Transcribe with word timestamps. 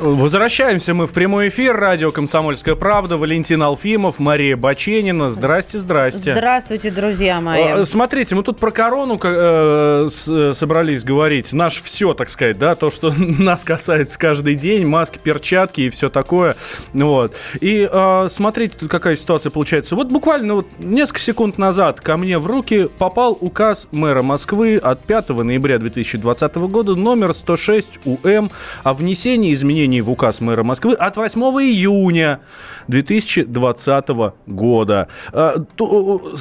Возвращаемся 0.00 0.94
мы 0.94 1.06
в 1.06 1.12
прямой 1.12 1.48
эфир. 1.48 1.76
Радио 1.76 2.12
«Комсомольская 2.12 2.76
правда». 2.76 3.16
Валентин 3.16 3.62
Алфимов, 3.62 4.20
Мария 4.20 4.56
Баченина. 4.56 5.28
Здрасте, 5.28 5.78
здрасте. 5.78 6.34
Здравствуйте, 6.34 6.92
друзья 6.92 7.40
мои. 7.40 7.62
Э, 7.64 7.84
Смотрите, 7.84 8.36
мы 8.36 8.44
тут 8.44 8.58
про 8.58 8.70
корону 8.70 9.18
э, 9.20 10.06
с- 10.08 10.54
собрались 10.54 11.02
говорить. 11.02 11.52
Наш 11.52 11.82
все, 11.82 12.14
так 12.14 12.28
сказать, 12.28 12.58
да, 12.58 12.76
то, 12.76 12.90
что 12.90 13.12
нас 13.16 13.64
касается 13.64 14.18
каждый 14.18 14.54
день, 14.54 14.86
маски, 14.86 15.18
перчатки 15.18 15.80
и 15.80 15.88
все 15.88 16.08
такое. 16.08 16.54
Вот. 16.92 17.34
И 17.60 17.88
э, 17.90 18.26
смотрите, 18.28 18.76
тут 18.78 18.90
какая 18.90 19.16
ситуация 19.16 19.50
получается. 19.50 19.96
Вот 19.96 20.08
буквально 20.08 20.54
вот 20.54 20.66
несколько 20.78 21.20
секунд 21.20 21.58
назад 21.58 22.00
ко 22.00 22.16
мне 22.16 22.38
в 22.38 22.46
руки 22.46 22.88
попал 22.98 23.36
указ 23.40 23.88
мэра 23.90 24.22
Москвы 24.22 24.76
от 24.76 25.02
5 25.02 25.30
ноября 25.30 25.78
2020 25.78 26.54
года 26.56 26.94
номер 26.94 27.32
106 27.32 27.98
УМ 28.04 28.50
о 28.84 28.94
внесении 28.94 29.52
изменений 29.52 29.87
в 30.02 30.10
указ 30.10 30.40
мэра 30.40 30.62
Москвы 30.62 30.94
от 30.94 31.16
8 31.16 31.40
июня 31.40 32.40
2020 32.88 34.08
года. 34.46 35.08
Э, 35.32 35.56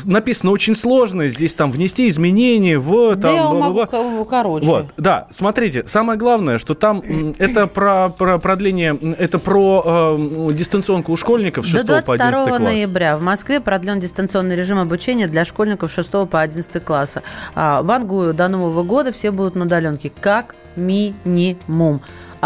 написано 0.06 0.52
очень 0.52 0.76
сложно, 0.76 1.28
здесь 1.28 1.56
там 1.56 1.72
внести 1.72 2.08
изменения 2.10 2.78
в... 2.78 3.16
Да 3.16 3.28
Там, 3.30 3.36
бла-бла-бла. 3.58 3.88
могу 3.92 4.26
ко- 4.26 4.30
короче. 4.30 4.66
Вот, 4.66 4.86
да, 4.98 5.28
смотрите, 5.30 5.84
самое 5.88 6.18
главное, 6.20 6.58
что 6.58 6.73
там 6.73 7.02
это 7.38 7.68
про, 7.68 8.09
про 8.09 8.38
продление, 8.40 8.98
это 9.18 9.40
про 9.40 10.18
э, 10.18 10.50
дистанционку 10.53 11.12
у 11.12 11.16
школьников 11.18 11.66
с 11.66 11.70
6 11.70 11.86
До 11.88 12.02
по 12.03 12.14
11 12.14 12.18
22 12.18 12.58
класс. 12.58 12.59
ноября 12.59 13.18
в 13.18 13.22
Москве 13.22 13.59
продлен 13.59 14.00
дистанционный 14.00 14.56
режим 14.56 14.80
обучения 14.80 15.28
для 15.28 15.45
школьников 15.45 15.92
6 15.92 16.12
по 16.30 16.42
11 16.42 16.84
класса. 16.84 17.23
А 17.56 17.81
в 17.81 17.92
Ангую 17.92 18.34
до 18.34 18.48
Нового 18.48 18.84
года 18.84 19.12
все 19.12 19.31
будут 19.31 19.56
на 19.56 19.66
удаленке, 19.66 20.12
как 20.22 20.56
минимум. 20.75 22.02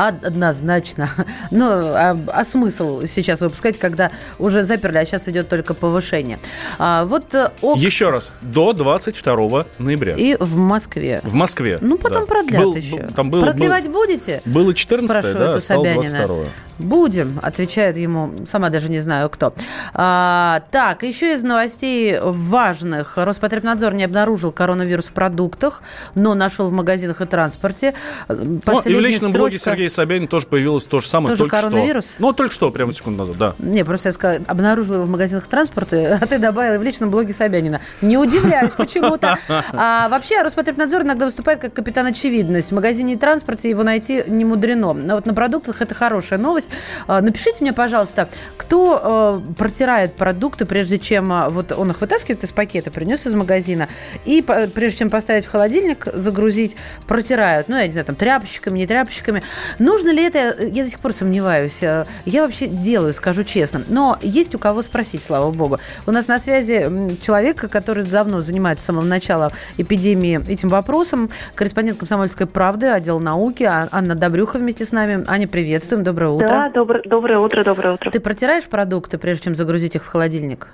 Од- 0.07 0.25
Однозначно. 0.25 1.09
Ну, 1.51 1.65
а, 1.69 2.17
а 2.27 2.43
смысл 2.43 3.01
сейчас 3.05 3.41
выпускать, 3.41 3.77
когда 3.77 4.11
уже 4.39 4.63
заперли, 4.63 4.97
а 4.99 5.05
сейчас 5.05 5.27
идет 5.27 5.49
только 5.49 5.73
повышение. 5.73 6.39
А, 6.79 7.05
вот 7.05 7.33
э, 7.35 7.49
ок- 7.61 7.77
Еще 7.77 8.09
раз, 8.09 8.31
до 8.41 8.73
22 8.73 9.65
ноября. 9.79 10.15
и 10.15 10.35
в 10.39 10.55
Москве. 10.55 11.19
В 11.23 11.33
Москве. 11.33 11.77
Ну, 11.81 11.97
потом 11.97 12.21
да. 12.21 12.27
продлят 12.27 12.61
Был- 12.63 12.75
еще. 12.75 13.07
Там 13.15 13.29
было, 13.29 13.43
Продлевать 13.43 13.89
будете? 13.89 14.41
был- 14.45 14.63
было 14.63 14.73
14 14.73 15.09
Спрашивают 15.09 15.51
да, 15.51 15.57
у 15.57 15.61
Собянина. 15.61 16.27
22 16.27 16.45
Будем, 16.79 17.39
отвечает 17.43 17.95
ему, 17.97 18.31
сама 18.47 18.69
даже 18.69 18.89
не 18.89 18.99
знаю 19.01 19.29
кто. 19.29 19.53
А, 19.93 20.63
так, 20.71 21.03
еще 21.03 21.33
из 21.33 21.43
новостей 21.43 22.17
важных. 22.21 23.17
Роспотребнадзор 23.17 23.93
не 23.93 24.03
обнаружил 24.03 24.51
коронавирус 24.51 25.07
в 25.07 25.11
продуктах, 25.13 25.83
но 26.15 26.33
нашел 26.33 26.67
в 26.69 26.71
магазинах 26.73 27.21
и 27.21 27.25
транспорте. 27.25 27.93
Ну, 28.29 28.35
и 28.55 28.57
в 28.57 28.61
Последняя 28.61 28.99
личном 29.01 29.31
блоге 29.31 29.59
строчка- 29.59 29.71
Сергея 29.71 29.89
Собянина 29.91 30.27
тоже 30.27 30.47
появилось 30.47 30.85
то 30.85 30.99
же 30.99 31.07
самое. 31.07 31.29
Тоже 31.29 31.39
только 31.39 31.61
коронавирус? 31.61 32.05
Что. 32.05 32.21
Ну, 32.21 32.33
только 32.33 32.53
что, 32.53 32.71
прямо 32.71 32.93
секунду 32.93 33.19
назад, 33.19 33.37
да. 33.37 33.55
Не, 33.59 33.83
просто 33.83 34.09
я 34.09 34.13
сказала, 34.13 34.43
обнаружила 34.47 34.95
его 34.95 35.05
в 35.05 35.09
магазинах 35.09 35.47
транспорта, 35.47 36.19
а 36.21 36.25
ты 36.25 36.37
добавила 36.37 36.79
в 36.79 36.83
личном 36.83 37.09
блоге 37.09 37.33
Собянина. 37.33 37.81
Не 38.01 38.17
удивляюсь 38.17 38.71
почему-то. 38.71 39.37
А 39.73 40.09
вообще 40.09 40.41
Роспотребнадзор 40.41 41.03
иногда 41.03 41.25
выступает 41.25 41.59
как 41.59 41.73
капитан 41.73 42.07
очевидность. 42.07 42.71
В 42.71 42.75
магазине 42.75 43.13
и 43.13 43.17
транспорте 43.17 43.69
его 43.69 43.83
найти 43.83 44.23
не 44.27 44.45
мудрено. 44.45 44.93
Но 44.93 45.15
вот 45.15 45.25
на 45.25 45.33
продуктах 45.33 45.81
это 45.81 45.93
хорошая 45.93 46.39
новость. 46.39 46.69
А, 47.07 47.21
Напишите 47.21 47.57
мне, 47.61 47.73
пожалуйста, 47.73 48.29
кто 48.57 49.41
э, 49.47 49.53
протирает 49.53 50.15
продукты, 50.15 50.65
прежде 50.65 50.97
чем 50.97 51.31
а, 51.31 51.49
вот 51.49 51.71
он 51.71 51.91
их 51.91 52.01
вытаскивает 52.01 52.43
из 52.43 52.51
пакета, 52.51 52.91
принес 52.91 53.25
из 53.25 53.33
магазина, 53.33 53.87
и 54.25 54.41
прежде 54.41 54.99
чем 54.99 55.09
поставить 55.09 55.45
в 55.45 55.51
холодильник, 55.51 56.07
загрузить, 56.13 56.75
протирают. 57.07 57.67
Ну, 57.69 57.77
я 57.77 57.85
не 57.85 57.91
знаю, 57.91 58.05
там 58.05 58.15
тряпочками, 58.15 58.79
не 58.79 58.87
тряпочками. 58.87 59.43
Нужно 59.79 60.09
ли 60.13 60.23
это? 60.23 60.55
Я 60.63 60.83
до 60.83 60.89
сих 60.89 60.99
пор 60.99 61.13
сомневаюсь. 61.13 61.81
Э, 61.83 62.05
Я 62.25 62.43
вообще 62.43 62.67
делаю, 62.67 63.13
скажу 63.13 63.43
честно. 63.43 63.81
Но 63.87 64.17
есть 64.21 64.53
у 64.55 64.59
кого 64.59 64.81
спросить, 64.81 65.21
слава 65.23 65.51
богу. 65.51 65.79
У 66.05 66.11
нас 66.11 66.27
на 66.27 66.39
связи 66.39 66.89
человек, 67.21 67.69
который 67.69 68.03
давно 68.03 68.41
занимается 68.41 68.83
с 68.83 68.85
самого 68.87 69.03
начала 69.05 69.51
эпидемии 69.77 70.39
этим 70.51 70.69
вопросом, 70.69 71.29
корреспондент 71.55 71.99
«Комсомольской 71.99 72.47
правды», 72.47 72.87
отдел 72.87 73.19
науки, 73.19 73.63
А- 73.63 73.87
Анна 73.91 74.15
Добрюха 74.15 74.57
вместе 74.57 74.85
с 74.85 74.91
нами. 74.91 75.23
Аня, 75.27 75.47
приветствуем, 75.47 76.03
доброе 76.03 76.29
утро. 76.31 76.47
Да, 76.47 76.69
добр- 76.69 77.01
доброе 77.07 77.39
утро, 77.39 77.63
доброе 77.63 77.95
утро. 77.95 78.11
Ты 78.11 78.19
протираешь 78.19 78.67
продукты, 78.67 79.17
прежде 79.17 79.45
чем 79.45 79.55
загрузить 79.55 79.95
их 79.95 80.03
в 80.03 80.07
холодильник? 80.07 80.69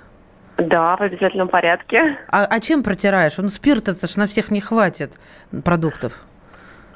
Да, 0.56 0.96
в 0.96 1.00
обязательном 1.02 1.48
порядке. 1.48 2.18
А, 2.28 2.44
а 2.44 2.60
чем 2.60 2.82
протираешь? 2.82 3.36
Ну, 3.38 3.48
спирта 3.48 3.92
это 3.92 4.08
ж 4.08 4.16
на 4.16 4.26
всех 4.26 4.50
не 4.50 4.60
хватит 4.60 5.12
продуктов. 5.64 6.24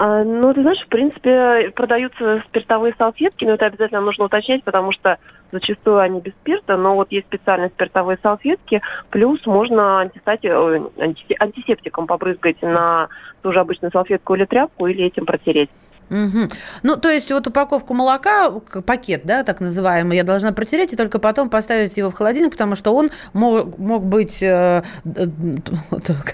А, 0.04 0.24
ну, 0.24 0.52
ты 0.52 0.62
знаешь, 0.62 0.80
в 0.80 0.88
принципе, 0.88 1.70
продаются 1.76 2.42
спиртовые 2.48 2.92
салфетки, 2.98 3.44
но 3.44 3.52
это 3.52 3.66
обязательно 3.66 4.00
нужно 4.00 4.24
уточнять, 4.24 4.64
потому 4.64 4.90
что 4.90 5.18
зачастую 5.52 6.00
они 6.00 6.20
без 6.20 6.32
спирта, 6.32 6.76
но 6.76 6.96
вот 6.96 7.12
есть 7.12 7.28
специальные 7.28 7.68
спиртовые 7.68 8.18
салфетки, 8.20 8.82
плюс 9.10 9.46
можно 9.46 10.00
анти- 10.00 11.36
антисептиком 11.38 12.08
побрызгать 12.08 12.60
на 12.62 13.10
ту 13.42 13.52
же 13.52 13.60
обычную 13.60 13.92
салфетку 13.92 14.34
или 14.34 14.44
тряпку, 14.44 14.88
или 14.88 15.04
этим 15.04 15.24
протереть. 15.24 15.70
Мгм. 16.12 16.50
Ну, 16.82 16.96
то 16.96 17.08
есть 17.10 17.32
вот 17.32 17.46
упаковку 17.46 17.94
молока, 17.94 18.50
пакет, 18.50 19.22
да, 19.24 19.42
так 19.44 19.60
называемый, 19.60 20.16
я 20.18 20.24
должна 20.24 20.52
протереть 20.52 20.92
и 20.92 20.96
только 20.96 21.18
потом 21.18 21.48
поставить 21.48 21.96
его 21.96 22.10
в 22.10 22.14
холодильник, 22.14 22.52
потому 22.52 22.74
что 22.74 22.94
он 22.94 23.10
мог, 23.32 23.78
мог 23.78 24.04
быть, 24.04 24.42
э, 24.42 24.82
д- 25.04 25.30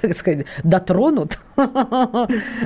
как 0.03 0.15
сказать, 0.15 0.47
дотронут. 0.65 1.39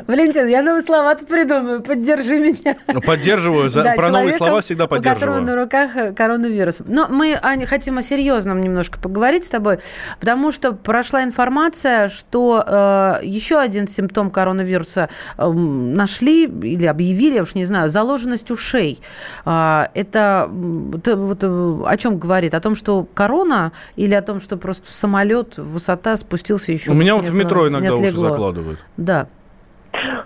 Валентин, 0.07 0.47
я 0.49 0.63
новые 0.63 0.83
слова 0.83 1.15
придумаю, 1.15 1.83
поддержи 1.83 2.39
меня. 2.39 2.77
Ну, 2.93 3.01
Поддерживаю, 3.01 3.69
за- 3.69 3.83
Да, 3.83 3.93
про 3.95 4.09
новые 4.09 4.33
слова 4.33 4.61
всегда 4.61 4.85
У 4.85 4.89
которого 4.89 5.03
поддерживаю. 5.03 5.43
на 5.43 5.57
руках 5.57 5.97
э, 5.97 6.13
коронавирус. 6.13 6.83
Но 6.87 7.09
мы, 7.09 7.39
Аня, 7.43 7.67
хотим 7.67 7.99
о 7.99 8.03
серьезном 8.03 8.61
немножко 8.61 8.99
поговорить 8.99 9.45
с 9.45 9.49
тобой, 9.49 9.81
потому 10.21 10.51
что 10.51 10.73
прошла 10.73 11.23
информация, 11.25 12.09
что 12.09 12.65
э, 12.67 13.15
еще 13.23 13.59
один 13.59 13.87
симптом 13.87 14.31
коронавируса 14.31 15.09
эм, 15.37 15.95
нашли 15.95 16.45
или 16.45 16.87
объявили, 16.87 17.02
я 17.03 17.43
уж 17.43 17.55
не 17.55 17.65
знаю, 17.65 17.91
заложенность 17.91 18.51
ушей. 18.51 19.01
А, 19.45 19.91
это 19.95 20.51
это 20.95 21.17
вот, 21.17 21.39
э, 21.43 21.83
о 21.87 21.97
чем 21.97 22.19
говорит? 22.19 22.55
О 22.55 22.61
том, 22.61 22.75
что 22.75 23.07
корона 23.15 23.73
или 23.97 24.15
о 24.15 24.23
том, 24.23 24.41
что 24.41 24.57
просто 24.57 24.91
самолет, 24.91 25.59
высота 25.59 26.17
спустился 26.17 26.73
еще? 26.73 26.93
У 26.93 26.95
меня 26.95 27.17
вот 27.17 27.27
в 27.27 27.35
метро 27.35 27.69
иногда 27.69 27.95
уши 27.95 28.13
закладывают. 28.13 28.79
Да. 28.97 29.29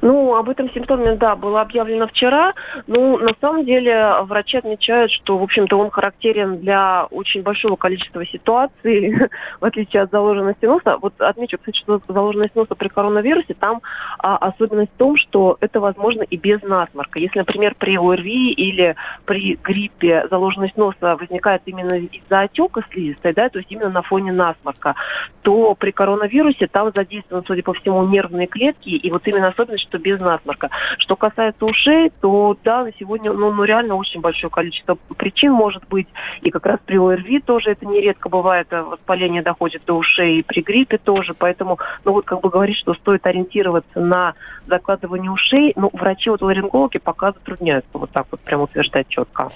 Ну, 0.02 0.34
об 0.34 0.48
этом 0.48 0.70
симптоме, 0.70 1.16
да, 1.16 1.36
было 1.36 1.60
объявлено 1.60 2.06
вчера. 2.06 2.52
Ну, 2.86 3.18
на 3.18 3.32
самом 3.40 3.64
деле, 3.64 4.22
врачи 4.22 4.58
отмечают, 4.58 5.12
что, 5.12 5.38
в 5.38 5.42
общем-то, 5.42 5.78
он 5.78 5.90
характерен 5.90 6.58
для 6.58 7.06
очень 7.10 7.42
большого 7.42 7.76
количества 7.76 8.24
ситуаций, 8.26 9.16
в 9.60 9.64
отличие 9.64 10.02
от 10.02 10.10
заложенности 10.10 10.64
носа. 10.64 10.98
Вот 11.00 11.14
отмечу, 11.20 11.58
кстати, 11.58 11.78
что 11.78 12.00
заложенность 12.08 12.54
носа 12.54 12.74
при 12.74 12.88
коронавирусе, 12.88 13.54
там 13.54 13.82
а, 14.18 14.36
особенность 14.36 14.92
в 14.92 14.98
том, 14.98 15.16
что 15.16 15.56
это 15.60 15.80
возможно 15.80 16.22
и 16.22 16.36
без 16.36 16.62
насморка. 16.62 17.18
Если, 17.18 17.38
например, 17.38 17.74
при 17.78 17.96
ОРВИ 17.96 18.52
или 18.52 18.96
при 19.24 19.58
гриппе 19.62 20.26
заложенность 20.30 20.76
носа 20.76 21.16
возникает 21.16 21.62
именно 21.66 21.98
из-за 21.98 22.40
отека 22.40 22.82
слизистой, 22.90 23.32
да, 23.32 23.48
то 23.48 23.58
есть 23.58 23.70
именно 23.70 23.90
на 23.90 24.02
фоне 24.02 24.32
насморка, 24.32 24.94
то 25.42 25.74
при 25.74 25.90
коронавирусе 25.90 26.66
там 26.66 26.90
задействованы, 26.94 27.44
судя 27.46 27.62
по 27.62 27.72
всему, 27.72 28.06
нервные 28.06 28.46
клетки, 28.46 28.90
и 28.90 29.10
вот 29.10 29.26
именно 29.26 29.48
особенность, 29.48 29.65
что 29.76 29.98
без 29.98 30.20
насморка. 30.20 30.70
Что 30.98 31.16
касается 31.16 31.64
ушей, 31.64 32.12
то 32.20 32.56
да, 32.64 32.84
на 32.84 32.92
сегодня, 32.98 33.32
ну, 33.32 33.52
ну 33.52 33.64
реально 33.64 33.94
очень 33.94 34.20
большое 34.20 34.50
количество 34.50 34.96
причин 35.16 35.52
может 35.52 35.86
быть, 35.88 36.08
и 36.42 36.50
как 36.50 36.66
раз 36.66 36.78
при 36.84 36.98
ОРВИ 36.98 37.40
тоже 37.40 37.70
это 37.70 37.86
нередко 37.86 38.28
бывает, 38.28 38.68
э, 38.70 38.82
воспаление 38.82 39.42
доходит 39.42 39.82
до 39.86 39.94
ушей, 39.94 40.38
и 40.38 40.42
при 40.42 40.62
гриппе 40.62 40.98
тоже, 40.98 41.34
поэтому, 41.34 41.78
ну 42.04 42.12
вот 42.12 42.24
как 42.24 42.40
бы 42.40 42.50
говорить, 42.50 42.76
что 42.76 42.94
стоит 42.94 43.26
ориентироваться 43.26 44.00
на 44.00 44.34
закладывание 44.66 45.30
ушей, 45.30 45.72
ну, 45.76 45.90
врачи, 45.92 46.30
вот 46.30 46.42
ларингологи 46.42 46.98
пока 46.98 47.32
затрудняются 47.32 47.90
вот 47.92 48.10
так 48.10 48.26
вот 48.30 48.40
прям 48.40 48.62
утверждать 48.62 49.08
четко. 49.08 49.48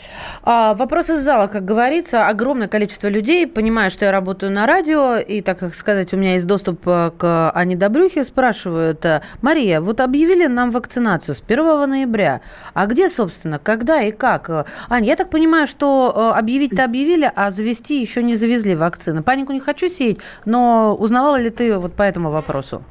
А, 0.42 0.74
вопрос 0.74 1.10
из 1.10 1.20
зала, 1.20 1.46
как 1.46 1.64
говорится, 1.64 2.28
огромное 2.28 2.68
количество 2.68 3.08
людей, 3.08 3.46
понимая, 3.46 3.90
что 3.90 4.04
я 4.04 4.12
работаю 4.12 4.52
на 4.52 4.66
радио, 4.66 5.16
и, 5.16 5.42
так 5.42 5.58
как 5.58 5.74
сказать, 5.74 6.14
у 6.14 6.16
меня 6.16 6.34
есть 6.34 6.46
доступ 6.46 6.86
э, 6.86 7.10
к 7.16 7.52
Ане 7.54 7.76
Добрюхе, 7.76 8.24
спрашивают, 8.24 9.04
э, 9.04 9.22
Мария, 9.42 9.80
вот 9.80 9.99
объявили 10.04 10.46
нам 10.46 10.70
вакцинацию 10.70 11.34
с 11.34 11.42
1 11.46 11.88
ноября, 11.88 12.40
а 12.74 12.86
где, 12.86 13.08
собственно, 13.08 13.58
когда 13.58 14.02
и 14.02 14.12
как? 14.12 14.50
Аня, 14.88 15.06
я 15.06 15.16
так 15.16 15.30
понимаю, 15.30 15.66
что 15.66 16.12
э, 16.14 16.38
объявить-то 16.38 16.84
объявили, 16.84 17.30
а 17.34 17.50
завести 17.50 18.00
еще 18.00 18.22
не 18.22 18.34
завезли 18.34 18.74
вакцины. 18.74 19.22
Панику 19.22 19.52
не 19.52 19.60
хочу 19.60 19.88
сеять, 19.88 20.18
но 20.44 20.94
узнавала 20.94 21.40
ли 21.40 21.50
ты 21.50 21.78
вот 21.78 21.94
по 21.94 22.02
этому 22.02 22.30
вопросу? 22.30 22.82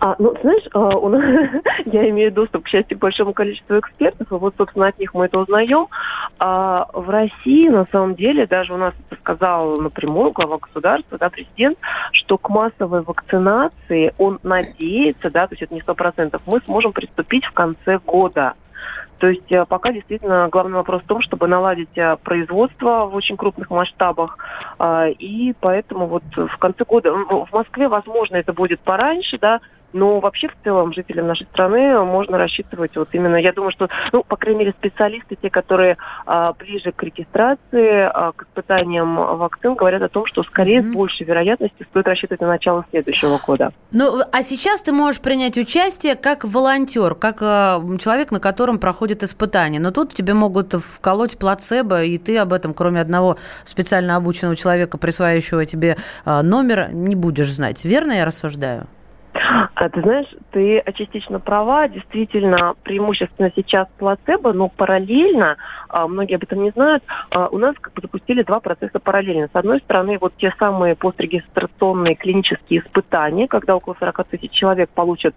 А, 0.00 0.14
ну, 0.18 0.34
знаешь, 0.40 0.62
а, 0.72 0.96
у 0.96 1.08
нас, 1.08 1.22
я 1.86 2.08
имею 2.10 2.32
доступ, 2.32 2.64
к 2.64 2.68
счастью, 2.68 2.96
к 2.96 3.00
большому 3.00 3.32
количеству 3.32 3.78
экспертов, 3.78 4.30
и 4.30 4.34
вот, 4.34 4.54
собственно, 4.56 4.88
от 4.88 4.98
них 4.98 5.14
мы 5.14 5.26
это 5.26 5.38
узнаем. 5.40 5.88
А 6.38 6.86
в 6.92 7.10
России, 7.10 7.68
на 7.68 7.86
самом 7.90 8.14
деле, 8.14 8.46
даже 8.46 8.72
у 8.74 8.76
нас 8.76 8.94
это 9.08 9.20
сказал 9.20 9.76
напрямую 9.80 10.30
глава 10.30 10.58
государства, 10.58 11.18
да, 11.18 11.28
президент, 11.30 11.78
что 12.12 12.38
к 12.38 12.48
массовой 12.48 13.02
вакцинации 13.02 14.14
он 14.18 14.38
надеется, 14.42 15.30
да, 15.30 15.46
то 15.46 15.54
есть 15.54 15.62
это 15.62 15.74
не 15.74 15.80
сто 15.80 15.94
процентов, 15.94 16.42
мы 16.46 16.60
сможем 16.60 16.92
приступить 16.92 17.44
в 17.44 17.52
конце 17.52 17.98
года. 17.98 18.54
То 19.18 19.28
есть 19.28 19.50
э, 19.50 19.64
пока 19.68 19.92
действительно 19.92 20.48
главный 20.48 20.76
вопрос 20.76 21.02
в 21.02 21.06
том, 21.06 21.20
чтобы 21.22 21.48
наладить 21.48 21.96
э, 21.96 22.16
производство 22.22 23.06
в 23.06 23.14
очень 23.14 23.36
крупных 23.36 23.70
масштабах. 23.70 24.38
А, 24.78 25.08
и 25.08 25.52
поэтому 25.60 26.06
вот 26.06 26.22
в 26.36 26.56
конце 26.58 26.84
года 26.84 27.12
в 27.12 27.48
Москве, 27.52 27.88
возможно, 27.88 28.36
это 28.36 28.52
будет 28.52 28.80
пораньше, 28.80 29.38
да, 29.38 29.60
но 29.92 30.20
вообще 30.20 30.48
в 30.48 30.56
целом 30.64 30.92
жителям 30.92 31.26
нашей 31.26 31.46
страны 31.46 32.00
можно 32.04 32.38
рассчитывать 32.38 32.96
вот 32.96 33.08
именно, 33.12 33.36
я 33.36 33.52
думаю, 33.52 33.72
что, 33.72 33.88
ну, 34.12 34.22
по 34.22 34.36
крайней 34.36 34.60
мере, 34.60 34.74
специалисты, 34.78 35.36
те, 35.36 35.50
которые 35.50 35.96
а, 36.26 36.52
ближе 36.52 36.92
к 36.92 37.02
регистрации, 37.02 38.08
а, 38.12 38.32
к 38.32 38.42
испытаниям 38.42 39.16
вакцин, 39.16 39.74
говорят 39.74 40.02
о 40.02 40.08
том, 40.08 40.26
что 40.26 40.42
скорее 40.42 40.80
mm-hmm. 40.80 40.90
с 40.90 40.94
большей 40.94 41.26
вероятностью 41.26 41.86
стоит 41.86 42.06
рассчитывать 42.06 42.40
на 42.40 42.48
начало 42.48 42.84
следующего 42.90 43.38
года. 43.38 43.72
Ну, 43.92 44.20
а 44.30 44.42
сейчас 44.42 44.82
ты 44.82 44.92
можешь 44.92 45.20
принять 45.20 45.56
участие 45.56 46.16
как 46.16 46.44
волонтер, 46.44 47.14
как 47.14 47.38
а, 47.40 47.82
человек, 47.98 48.30
на 48.30 48.40
котором 48.40 48.78
проходит 48.78 49.22
испытание. 49.22 49.80
Но 49.80 49.90
тут 49.90 50.14
тебе 50.14 50.34
могут 50.34 50.74
вколоть 50.74 51.38
плацебо, 51.38 52.02
и 52.02 52.18
ты 52.18 52.38
об 52.38 52.52
этом, 52.52 52.74
кроме 52.74 53.00
одного 53.00 53.36
специально 53.64 54.16
обученного 54.16 54.56
человека, 54.56 54.98
присваивающего 54.98 55.64
тебе 55.64 55.96
а, 56.24 56.42
номер, 56.42 56.88
не 56.92 57.16
будешь 57.16 57.52
знать. 57.52 57.84
Верно 57.84 58.12
я 58.12 58.24
рассуждаю? 58.24 58.86
А, 59.74 59.88
ты 59.88 60.00
знаешь, 60.02 60.26
ты 60.50 60.82
частично 60.94 61.40
права. 61.40 61.88
Действительно, 61.88 62.74
преимущественно 62.82 63.52
сейчас 63.54 63.88
плацебо, 63.98 64.52
но 64.52 64.68
параллельно, 64.68 65.56
а, 65.88 66.08
многие 66.08 66.36
об 66.36 66.42
этом 66.42 66.62
не 66.62 66.70
знают, 66.70 67.02
а, 67.30 67.48
у 67.48 67.58
нас 67.58 67.74
как 67.80 67.92
бы 67.94 68.02
запустили 68.02 68.42
два 68.42 68.60
процесса 68.60 68.98
параллельно. 68.98 69.48
С 69.52 69.56
одной 69.56 69.80
стороны, 69.80 70.18
вот 70.20 70.34
те 70.36 70.52
самые 70.58 70.96
пострегистрационные 70.96 72.14
клинические 72.14 72.80
испытания, 72.80 73.48
когда 73.48 73.76
около 73.76 73.96
40 73.98 74.24
тысяч 74.28 74.50
человек 74.50 74.90
получат 74.90 75.34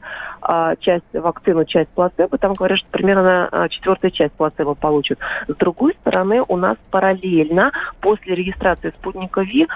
часть 0.80 1.06
вакцины, 1.13 1.65
часть 1.65 1.89
плацебо. 1.89 2.38
Там 2.38 2.54
говорят, 2.54 2.80
что 2.80 2.88
примерно 2.89 3.68
четвертая 3.69 4.12
часть 4.12 4.33
плацебо 4.33 4.74
получат. 4.74 5.19
С 5.47 5.56
другой 5.56 5.94
стороны, 6.01 6.42
у 6.47 6.57
нас 6.57 6.77
параллельно 6.89 7.71
после 8.00 8.36
регистрации 8.36 8.89
спутника 8.89 9.42
ВИ 9.42 9.68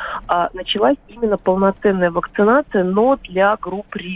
началась 0.54 0.98
именно 1.08 1.38
полноценная 1.38 2.12
вакцинация, 2.12 2.84
но 2.84 3.18
для 3.18 3.56
групп 3.58 3.96
риска. 3.96 4.15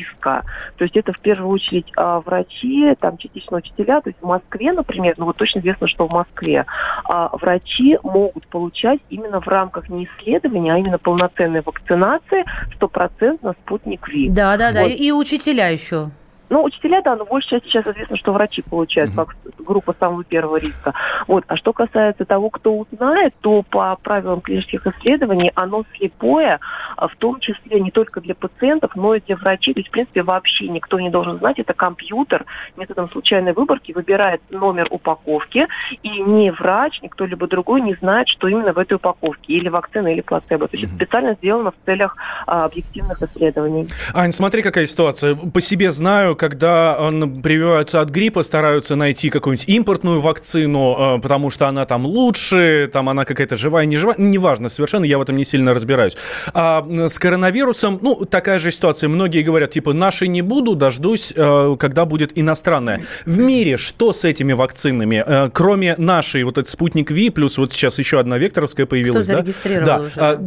То 0.78 0.84
есть 0.84 0.96
это 0.98 1.14
в 1.14 1.20
первую 1.20 1.50
очередь 1.50 1.92
а, 1.96 2.20
врачи, 2.20 2.96
там 3.00 3.18
частично 3.18 3.58
учителя. 3.58 4.02
То 4.02 4.10
есть 4.10 4.20
в 4.22 4.26
Москве, 4.26 4.72
например, 4.72 5.16
ну 5.18 5.26
вот 5.26 5.38
точно 5.38 5.60
известно, 5.60 5.88
что 5.88 6.08
в 6.08 6.12
Москве 6.12 6.66
а, 7.06 7.30
врачи 7.38 7.98
могут 8.04 8.48
получать 8.48 9.00
именно 9.10 9.42
в 9.42 9.48
рамках 9.48 9.90
не 9.90 10.06
исследования, 10.06 10.74
а 10.74 10.78
именно 10.78 10.98
полноценной 10.98 11.62
вакцинации 11.62 12.46
стопроцентно 12.76 13.54
спутник 13.64 14.08
ВИ. 14.08 14.30
Да, 14.30 14.58
да, 14.58 14.72
да. 14.72 14.84
Вот. 14.84 14.92
И 14.92 15.12
учителя 15.12 15.68
еще. 15.70 16.10
Ну, 16.50 16.64
учителя, 16.64 17.02
да, 17.02 17.16
но 17.16 17.26
больше 17.26 17.62
сейчас 17.64 17.88
известно, 17.88 18.18
что 18.18 18.34
врачи 18.34 18.62
получают 18.62 19.12
uh-huh. 19.12 19.28
группу 19.60 19.94
самого 20.00 20.24
первого 20.24 20.58
риска. 20.58 20.94
Вот. 21.28 21.44
А 21.48 21.56
что 21.56 21.74
касается 21.74 22.26
того, 22.26 22.50
кто 22.50 22.76
узнает, 22.76 23.34
то 23.42 23.64
по 23.64 23.96
правилам 24.02 24.42
клинических 24.42 24.88
исследований 24.88 25.52
оно 25.56 25.84
слепое, 25.96 26.60
а 26.98 27.08
в 27.08 27.16
том 27.18 27.40
числе 27.40 27.80
не 27.80 27.92
только 27.92 28.20
для 28.22 28.36
пациентов, 28.36 28.96
но 28.96 29.16
и 29.16 29.22
для 29.22 29.36
врачей. 29.36 29.74
То 29.74 29.80
есть, 29.80 29.90
в 29.90 29.92
принципе, 29.92 30.24
вообще 30.24 30.68
никто 30.68 31.00
не 31.00 31.10
должен 31.10 31.38
знать. 31.38 31.60
Это 31.60 31.74
компьютер 31.74 32.46
методом 32.78 33.10
случайной 33.12 33.54
выборки 33.54 33.92
выбирает 33.92 34.42
номер 34.50 34.88
упаковки, 34.90 35.68
и 36.04 36.10
ни 36.22 36.50
врач, 36.50 37.02
ни 37.02 37.08
кто-либо 37.08 37.48
другой 37.48 37.82
не 37.82 37.94
знает, 37.96 38.28
что 38.28 38.48
именно 38.48 38.74
в 38.74 38.78
этой 38.78 38.94
упаковке, 38.94 39.54
или 39.54 39.70
вакцина, 39.70 40.08
или 40.08 40.22
плацебо. 40.22 40.68
То 40.68 40.78
есть 40.78 40.88
это 40.88 40.96
специально 40.96 41.34
сделано 41.36 41.72
в 41.72 41.86
целях 41.86 42.16
а, 42.48 42.66
объективных 42.66 43.22
исследований. 43.22 43.88
Ань, 44.14 44.32
смотри, 44.32 44.62
какая 44.62 44.86
ситуация. 44.86 45.36
По 45.36 45.62
себе 45.62 45.90
знаю, 45.90 46.36
когда 46.40 46.96
прививаются 47.44 48.02
от 48.02 48.10
гриппа, 48.10 48.42
стараются 48.42 48.96
найти 48.96 49.30
какую-нибудь 49.30 49.68
импортную 49.68 50.20
вакцину, 50.22 51.18
э, 51.18 51.22
потому 51.22 51.50
что 51.52 51.68
она 51.68 51.86
там 51.86 52.06
лучше, 52.06 52.90
там 52.92 53.10
она 53.10 53.26
какая-то 53.26 53.56
живая, 53.56 53.86
не 53.86 53.98
живая, 53.98 54.16
неважно 54.18 54.70
совершенно, 54.70 55.04
я 55.04 55.18
в 55.18 55.22
этом 55.22 55.36
не 55.36 55.44
сильно 55.44 55.74
разбираюсь. 55.74 56.18
А 56.54 56.86
с 57.08 57.20
коронавирусом, 57.20 58.00
ну, 58.02 58.26
такая 58.26 58.58
же 58.58 58.72
ситуация. 58.72 59.10
Многие 59.10 59.44
говорят, 59.44 59.72
типа, 59.72 59.94
наши 59.94 60.28
не 60.28 60.42
буду, 60.42 60.76
дождусь, 60.76 61.34
э, 61.36 61.76
когда 61.78 62.06
будет 62.06 62.32
иностранная. 62.38 63.02
В 63.26 63.38
мире 63.40 63.78
что 63.78 64.14
с 64.14 64.24
этими 64.24 64.54
вакцинами? 64.54 65.24
Э, 65.26 65.50
кроме 65.54 65.96
нашей, 65.98 66.44
вот 66.44 66.58
этот 66.58 66.70
спутник 66.70 67.12
Ви, 67.12 67.30
плюс 67.30 67.58
вот 67.58 67.74
сейчас 67.74 68.00
еще 68.00 68.20
одна 68.20 68.38
векторовская 68.38 68.86
появилась. 68.86 69.26
Кто 69.26 69.36
зарегистрировал 69.36 69.86
да? 69.86 69.98
уже? 70.00 70.16
Да. 70.16 70.40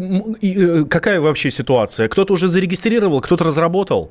А, 0.81 0.85
какая 0.89 1.21
вообще 1.21 1.50
ситуация? 1.50 2.09
Кто-то 2.09 2.33
уже 2.33 2.49
зарегистрировал, 2.49 3.21
кто-то 3.21 3.44
разработал? 3.44 4.11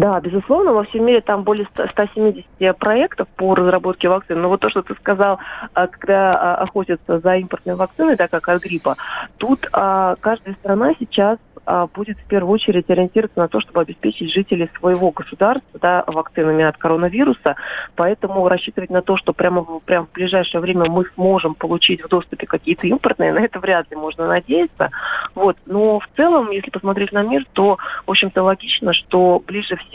Да, 0.00 0.18
безусловно, 0.18 0.72
во 0.72 0.84
всем 0.84 1.04
мире 1.04 1.20
там 1.20 1.42
более 1.42 1.66
170 1.74 2.78
проектов 2.78 3.28
по 3.36 3.54
разработке 3.54 4.08
вакцин. 4.08 4.40
Но 4.40 4.48
вот 4.48 4.60
то, 4.60 4.70
что 4.70 4.80
ты 4.80 4.94
сказал, 4.94 5.38
а, 5.74 5.88
когда 5.88 6.32
а, 6.32 6.54
охотятся 6.62 7.18
за 7.18 7.36
импортной 7.36 7.74
вакциной, 7.74 8.16
так 8.16 8.30
как 8.30 8.48
от 8.48 8.62
гриппа, 8.62 8.96
тут 9.36 9.68
а, 9.74 10.14
каждая 10.18 10.54
страна 10.54 10.94
сейчас 10.98 11.36
будет 11.94 12.18
в 12.18 12.24
первую 12.24 12.54
очередь 12.54 12.90
ориентироваться 12.90 13.38
на 13.38 13.46
то, 13.46 13.60
чтобы 13.60 13.82
обеспечить 13.82 14.32
жителей 14.32 14.68
своего 14.78 15.10
государства 15.10 15.78
да, 15.78 16.02
вакцинами 16.06 16.64
от 16.64 16.76
коронавируса. 16.78 17.54
Поэтому 17.94 18.48
рассчитывать 18.48 18.90
на 18.90 19.02
то, 19.02 19.16
что 19.16 19.32
прямо, 19.32 19.64
прямо 19.84 20.06
в 20.06 20.12
ближайшее 20.12 20.62
время 20.62 20.86
мы 20.90 21.04
сможем 21.14 21.54
получить 21.54 22.02
в 22.02 22.08
доступе 22.08 22.46
какие-то 22.46 22.88
импортные, 22.88 23.32
на 23.34 23.40
это 23.40 23.60
вряд 23.60 23.88
ли 23.90 23.96
можно 23.96 24.26
надеяться. 24.26 24.90
Вот. 25.34 25.58
Но 25.66 26.00
в 26.00 26.08
целом, 26.16 26.50
если 26.50 26.70
посмотреть 26.70 27.12
на 27.12 27.22
мир, 27.22 27.44
то, 27.52 27.78
в 28.06 28.10
общем-то, 28.10 28.42
логично, 28.42 28.92
что 28.92 29.40
ближе 29.46 29.76
всего 29.76 29.89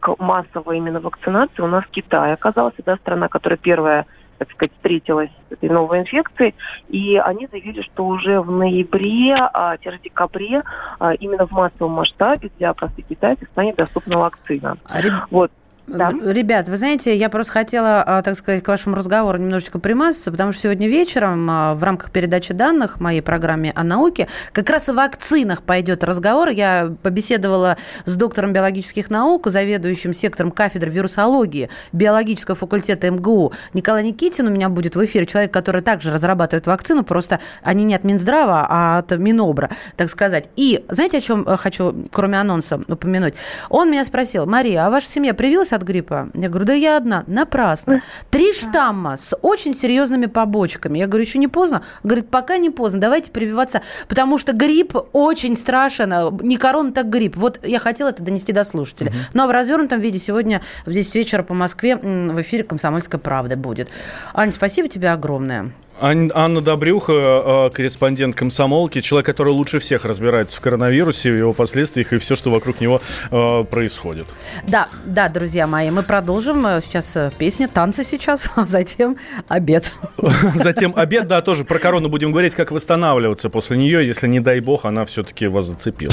к 0.00 0.16
массовой 0.18 0.78
именно 0.78 1.00
вакцинации 1.00 1.62
у 1.62 1.66
нас 1.66 1.84
Китай 1.90 2.32
оказался, 2.32 2.82
да, 2.84 2.96
страна, 2.96 3.28
которая 3.28 3.58
первая 3.58 4.06
так 4.38 4.50
сказать, 4.52 4.72
встретилась 4.76 5.28
с 5.50 5.52
этой 5.52 5.68
новой 5.68 5.98
инфекцией, 5.98 6.54
и 6.88 7.18
они 7.18 7.46
заявили, 7.46 7.82
что 7.82 8.06
уже 8.06 8.40
в 8.40 8.50
ноябре-декабре 8.50 10.62
а, 10.98 11.12
именно 11.12 11.44
в 11.44 11.50
массовом 11.50 11.92
масштабе 11.92 12.50
для 12.58 12.72
простых 12.72 13.06
китайцев 13.06 13.46
станет 13.52 13.76
доступна 13.76 14.18
вакцина. 14.18 14.78
А, 14.88 15.26
вот. 15.30 15.52
Да. 15.90 16.12
Ребят, 16.24 16.68
вы 16.68 16.76
знаете, 16.76 17.16
я 17.16 17.28
просто 17.28 17.52
хотела, 17.52 18.02
а, 18.02 18.22
так 18.22 18.36
сказать, 18.36 18.62
к 18.62 18.68
вашему 18.68 18.94
разговору 18.94 19.38
немножечко 19.38 19.78
примазаться, 19.78 20.30
потому 20.30 20.52
что 20.52 20.62
сегодня 20.62 20.88
вечером 20.88 21.48
а, 21.50 21.74
в 21.74 21.82
рамках 21.82 22.12
передачи 22.12 22.54
данных 22.54 22.96
в 22.96 23.00
моей 23.00 23.20
программе 23.20 23.72
о 23.74 23.82
науке 23.82 24.28
как 24.52 24.70
раз 24.70 24.88
о 24.88 24.94
вакцинах 24.94 25.62
пойдет 25.62 26.04
разговор. 26.04 26.48
Я 26.48 26.94
побеседовала 27.02 27.76
с 28.04 28.16
доктором 28.16 28.52
биологических 28.52 29.10
наук, 29.10 29.48
заведующим 29.48 30.12
сектором 30.12 30.52
кафедры 30.52 30.90
вирусологии 30.90 31.70
биологического 31.92 32.54
факультета 32.56 33.10
МГУ. 33.10 33.52
Николай 33.74 34.04
Никитин 34.04 34.46
у 34.46 34.50
меня 34.50 34.68
будет 34.68 34.94
в 34.94 35.04
эфире, 35.04 35.26
человек, 35.26 35.52
который 35.52 35.82
также 35.82 36.12
разрабатывает 36.12 36.66
вакцину, 36.66 37.02
просто 37.02 37.40
они 37.62 37.84
не 37.84 37.94
от 37.94 38.04
Минздрава, 38.04 38.66
а 38.68 38.98
от 38.98 39.10
Минобра, 39.18 39.70
так 39.96 40.08
сказать. 40.08 40.48
И 40.54 40.84
знаете, 40.88 41.18
о 41.18 41.20
чем 41.20 41.46
э, 41.48 41.56
хочу, 41.56 42.06
кроме 42.12 42.38
анонса, 42.38 42.80
упомянуть? 42.86 43.34
Он 43.68 43.90
меня 43.90 44.04
спросил, 44.04 44.46
Мария, 44.46 44.86
а 44.86 44.90
ваша 44.90 45.08
семья 45.08 45.34
привилась 45.34 45.72
от 45.72 45.79
гриппа? 45.82 46.28
Я 46.34 46.48
говорю, 46.48 46.66
да 46.66 46.72
я 46.72 46.96
одна. 46.96 47.24
Напрасно. 47.26 48.02
Три 48.30 48.52
штамма 48.52 49.16
с 49.16 49.36
очень 49.42 49.74
серьезными 49.74 50.26
побочками. 50.26 50.98
Я 50.98 51.06
говорю, 51.06 51.24
еще 51.24 51.38
не 51.38 51.48
поздно? 51.48 51.82
Говорит, 52.02 52.28
пока 52.28 52.58
не 52.58 52.70
поздно, 52.70 53.00
давайте 53.00 53.30
прививаться, 53.30 53.82
потому 54.08 54.38
что 54.38 54.52
грипп 54.52 54.94
очень 55.12 55.56
страшен. 55.56 56.38
Не 56.42 56.56
корона, 56.56 56.92
так 56.92 57.08
грипп. 57.08 57.36
Вот 57.36 57.60
я 57.64 57.78
хотела 57.78 58.08
это 58.08 58.22
донести 58.22 58.52
до 58.52 58.64
слушателя. 58.64 59.10
Угу. 59.10 59.18
Ну, 59.34 59.42
а 59.42 59.46
в 59.46 59.50
развернутом 59.50 60.00
виде 60.00 60.18
сегодня 60.18 60.60
в 60.86 60.92
10 60.92 61.14
вечера 61.14 61.42
по 61.42 61.54
Москве 61.54 61.96
в 61.96 62.40
эфире 62.40 62.64
«Комсомольская 62.64 63.20
правда» 63.20 63.56
будет. 63.56 63.90
Аня, 64.34 64.52
спасибо 64.52 64.88
тебе 64.88 65.10
огромное. 65.10 65.72
Анна 66.00 66.62
Добрюха, 66.62 67.12
э, 67.12 67.70
корреспондент 67.74 68.34
комсомолки, 68.34 69.00
человек, 69.02 69.26
который 69.26 69.52
лучше 69.52 69.78
всех 69.80 70.06
разбирается 70.06 70.56
в 70.56 70.60
коронавирусе, 70.60 71.30
в 71.30 71.36
его 71.36 71.52
последствиях 71.52 72.14
и 72.14 72.18
все, 72.18 72.34
что 72.34 72.50
вокруг 72.50 72.80
него 72.80 73.02
э, 73.30 73.64
происходит. 73.64 74.32
Да, 74.66 74.88
да, 75.04 75.28
друзья 75.28 75.66
мои, 75.66 75.90
мы 75.90 76.02
продолжим. 76.02 76.66
Э, 76.66 76.80
сейчас 76.80 77.16
песня, 77.36 77.68
танцы 77.68 78.02
сейчас, 78.02 78.50
а 78.56 78.64
затем 78.64 79.18
обед. 79.48 79.92
Затем 80.54 80.94
обед, 80.96 81.26
да, 81.26 81.40
тоже 81.42 81.64
про 81.64 81.78
корону 81.78 82.08
будем 82.08 82.32
говорить, 82.32 82.54
как 82.54 82.70
восстанавливаться 82.70 83.50
после 83.50 83.76
нее, 83.76 84.06
если, 84.06 84.26
не 84.26 84.40
дай 84.40 84.60
бог, 84.60 84.84
она 84.84 85.04
все-таки 85.04 85.46
вас 85.46 85.66
зацепила. 85.66 86.12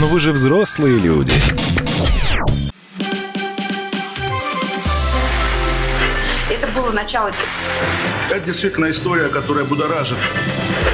Но 0.00 0.06
вы 0.06 0.20
же 0.20 0.32
взрослые 0.32 0.98
люди. 0.98 1.32
Это 6.50 6.66
было 6.74 6.90
начало 6.92 7.30
это 8.36 8.46
действительно 8.46 8.90
история, 8.90 9.28
которая 9.28 9.64
будоражит. 9.64 10.16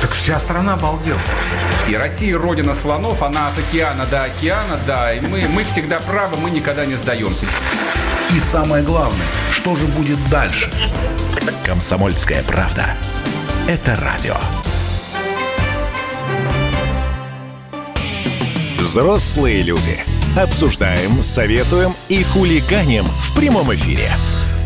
Так 0.03 0.13
вся 0.13 0.39
страна 0.39 0.75
обалдела. 0.75 1.21
И 1.89 1.95
Россия 1.95 2.37
родина 2.37 2.75
слонов, 2.75 3.23
она 3.23 3.49
от 3.49 3.59
океана 3.59 4.07
до 4.07 4.25
океана, 4.25 4.79
да. 4.87 5.13
И 5.15 5.21
мы, 5.21 5.47
мы 5.49 5.65
всегда 5.65 6.01
правы, 6.01 6.37
мы 6.37 6.51
никогда 6.51 6.85
не 6.85 6.97
сдаемся. 6.97 7.47
И 8.35 8.39
самое 8.39 8.85
главное, 8.85 9.27
что 9.53 9.77
же 9.77 9.87
будет 9.87 10.19
дальше? 10.29 10.71
Комсомольская 11.65 12.43
правда. 12.43 12.95
Это 13.67 13.97
радио. 13.97 14.37
Взрослые 18.79 19.63
люди. 19.63 19.99
Обсуждаем, 20.37 21.23
советуем 21.23 21.95
и 22.09 22.23
хулиганим 22.23 23.05
в 23.05 23.35
прямом 23.35 23.73
эфире. 23.75 24.11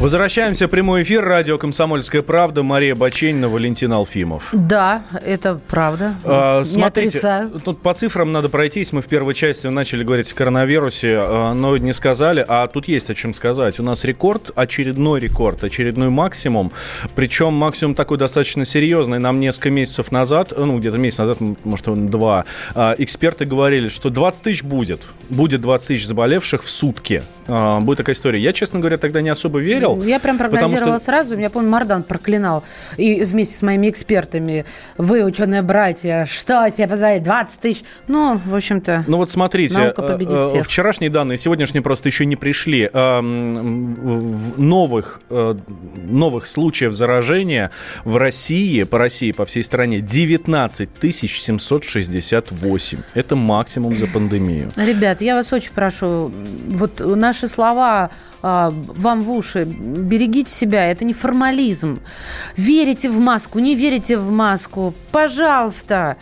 Возвращаемся 0.02 0.66
в 0.66 0.70
прямой 0.70 1.04
эфир. 1.04 1.24
Радио 1.24 1.58
«Комсомольская 1.58 2.22
правда». 2.22 2.64
Мария 2.64 2.96
Баченина, 2.96 3.48
Валентин 3.48 3.92
Алфимов. 3.92 4.48
Да, 4.52 5.04
это 5.24 5.60
правда. 5.68 6.16
А, 6.24 6.58
Не 6.58 6.64
смотрите, 6.64 7.18
отрицаю. 7.18 7.50
тут 7.64 7.80
по 7.80 7.94
цифрам 7.94 8.32
надо 8.32 8.48
пройтись. 8.48 8.92
Мы 8.92 9.00
в 9.00 9.06
первой 9.06 9.32
части 9.34 9.68
начали 9.68 10.02
говорить 10.02 10.32
о 10.32 10.34
коронавирусе, 10.34 11.18
а, 11.20 11.54
но 11.54 11.76
не 11.76 11.92
сказали. 11.92 12.44
А 12.48 12.66
тут 12.66 12.88
есть 12.88 13.10
о 13.10 13.14
чем 13.14 13.32
сказать. 13.32 13.78
У 13.78 13.84
нас 13.84 14.02
рекорд, 14.04 14.50
очередной 14.56 15.20
рекорд, 15.20 15.62
очередной 15.62 16.08
максимум. 16.10 16.72
Причем 17.14 17.52
максимум 17.54 17.94
такой 17.94 18.18
достаточно 18.18 18.64
серьезный. 18.64 19.20
Нам 19.20 19.38
несколько 19.38 19.70
месяцев 19.70 20.10
назад, 20.10 20.52
ну, 20.56 20.80
где-то 20.80 20.98
месяц 20.98 21.18
назад, 21.18 21.38
может, 21.62 22.06
два, 22.10 22.44
а, 22.74 22.96
эксперты 22.98 23.44
говорили, 23.44 23.86
что 23.86 24.10
20 24.10 24.42
тысяч 24.42 24.64
будет. 24.64 25.02
Будет 25.30 25.60
20 25.60 25.86
тысяч 25.86 26.08
заболевших 26.08 26.64
в 26.64 26.70
сутки. 26.70 27.22
А, 27.46 27.78
Будет 27.78 27.98
такая 27.98 28.16
история. 28.16 28.42
Я, 28.42 28.52
честно 28.52 28.80
говоря, 28.80 28.96
тогда 28.96 29.20
не 29.20 29.28
особо 29.28 29.60
верил. 29.60 29.91
Я 30.02 30.20
прям 30.20 30.38
прогнозировала 30.38 30.96
что- 30.96 31.06
сразу. 31.06 31.36
Я 31.38 31.50
помню, 31.50 31.70
Мардан 31.70 32.02
проклинал. 32.02 32.64
И 32.96 33.24
вместе 33.24 33.56
с 33.56 33.62
моими 33.62 33.90
экспертами. 33.90 34.64
Вы, 34.96 35.24
ученые 35.24 35.62
братья, 35.62 36.24
что 36.28 36.68
себе 36.70 36.88
позволяет? 36.88 37.22
20 37.22 37.60
тысяч. 37.60 37.84
Ну, 38.08 38.40
в 38.44 38.54
общем-то... 38.54 39.04
Ну 39.06 39.16
вот 39.16 39.30
смотрите, 39.30 39.94
э, 39.96 40.18
э, 40.54 40.62
вчерашние 40.62 41.10
данные, 41.10 41.36
сегодняшние 41.36 41.82
просто 41.82 42.08
еще 42.08 42.26
не 42.26 42.36
пришли. 42.36 42.88
Эм, 42.92 44.52
новых, 44.56 45.20
э, 45.30 45.54
новых 45.96 46.46
случаев 46.46 46.92
заражения 46.94 47.70
в 48.04 48.16
России, 48.16 48.82
по 48.84 48.98
России, 48.98 49.32
по 49.32 49.44
всей 49.46 49.62
стране, 49.62 50.00
19 50.00 50.88
768. 51.00 52.98
Это 53.14 53.36
максимум 53.36 53.94
за 53.96 54.06
пандемию. 54.06 54.70
Ребят, 54.76 55.20
я 55.20 55.34
вас 55.34 55.52
очень 55.52 55.72
прошу, 55.72 56.32
вот 56.68 57.00
наши 57.00 57.48
слова 57.48 58.10
вам 58.42 59.22
в 59.22 59.30
уши, 59.30 59.64
берегите 59.64 60.50
себя, 60.50 60.90
это 60.90 61.04
не 61.04 61.14
формализм. 61.14 62.00
Верите 62.56 63.08
в 63.08 63.18
маску, 63.18 63.58
не 63.60 63.74
верите 63.74 64.16
в 64.18 64.30
маску, 64.30 64.94
пожалуйста. 65.12 66.16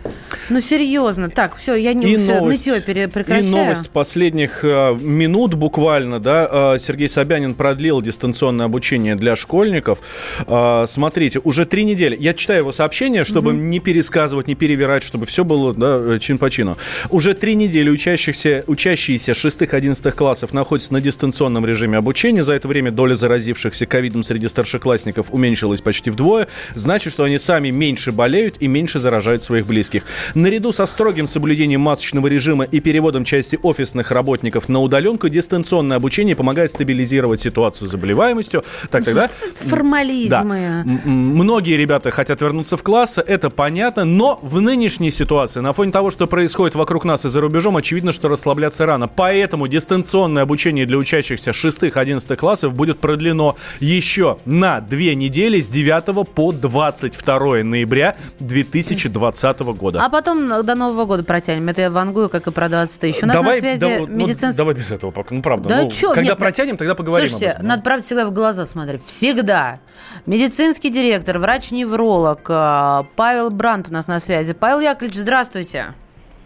Ну, 0.50 0.61
серьезно. 0.61 1.31
Так, 1.31 1.57
все, 1.57 1.75
я 1.75 1.95
не 1.95 2.12
И 2.12 2.17
всё, 2.17 2.41
новость, 2.41 2.67
нытье 2.67 3.09
прекращаю. 3.09 3.45
и 3.45 3.57
новость 3.57 3.91
последних 3.91 4.65
э, 4.65 4.95
минут 5.00 5.55
буквально, 5.55 6.21
да, 6.21 6.75
э, 6.75 6.79
Сергей 6.79 7.09
Собянин 7.09 7.55
продлил 7.55 8.03
дистанционное 8.03 8.67
обучение 8.67 9.15
для 9.15 9.37
школьников. 9.37 10.00
Э, 10.47 10.85
смотрите, 10.87 11.41
уже 11.45 11.65
три 11.65 11.85
недели. 11.85 12.17
Я 12.19 12.35
читаю 12.35 12.61
его 12.61 12.73
сообщение, 12.73 13.25
чтобы 13.25 13.53
не 13.53 13.81
пересказывать, 13.81 14.49
не 14.49 14.55
перевирать, 14.55 15.03
чтобы 15.03 15.27
все 15.27 15.45
было 15.45 15.73
да, 15.73 16.19
чин 16.19 16.37
по 16.37 16.50
чину. 16.50 16.77
Уже 17.11 17.35
три 17.35 17.55
недели 17.55 17.89
учащихся, 17.89 18.65
учащиеся 18.67 19.33
6-11 19.33 20.11
классов 20.12 20.53
находятся 20.53 20.93
на 20.93 21.00
дистанционном 21.00 21.65
режиме 21.65 21.97
обучения. 21.99 22.10
За 22.43 22.55
это 22.55 22.69
время 22.69 22.90
доля 22.90 23.14
заразившихся 23.14 23.87
ковидом 23.87 24.23
среди 24.23 24.49
старшеклассников 24.49 25.26
уменьшилась 25.31 25.81
почти 25.81 26.11
вдвое. 26.11 26.49
Значит, 26.75 27.12
что 27.12 27.25
они 27.25 27.38
сами 27.38 27.71
меньше 27.71 28.12
болеют 28.12 28.57
и 28.61 28.67
меньше 28.67 28.99
заражают 28.99 29.43
своих 29.43 29.67
близких. 29.67 30.02
Наряду 30.35 30.73
со 30.73 30.87
строгим 30.87 31.26
соблюдением 31.26 31.81
масочного 31.83 32.26
режима 32.26 32.64
и 32.64 32.81
переводом 32.81 33.25
части 33.25 33.59
офисных 33.62 34.11
работников 34.11 34.69
на 34.69 34.81
удаленку, 34.81 35.29
дистанционное 35.29 35.97
обучение 35.97 36.35
помогает 36.37 36.71
стабилизировать 36.71 37.40
ситуацию 37.40 37.88
с 37.88 37.90
заболеваемостью. 37.93 38.64
Так, 38.90 39.05
тогда... 39.05 39.29
Формализмы. 39.55 40.85
М- 41.07 41.40
Многие 41.40 41.76
ребята 41.76 42.11
хотят 42.11 42.40
вернуться 42.40 42.76
в 42.76 42.83
классы, 42.83 43.23
это 43.26 43.50
понятно, 43.50 44.05
но 44.05 44.38
в 44.43 44.61
нынешней 44.61 45.11
ситуации, 45.11 45.61
на 45.61 45.73
фоне 45.73 45.93
того, 45.93 46.11
что 46.11 46.26
происходит 46.26 46.75
вокруг 46.75 47.05
нас 47.05 47.25
и 47.25 47.29
за 47.29 47.40
рубежом, 47.40 47.76
очевидно, 47.76 48.12
что 48.12 48.29
расслабляться 48.29 48.87
рано. 48.87 49.09
Поэтому 49.09 49.69
дистанционное 49.69 50.43
обучение 50.43 50.87
для 50.87 50.99
учащихся 50.99 51.52
6-11 52.00 52.37
классов 52.37 52.75
будет 52.75 52.99
продлено 52.99 53.57
еще 53.80 54.38
на 54.45 54.80
две 54.80 55.14
недели 55.14 55.61
с 55.61 55.69
9 55.69 56.28
по 56.28 56.52
22 56.52 57.62
ноября 57.64 58.16
2020 58.40 59.61
года. 59.61 60.02
А 60.04 60.09
потом 60.09 60.64
до 60.64 60.75
Нового 60.75 61.04
года 61.04 61.25
протянем. 61.25 61.69
Это 61.69 61.83
я 61.83 61.90
вангую, 61.90 62.28
как 62.28 62.47
и 62.47 62.50
про 62.50 62.69
20 62.69 63.00
тысяч. 63.00 63.23
У 63.23 63.26
нас 63.26 63.40
на 63.40 63.57
связи 63.57 63.80
да, 63.80 63.99
ну, 64.00 64.07
медицинский... 64.07 64.59
давай 64.59 64.75
без 64.75 64.90
этого 64.90 65.11
пока, 65.11 65.35
ну 65.35 65.42
правда. 65.42 65.69
Да 65.69 65.83
ну, 65.83 65.90
чё, 65.90 66.12
когда 66.12 66.30
нет, 66.30 66.38
протянем, 66.38 66.76
тогда 66.76 66.95
поговорим 66.95 67.28
Слушайте, 67.28 67.50
об 67.50 67.57
этом. 67.57 67.66
надо, 67.69 67.83
правда, 67.83 68.04
всегда 68.04 68.26
в 68.26 68.33
глаза 68.33 68.66
смотреть. 68.66 69.04
Всегда. 69.04 69.80
Медицинский 70.26 70.90
директор, 70.90 71.38
врач-невролог 71.38 72.40
э, 72.49 73.02
Павел 73.16 73.50
Брант 73.50 73.88
у 73.88 73.92
нас 73.92 74.09
на 74.09 74.21
связи. 74.21 74.52
Павел 74.52 74.80
Яковлевич, 74.80 75.16
здравствуйте. 75.16 75.95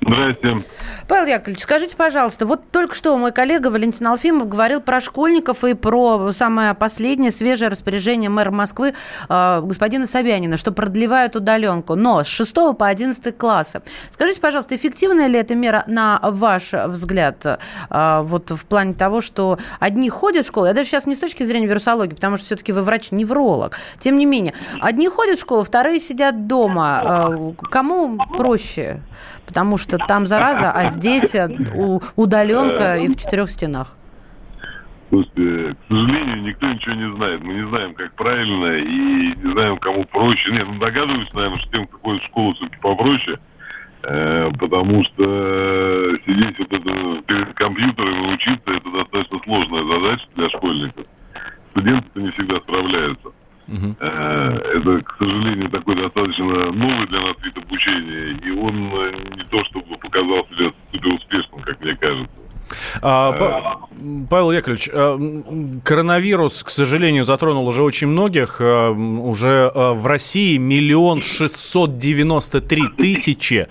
Здрасте. 0.07 0.63
Павел 1.09 1.27
Яковлевич, 1.27 1.63
скажите, 1.63 1.97
пожалуйста, 1.97 2.45
вот 2.45 2.71
только 2.71 2.95
что 2.95 3.17
мой 3.17 3.33
коллега 3.33 3.69
Валентин 3.69 4.07
Алфимов 4.07 4.49
говорил 4.49 4.81
про 4.81 5.01
школьников 5.01 5.65
и 5.65 5.75
про 5.75 6.33
самое 6.33 6.75
последнее 6.75 7.31
свежее 7.31 7.69
распоряжение 7.69 8.29
мэра 8.29 8.51
Москвы 8.51 8.95
э, 9.29 9.61
господина 9.63 10.07
Собянина, 10.07 10.57
что 10.59 10.73
продлевают 10.73 11.37
удаленку, 11.37 11.95
но 11.95 12.23
с 12.23 12.27
6 12.27 12.55
по 12.79 12.87
11 12.87 13.37
классы. 13.39 13.83
Скажите, 14.11 14.41
пожалуйста, 14.41 14.77
эффективная 14.77 15.27
ли 15.27 15.39
эта 15.39 15.55
мера 15.55 15.85
на 15.87 16.21
ваш 16.23 16.73
взгляд 16.73 17.45
э, 17.47 18.21
вот 18.25 18.51
в 18.51 18.67
плане 18.67 18.93
того, 18.93 19.23
что 19.23 19.59
одни 19.81 20.11
ходят 20.11 20.45
в 20.45 20.49
школу, 20.49 20.67
я 20.67 20.75
даже 20.75 20.89
сейчас 20.89 21.07
не 21.07 21.15
с 21.15 21.19
точки 21.19 21.45
зрения 21.45 21.67
вирусологии, 21.67 22.15
потому 22.15 22.37
что 22.37 22.47
все-таки 22.47 22.73
вы 22.73 22.83
врач-невролог, 22.83 23.79
тем 23.99 24.17
не 24.17 24.27
менее, 24.27 24.53
одни 24.81 25.09
ходят 25.09 25.39
в 25.39 25.41
школу, 25.41 25.65
вторые 25.65 25.99
сидят 25.99 26.47
дома. 26.47 27.31
Э, 27.31 27.53
Кому 27.71 28.19
проще? 28.37 29.01
Потому 29.47 29.77
что 29.77 29.94
там 29.99 30.27
зараза, 30.27 30.71
а 30.71 30.87
здесь 30.87 31.35
э, 31.35 31.49
удаленка 32.17 32.97
и 32.97 33.09
в 33.09 33.17
четырех 33.17 33.51
стенах. 33.51 33.97
К 35.11 35.17
сожалению, 35.89 36.43
никто 36.43 36.67
ничего 36.67 36.95
не 36.95 37.15
знает. 37.17 37.43
Мы 37.43 37.55
не 37.55 37.69
знаем, 37.69 37.95
как 37.95 38.15
правильно, 38.15 38.77
и 38.79 39.37
не 39.37 39.53
знаем, 39.53 39.77
кому 39.79 40.05
проще. 40.05 40.51
Нет, 40.51 40.67
ну 40.67 40.79
догадываюсь, 40.79 41.33
наверное, 41.33 41.59
что 41.61 41.71
тем, 41.71 41.89
в 42.03 42.23
школу, 42.25 42.55
все-таки 42.55 42.79
попроще. 42.81 43.39
Э, 44.03 44.51
потому 44.59 45.05
что 45.05 46.17
сидеть 46.27 46.59
вот 46.59 46.73
это 46.73 47.23
перед 47.27 47.55
компьютером 47.55 48.31
и 48.31 48.35
учиться, 48.35 48.65
это 48.67 48.91
достаточно 48.91 49.39
сложная 49.45 49.85
задача 49.85 50.27
для 50.35 50.49
школьников. 50.51 51.07
Студенты 51.71 52.21
не 52.21 52.31
всегда 52.33 52.57
справляются. 52.57 53.29
Э, 53.69 54.61
Это, 54.77 55.01
к 55.05 55.17
сожалению, 55.19 55.71
такой 55.71 55.97
достаточно 55.97 56.45
новый 56.73 57.07
для 57.09 57.21
нас 57.21 57.37
вид 57.43 57.57
обучения, 57.57 58.39
и 58.45 58.51
он 58.51 58.91
э, 58.93 59.13
не 59.37 59.45
то 59.45 59.65
чтобы 59.65 59.97
показал 59.97 60.47
себя 60.51 60.71
супер 60.93 61.15
успешным, 61.15 61.61
как 61.63 61.83
мне 61.83 61.97
кажется. 61.97 62.29
А, 63.03 63.33
Па- 63.33 63.79
Павел 64.31 64.51
Яковлевич, 64.53 64.89
коронавирус, 65.85 66.65
к 66.65 66.71
сожалению, 66.71 67.23
затронул 67.25 67.67
уже 67.69 67.83
очень 67.83 68.09
многих. 68.09 68.59
Уже 68.61 69.71
в 69.75 70.07
России 70.07 70.57
миллион 70.57 71.21
шестьсот 71.21 71.99
девяносто 71.99 72.63
три 72.63 72.89
тысячи. 72.89 73.69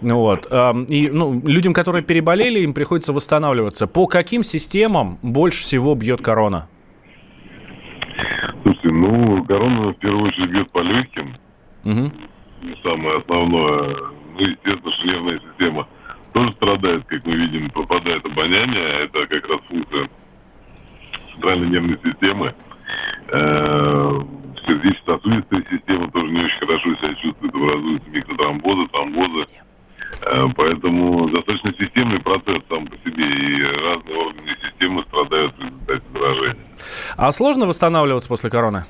Вот. 0.00 0.46
И 0.88 1.10
ну, 1.12 1.42
людям, 1.44 1.74
которые 1.74 2.02
переболели, 2.04 2.60
им 2.60 2.72
приходится 2.72 3.12
восстанавливаться. 3.12 3.88
По 3.88 4.06
каким 4.06 4.44
системам 4.44 5.18
больше 5.22 5.62
всего 5.62 5.94
бьет 5.96 6.22
корона? 6.22 6.68
Слушайте, 8.62 8.90
ну, 8.90 9.44
корона 9.44 9.88
в 9.92 9.94
первую 9.98 10.28
очередь 10.28 10.50
бьет 10.50 10.70
по 10.72 10.80
легким, 10.80 11.34
Мгм. 11.84 12.12
самое 12.82 13.18
основное. 13.18 13.96
Ну, 14.38 14.40
естественно, 14.40 14.92
что 14.92 15.06
нервная 15.06 15.40
система 15.50 15.88
тоже 16.32 16.52
страдает, 16.52 17.04
как 17.06 17.24
мы 17.26 17.36
видим, 17.36 17.70
пропадает 17.70 18.24
обоняние, 18.24 18.82
а 18.86 19.04
это 19.04 19.26
как 19.26 19.48
раз 19.48 19.60
функция 19.68 20.08
центральной 21.32 21.68
нервной 21.68 21.98
системы. 22.04 22.54
Э, 23.32 24.20
Сердечно-сосудистая 24.66 25.64
система 25.70 26.10
тоже 26.10 26.26
не 26.32 26.40
очень 26.44 26.58
хорошо 26.58 26.94
себя 26.96 27.14
чувствует, 27.14 27.54
образуются 27.54 28.10
микротромбозы, 28.10 28.88
тромбозы. 28.88 29.46
Э, 30.22 30.44
Поэтому 30.56 31.28
достаточно 31.28 31.72
системный 31.78 32.20
процесс 32.20 32.62
сам 32.68 32.86
по 32.86 32.96
себе, 32.98 33.24
и 33.26 33.62
разные 33.62 34.16
органы 34.16 34.48
и 34.50 34.66
системы 34.66 35.02
страдают 35.08 35.54
в 35.56 35.60
результате 35.60 36.02
заражения. 36.12 36.66
А 37.26 37.32
сложно 37.32 37.66
восстанавливаться 37.66 38.28
после 38.28 38.50
короны? 38.50 38.84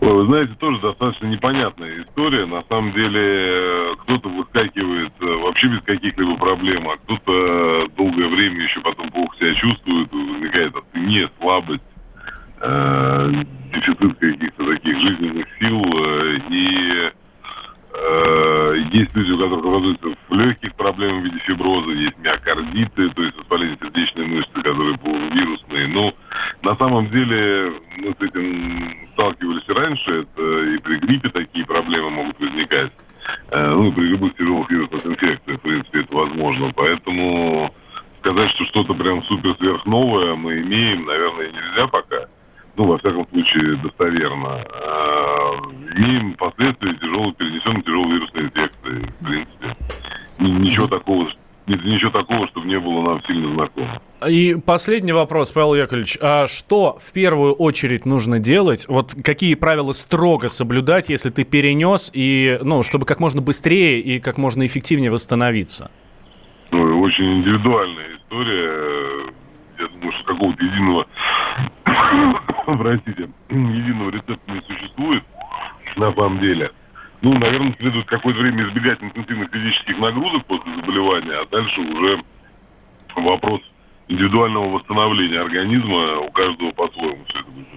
Вы 0.00 0.24
знаете, 0.24 0.54
тоже 0.54 0.80
достаточно 0.80 1.26
непонятная 1.26 2.02
история. 2.02 2.46
На 2.46 2.62
самом 2.62 2.94
деле, 2.94 3.20
э, 3.20 3.94
кто-то 3.98 4.30
выскакивает 4.30 5.12
э, 5.20 5.26
вообще 5.42 5.68
без 5.68 5.80
каких-либо 5.80 6.34
проблем, 6.38 6.88
а 6.88 6.96
кто-то 6.96 7.88
долгое 7.94 8.26
время 8.26 8.62
еще 8.62 8.80
потом 8.80 9.10
плохо 9.10 9.36
себя 9.36 9.54
чувствует, 9.54 10.10
возникает 10.10 10.74
астения, 10.74 11.28
слабость, 11.38 11.82
э, 12.62 13.32
дефицит 13.74 14.18
каких-то 14.18 14.64
таких 14.64 14.98
жизненных 14.98 15.46
сил. 15.60 15.82
э, 15.84 16.38
и 16.48 16.92
э, 16.94 17.10
Э, 17.94 18.74
есть 18.92 19.14
люди, 19.14 19.32
у 19.32 19.38
которых 19.38 19.64
образуются 19.64 20.08
в 20.28 20.34
легких 20.34 20.74
проблемах 20.74 21.22
в 21.22 21.24
виде 21.24 21.38
фиброза, 21.40 21.90
есть 21.90 22.18
миокардиты, 22.18 23.10
то 23.10 23.22
есть 23.22 23.36
воспаление 23.36 23.76
сердечной 23.80 24.26
мышцы, 24.26 24.62
которые 24.62 24.98
вирусные. 25.32 25.88
Ну, 25.88 26.14
на 26.62 26.74
самом 26.92 27.10
деле, 27.10 27.72
мы 27.96 28.14
с 28.18 28.22
этим 28.22 29.08
сталкивались 29.14 29.64
и 29.66 29.72
раньше, 29.72 30.10
это 30.22 30.64
и 30.64 30.78
при 30.78 30.96
гриппе 30.98 31.30
такие 31.30 31.64
проблемы 31.64 32.10
могут 32.10 32.38
возникать. 32.38 32.92
Э, 33.50 33.70
ну, 33.70 33.92
при 33.92 34.02
любых 34.02 34.34
тяжелых 34.36 34.70
вирусных 34.70 35.06
инфекциях, 35.06 35.58
в 35.58 35.62
принципе, 35.62 36.00
это 36.00 36.14
возможно. 36.14 36.70
Поэтому 36.74 37.72
сказать, 38.20 38.50
что 38.50 38.64
что-то 38.66 38.94
прям 38.94 39.22
супер 39.24 39.56
сверхновое 39.56 40.34
мы 40.34 40.60
имеем, 40.60 41.06
наверное, 41.06 41.50
нельзя 41.50 41.86
пока 41.86 42.26
ну, 42.74 42.86
во 42.86 42.98
всяком 42.98 43.28
случае, 43.28 43.76
достоверно. 43.76 44.64
А, 44.72 45.50
имеем 45.94 46.32
последствия 46.34 46.94
тяжелой, 46.94 47.34
перенесенной 47.34 47.82
тяжелой 47.82 48.12
вирусной 48.12 48.44
инфекции, 48.44 49.12
в 49.20 49.24
принципе. 49.24 49.76
Ничего 50.38 50.86
такого, 50.86 51.28
ничего 51.66 52.10
такого, 52.10 52.46
чтобы 52.48 52.66
не 52.66 52.78
было 52.78 53.02
нам 53.02 53.22
сильно 53.24 53.54
знакомо. 53.54 54.00
И 54.28 54.56
последний 54.64 55.12
вопрос, 55.12 55.52
Павел 55.52 55.74
Яковлевич. 55.74 56.18
А 56.20 56.46
что 56.46 56.98
в 57.00 57.12
первую 57.12 57.52
очередь 57.54 58.06
нужно 58.06 58.38
делать? 58.38 58.86
Вот 58.88 59.14
какие 59.22 59.54
правила 59.54 59.92
строго 59.92 60.48
соблюдать, 60.48 61.08
если 61.08 61.30
ты 61.30 61.44
перенес, 61.44 62.10
и, 62.14 62.58
ну, 62.62 62.82
чтобы 62.82 63.06
как 63.06 63.20
можно 63.20 63.40
быстрее 63.40 64.00
и 64.00 64.18
как 64.18 64.38
можно 64.38 64.64
эффективнее 64.66 65.10
восстановиться? 65.10 65.90
Ну, 66.70 67.00
очень 67.00 67.40
индивидуальная 67.40 68.16
история. 68.16 69.32
Я 69.78 69.88
думаю, 69.88 70.12
что 70.12 70.24
какого-то 70.24 70.64
единого 70.64 71.06
простите, 72.66 73.28
единого 73.50 74.10
рецепта 74.10 74.52
не 74.52 74.60
существует 74.60 75.22
на 75.96 76.12
самом 76.14 76.40
деле. 76.40 76.70
Ну, 77.22 77.38
наверное, 77.38 77.74
следует 77.78 78.06
какое-то 78.06 78.40
время 78.40 78.68
избегать 78.68 79.00
интенсивных 79.00 79.50
физических 79.50 79.96
нагрузок 79.98 80.44
после 80.46 80.74
заболевания, 80.74 81.34
а 81.34 81.46
дальше 81.46 81.80
уже 81.80 82.22
вопрос 83.14 83.60
индивидуального 84.08 84.68
восстановления 84.68 85.40
организма 85.40 86.18
у 86.18 86.30
каждого 86.30 86.70
по-своему 86.72 87.24
все 87.28 87.40
это 87.40 87.50
будет 87.50 87.72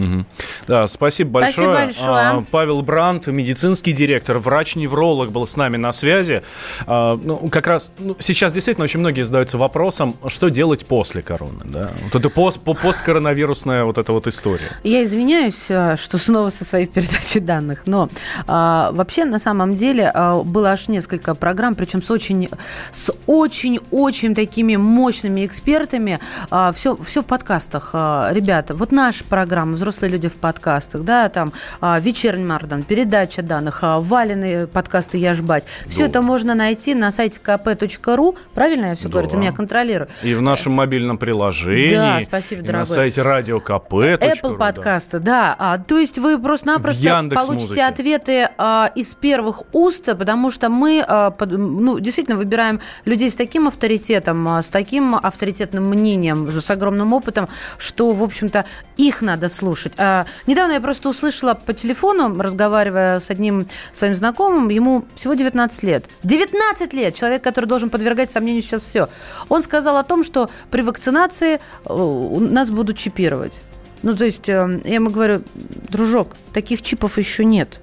Угу. 0.00 0.24
Да, 0.66 0.86
спасибо 0.86 1.30
большое. 1.30 1.52
Спасибо 1.52 1.72
большое. 1.72 2.26
А, 2.28 2.44
Павел 2.50 2.82
Брант, 2.82 3.26
медицинский 3.26 3.92
директор, 3.92 4.38
врач-невролог 4.38 5.30
был 5.30 5.46
с 5.46 5.56
нами 5.56 5.76
на 5.76 5.92
связи. 5.92 6.42
А, 6.86 7.18
ну, 7.22 7.36
как 7.48 7.66
раз 7.66 7.92
ну, 7.98 8.16
сейчас 8.18 8.52
действительно 8.52 8.84
очень 8.84 9.00
многие 9.00 9.22
задаются 9.22 9.58
вопросом, 9.58 10.16
что 10.28 10.48
делать 10.48 10.86
после 10.86 11.22
короны. 11.22 11.64
Да? 11.64 11.90
Вот 12.04 12.14
это 12.14 12.30
пост, 12.30 12.60
посткоронавирусная 12.60 13.84
вот 13.84 13.98
эта 13.98 14.12
вот 14.12 14.26
история. 14.26 14.68
Я 14.84 15.04
извиняюсь, 15.04 15.66
а, 15.70 15.96
что 15.96 16.18
снова 16.18 16.50
со 16.50 16.64
своей 16.64 16.86
передачей 16.86 17.40
данных, 17.40 17.82
но 17.86 18.08
а, 18.46 18.92
вообще 18.92 19.24
на 19.24 19.38
самом 19.38 19.74
деле 19.74 20.10
а, 20.14 20.42
было 20.42 20.70
аж 20.70 20.88
несколько 20.88 21.34
программ, 21.34 21.74
причем 21.74 22.00
с 22.00 22.10
очень, 22.10 22.48
с 22.90 23.12
очень-очень 23.26 24.34
такими 24.34 24.76
мощными 24.76 25.44
экспертами. 25.60 26.18
А, 26.50 26.72
все, 26.72 26.96
все 26.96 27.22
в 27.22 27.26
подкастах. 27.26 27.90
А, 27.92 28.30
ребята, 28.32 28.74
вот 28.74 28.92
наша 28.92 29.24
программа 29.24 29.74
«Взрослые 29.74 30.10
люди 30.10 30.28
в 30.28 30.36
подкастах», 30.36 31.02
да, 31.02 31.28
там 31.28 31.52
а, 31.80 32.00
«Вечерний 32.00 32.44
Мардан», 32.44 32.82
передача 32.82 33.42
данных, 33.42 33.80
а, 33.82 34.00
Валины 34.00 34.66
подкасты 34.66 35.18
«Я 35.18 35.34
жбать». 35.34 35.64
Все 35.86 36.00
Да. 36.04 36.06
это 36.06 36.22
можно 36.22 36.54
найти 36.54 36.94
на 36.94 37.10
сайте 37.12 37.40
kp.ru. 37.44 38.36
Правильно 38.54 38.86
я 38.86 38.96
все 38.96 39.08
говорю? 39.08 39.26
Ты 39.28 39.34
Да. 39.36 39.38
меня 39.42 39.52
контролируй. 39.52 40.08
И 40.22 40.34
в 40.34 40.40
нашем 40.42 40.72
мобильном 40.72 41.18
приложении. 41.18 41.94
Да, 41.94 42.20
спасибо, 42.22 42.62
дорогой. 42.62 42.78
на 42.80 42.84
сайте 42.86 43.22
радио 43.22 43.60
КП. 43.60 43.92
Apple 43.94 44.56
подкасты, 44.56 45.18
да. 45.18 45.54
А, 45.58 45.78
то 45.78 45.98
есть 45.98 46.18
вы 46.18 46.38
просто-напросто 46.38 47.28
получите 47.46 47.82
ответы 47.84 48.48
а, 48.56 48.90
из 48.94 49.14
первых 49.14 49.62
уст, 49.72 50.06
потому 50.06 50.50
что 50.50 50.68
мы 50.70 51.04
а, 51.06 51.30
под- 51.30 51.52
ну, 51.52 51.98
действительно 51.98 52.36
выбираем 52.38 52.80
людей 53.04 53.28
с 53.28 53.34
таким 53.34 53.68
авторитетом, 53.68 54.46
а, 54.48 54.62
с 54.62 54.68
таким 54.70 55.14
авторитетным 55.50 55.88
мнением, 55.88 56.48
с 56.60 56.70
огромным 56.70 57.12
опытом, 57.12 57.48
что, 57.78 58.12
в 58.12 58.22
общем-то, 58.22 58.64
их 58.96 59.22
надо 59.22 59.48
слушать. 59.48 59.92
А, 59.96 60.26
недавно 60.46 60.74
я 60.74 60.80
просто 60.80 61.08
услышала 61.08 61.54
по 61.54 61.72
телефону, 61.72 62.40
разговаривая 62.40 63.20
с 63.20 63.30
одним 63.30 63.66
своим 63.92 64.14
знакомым, 64.14 64.68
ему 64.68 65.04
всего 65.14 65.34
19 65.34 65.82
лет. 65.82 66.04
19 66.22 66.92
лет! 66.92 67.14
Человек, 67.14 67.42
который 67.42 67.66
должен 67.66 67.90
подвергать 67.90 68.30
сомнению 68.30 68.62
сейчас 68.62 68.82
все. 68.82 69.08
Он 69.48 69.62
сказал 69.62 69.96
о 69.96 70.04
том, 70.04 70.22
что 70.22 70.50
при 70.70 70.82
вакцинации 70.82 71.60
э, 71.84 72.38
нас 72.40 72.70
будут 72.70 72.96
чипировать. 72.96 73.60
Ну, 74.02 74.14
то 74.14 74.24
есть, 74.24 74.48
э, 74.48 74.80
я 74.84 74.94
ему 74.94 75.10
говорю, 75.10 75.42
дружок, 75.88 76.36
таких 76.52 76.82
чипов 76.82 77.18
еще 77.18 77.44
нет. 77.44 77.80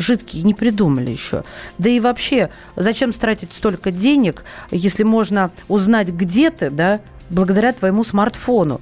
Жидкие 0.00 0.44
не 0.44 0.54
придумали 0.54 1.10
еще. 1.10 1.44
Да 1.76 1.90
и 1.90 2.00
вообще, 2.00 2.48
зачем 2.74 3.12
тратить 3.12 3.52
столько 3.52 3.90
денег, 3.90 4.44
если 4.70 5.02
можно 5.02 5.50
узнать, 5.68 6.08
где 6.08 6.48
ты, 6.50 6.70
да, 6.70 7.00
благодаря 7.28 7.74
твоему 7.74 8.02
смартфону. 8.02 8.80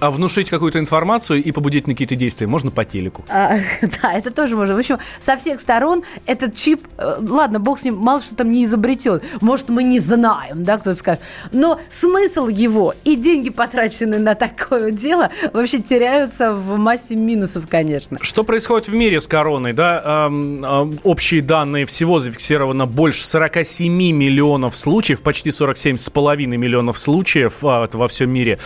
А 0.00 0.10
внушить 0.10 0.48
какую-то 0.48 0.78
информацию 0.78 1.42
и 1.42 1.52
побудить 1.52 1.86
на 1.86 1.94
какие-то 1.94 2.16
действия 2.16 2.46
можно 2.46 2.70
по 2.70 2.84
телеку. 2.84 3.24
А, 3.28 3.56
да, 4.02 4.12
это 4.12 4.30
тоже 4.30 4.56
можно. 4.56 4.74
В 4.74 4.78
общем, 4.78 4.98
со 5.18 5.36
всех 5.36 5.60
сторон 5.60 6.02
этот 6.26 6.54
чип, 6.54 6.86
э, 6.98 7.16
ладно, 7.20 7.58
бог 7.58 7.78
с 7.78 7.84
ним, 7.84 7.96
мало 7.96 8.20
что 8.20 8.34
там 8.34 8.52
не 8.52 8.64
изобретен. 8.64 9.20
Может, 9.40 9.68
мы 9.68 9.82
не 9.82 10.00
знаем, 10.00 10.64
да, 10.64 10.78
кто-то 10.78 10.94
скажет. 10.94 11.20
Но 11.52 11.80
смысл 11.88 12.48
его 12.48 12.94
и 13.04 13.16
деньги, 13.16 13.50
потраченные 13.50 14.20
на 14.20 14.34
такое 14.34 14.90
дело, 14.90 15.30
вообще 15.52 15.78
теряются 15.78 16.54
в 16.54 16.76
массе 16.78 17.16
минусов, 17.16 17.66
конечно. 17.68 18.18
Что 18.20 18.44
происходит 18.44 18.88
в 18.88 18.94
мире 18.94 19.20
с 19.20 19.26
короной, 19.26 19.72
да? 19.72 20.26
Эм, 20.26 20.64
эм, 20.64 20.98
общие 21.02 21.42
данные 21.42 21.86
всего 21.86 22.20
зафиксировано 22.20 22.86
больше 22.86 23.26
47 23.26 23.92
миллионов 23.92 24.76
случаев, 24.76 25.22
почти 25.22 25.50
47,5 25.50 26.46
миллионов 26.46 26.98
случаев 26.98 27.64
а, 27.64 27.84
это 27.84 27.98
во 27.98 28.08
всем 28.08 28.30
мире. 28.30 28.58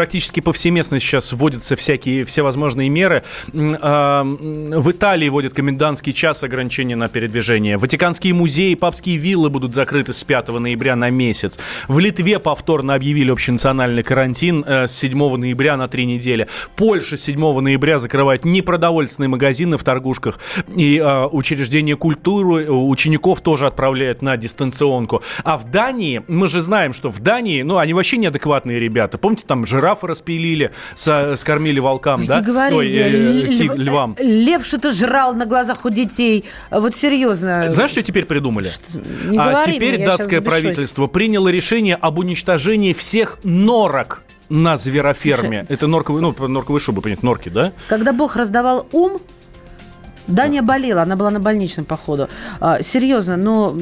Практически 0.00 0.40
повсеместно 0.40 0.98
сейчас 0.98 1.30
вводятся 1.30 1.76
всякие 1.76 2.24
всевозможные 2.24 2.88
меры. 2.88 3.22
А, 3.54 4.24
В 4.24 4.90
Италии 4.90 5.28
вводят 5.28 5.52
комендантский 5.52 6.14
час 6.14 6.42
ограничения 6.42 6.96
на 6.96 7.10
передвижение. 7.10 7.76
Ватиканские 7.76 8.32
музеи, 8.32 8.72
папские 8.76 9.18
виллы 9.18 9.50
будут 9.50 9.74
закрыты 9.74 10.14
с 10.14 10.24
5 10.24 10.48
ноября 10.58 10.96
на 10.96 11.10
месяц. 11.10 11.58
В 11.86 11.98
Литве 11.98 12.38
повторно 12.38 12.94
объявили 12.94 13.30
общенациональный 13.30 14.02
карантин 14.02 14.64
э, 14.66 14.86
с 14.86 14.92
7 14.92 15.36
ноября 15.36 15.76
на 15.76 15.86
три 15.86 16.06
недели. 16.06 16.48
Польша 16.76 17.18
с 17.18 17.24
7 17.24 17.60
ноября 17.60 17.98
закрывает 17.98 18.46
непродовольственные 18.46 19.28
магазины 19.28 19.76
в 19.76 19.84
торгушках. 19.84 20.38
И 20.74 20.96
э, 20.96 21.26
учреждения 21.26 21.94
культуры 21.94 22.64
э, 22.64 22.70
учеников 22.70 23.42
тоже 23.42 23.66
отправляют 23.66 24.22
на 24.22 24.38
дистанционку. 24.38 25.22
А 25.44 25.58
в 25.58 25.70
Дании, 25.70 26.22
мы 26.26 26.48
же 26.48 26.62
знаем, 26.62 26.94
что 26.94 27.10
в 27.10 27.20
Дании, 27.20 27.60
ну, 27.60 27.76
они 27.76 27.92
вообще 27.92 28.16
неадекватные 28.16 28.78
ребята. 28.78 29.18
Помните, 29.18 29.44
там 29.46 29.66
жирафы 29.90 30.06
распилили, 30.06 30.70
со- 30.94 31.36
скормили 31.36 31.80
волкам, 31.80 32.24
да? 32.26 32.40
Говори, 32.40 32.74
Ой, 32.74 32.90
э, 32.92 33.46
тиг- 33.48 33.76
львам. 33.76 34.16
Лев 34.18 34.64
что-то 34.64 34.92
жрал 34.92 35.34
на 35.34 35.46
глазах 35.46 35.84
у 35.84 35.90
детей. 35.90 36.44
Вот 36.70 36.94
серьезно. 36.94 37.70
Знаешь, 37.70 37.90
что 37.90 38.02
теперь 38.02 38.24
придумали? 38.24 38.70
Не 39.24 39.38
а 39.38 39.64
теперь 39.66 39.96
мне, 39.96 40.06
датское 40.06 40.40
правительство 40.40 41.06
приняло 41.06 41.48
решение 41.48 41.96
об 41.96 42.18
уничтожении 42.18 42.92
всех 42.92 43.38
норок 43.44 44.22
на 44.48 44.76
звероферме. 44.76 45.66
Это 45.68 45.86
норковые, 45.86 46.22
ну, 46.22 46.48
норковые 46.48 46.80
шубы, 46.80 47.02
понятно, 47.02 47.26
норки, 47.30 47.48
да? 47.48 47.72
Когда 47.88 48.12
Бог 48.12 48.36
раздавал 48.36 48.86
ум, 48.92 49.18
Даня 50.26 50.62
болела, 50.62 51.02
она 51.02 51.16
была 51.16 51.30
на 51.30 51.40
больничном, 51.40 51.84
походу. 51.84 52.28
А, 52.60 52.82
серьезно, 52.82 53.36
но... 53.36 53.74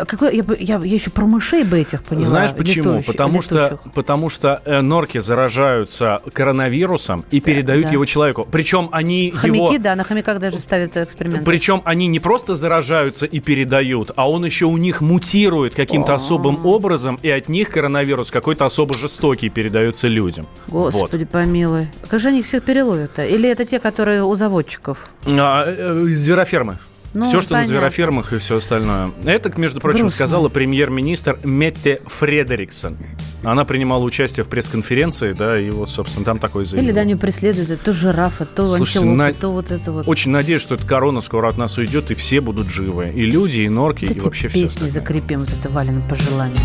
э, 0.00 0.04
Какой, 0.04 0.36
я, 0.36 0.44
я, 0.58 0.76
я 0.78 0.94
еще 0.94 1.10
про 1.10 1.26
мышей 1.26 1.64
бы 1.64 1.78
этих 1.78 2.02
поняла. 2.02 2.24
Знаешь 2.24 2.54
почему? 2.54 2.98
летучих- 2.98 3.06
потому, 3.06 3.42
что, 3.42 3.78
потому 3.94 4.30
что 4.30 4.60
э, 4.64 4.80
норки 4.80 5.18
заражаются 5.18 6.20
коронавирусом 6.32 7.24
и 7.30 7.40
передают 7.40 7.86
да. 7.86 7.92
его 7.92 8.04
человеку. 8.04 8.46
Причем 8.50 8.88
они 8.92 9.32
Хомяки, 9.34 9.74
его... 9.74 9.78
да, 9.78 9.96
на 9.96 10.04
хомяках 10.04 10.38
даже 10.38 10.58
ставят 10.58 10.96
эксперименты. 10.96 11.44
Причем 11.44 11.82
они 11.84 12.06
не 12.06 12.20
просто 12.20 12.54
заражаются 12.54 13.26
и 13.26 13.40
передают, 13.40 14.10
а 14.16 14.28
он 14.28 14.44
еще 14.44 14.66
у 14.66 14.76
них 14.76 15.00
мутирует 15.00 15.74
каким-то 15.74 16.14
особым 16.14 16.64
образом, 16.66 17.18
и 17.22 17.30
от 17.30 17.48
них 17.48 17.70
коронавирус 17.70 18.30
какой-то 18.30 18.64
особо 18.64 18.96
жестокий 18.96 19.48
передается 19.48 20.08
людям. 20.08 20.46
Вот. 20.68 20.92
Господи, 20.92 21.24
помилуй. 21.24 21.88
Как 22.08 22.20
же 22.20 22.28
они 22.28 22.40
их 22.40 22.46
всех 22.46 22.62
переловят-то? 22.62 23.24
Или 23.24 23.48
это 23.48 23.64
те, 23.64 23.78
которые 23.78 24.24
у 24.24 24.34
заводчиков? 24.34 25.08
А, 25.26 25.64
э, 25.66 26.04
зверофермы. 26.06 26.78
Ну, 27.14 27.24
все, 27.24 27.40
что 27.40 27.50
понятно. 27.50 27.72
на 27.72 27.78
зверофермах 27.78 28.32
и 28.32 28.38
все 28.38 28.56
остальное. 28.56 29.12
Это, 29.24 29.52
между 29.58 29.80
прочим, 29.80 30.00
Грустно. 30.00 30.16
сказала 30.16 30.48
премьер-министр 30.48 31.38
Метте 31.44 32.00
Фредериксон. 32.06 32.96
Она 33.44 33.64
принимала 33.64 34.02
участие 34.02 34.42
в 34.42 34.48
пресс-конференции, 34.48 35.32
да, 35.32 35.58
и 35.58 35.70
вот, 35.70 35.90
собственно, 35.90 36.24
там 36.24 36.38
такое 36.38 36.64
заявление. 36.64 36.90
Или 36.92 36.94
Даню 36.94 37.18
преследуют, 37.18 37.70
это 37.70 37.84
то 37.84 37.92
жирафа, 37.92 38.46
то 38.46 38.76
Слушайте, 38.76 39.08
на- 39.08 39.32
то 39.32 39.50
вот 39.50 39.70
это 39.70 39.92
вот. 39.92 40.08
Очень 40.08 40.32
надеюсь, 40.32 40.60
что 40.62 40.74
эта 40.74 40.86
корона 40.86 41.20
скоро 41.20 41.48
от 41.48 41.56
нас 41.56 41.78
уйдет, 41.78 42.10
и 42.10 42.14
все 42.14 42.40
будут 42.40 42.68
живы. 42.68 43.12
И 43.14 43.24
люди, 43.24 43.60
и 43.60 43.68
норки, 43.68 44.06
и 44.06 44.10
Эти 44.10 44.20
вообще 44.20 44.48
все 44.48 44.62
песни 44.62 44.88
закрепим, 44.88 45.40
вот 45.40 45.52
это 45.52 45.68
Валина 45.70 46.02
пожелание. 46.08 46.58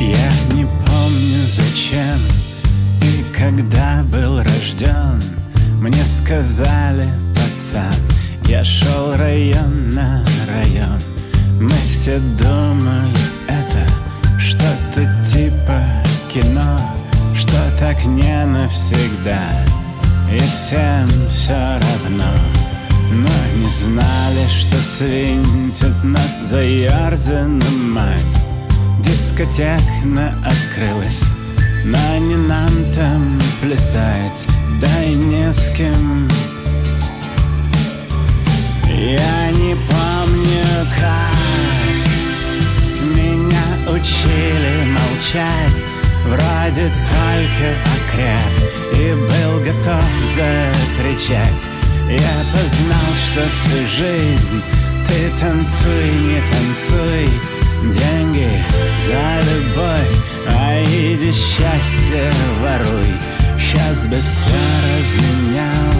Я 0.00 0.54
не 0.56 0.64
помню 0.64 1.38
зачем 1.46 2.18
и 3.02 3.24
когда 3.36 4.04
был 4.10 4.38
рожден 4.38 5.20
Мне 5.80 6.02
сказали, 6.04 7.06
я 8.54 8.62
шел 8.62 9.16
район 9.16 9.74
все 12.04 12.18
думали, 12.18 13.10
это 13.48 13.84
что-то 14.38 15.10
типа 15.24 15.82
кино, 16.32 16.78
что 17.34 17.56
так 17.80 18.04
не 18.04 18.44
навсегда, 18.44 19.40
и 20.30 20.38
всем 20.38 21.08
все 21.30 21.54
равно. 21.54 22.30
Но 23.10 23.58
не 23.58 23.66
знали, 23.66 24.46
что 24.60 24.76
свинтит 24.98 26.04
нас 26.04 26.38
в 26.42 26.44
заерзанную 26.44 27.88
мать. 27.88 28.38
Дискотекна 29.00 30.34
открылась, 30.44 31.22
но 31.86 32.18
не 32.18 32.36
нам 32.36 32.68
там 32.94 33.40
плясать, 33.62 34.46
да 34.80 35.04
и 35.04 35.14
не 35.14 35.50
с 35.50 35.70
кем. 35.70 36.28
Я 38.96 39.50
не 39.50 39.74
помню, 39.74 40.86
как 40.98 41.34
меня 43.02 43.66
учили 43.88 44.84
молчать, 44.86 45.84
вроде 46.24 46.90
только 47.10 47.66
окреп, 47.96 48.54
и 48.92 49.12
был 49.14 49.58
готов 49.64 50.04
закричать. 50.36 51.62
Я 52.08 52.34
познал, 52.52 53.10
что 53.26 53.42
всю 53.50 53.80
жизнь 53.96 54.62
ты 55.08 55.30
танцуй, 55.40 56.10
не 56.20 56.40
танцуй, 56.52 57.28
деньги 57.82 58.64
за 59.06 59.26
любовь, 59.50 60.14
а 60.48 60.82
иди 60.84 61.32
счастье 61.32 62.32
воруй. 62.60 63.10
Сейчас 63.58 63.98
бы 64.06 64.16
все 64.16 64.58
разменял 64.86 65.93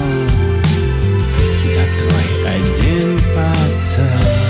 один 2.55 3.19
поцелуй. 3.35 4.44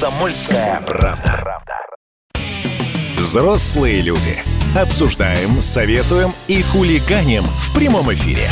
«Комсомольская 0.00 0.80
правда». 0.86 1.62
Взрослые 3.18 4.00
люди. 4.00 4.38
Обсуждаем, 4.74 5.60
советуем 5.60 6.30
и 6.48 6.62
хулиганим 6.62 7.44
в 7.44 7.74
прямом 7.74 8.10
эфире. 8.10 8.48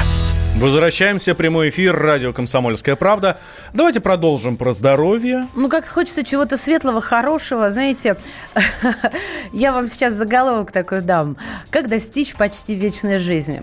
Возвращаемся. 0.56 1.34
Прямой 1.34 1.70
эфир. 1.70 1.96
Радио 1.96 2.34
«Комсомольская 2.34 2.96
правда». 2.96 3.38
Давайте 3.72 4.00
продолжим 4.00 4.58
про 4.58 4.72
здоровье. 4.72 5.46
Ну, 5.54 5.70
как 5.70 5.86
хочется 5.86 6.22
чего-то 6.22 6.58
светлого, 6.58 7.00
хорошего. 7.00 7.70
Знаете, 7.70 8.18
я 9.52 9.72
вам 9.72 9.88
сейчас 9.88 10.12
заголовок 10.12 10.70
такой 10.70 11.00
дам. 11.00 11.38
Как 11.70 11.88
достичь 11.88 12.34
почти 12.34 12.74
вечной 12.74 13.16
жизни? 13.16 13.62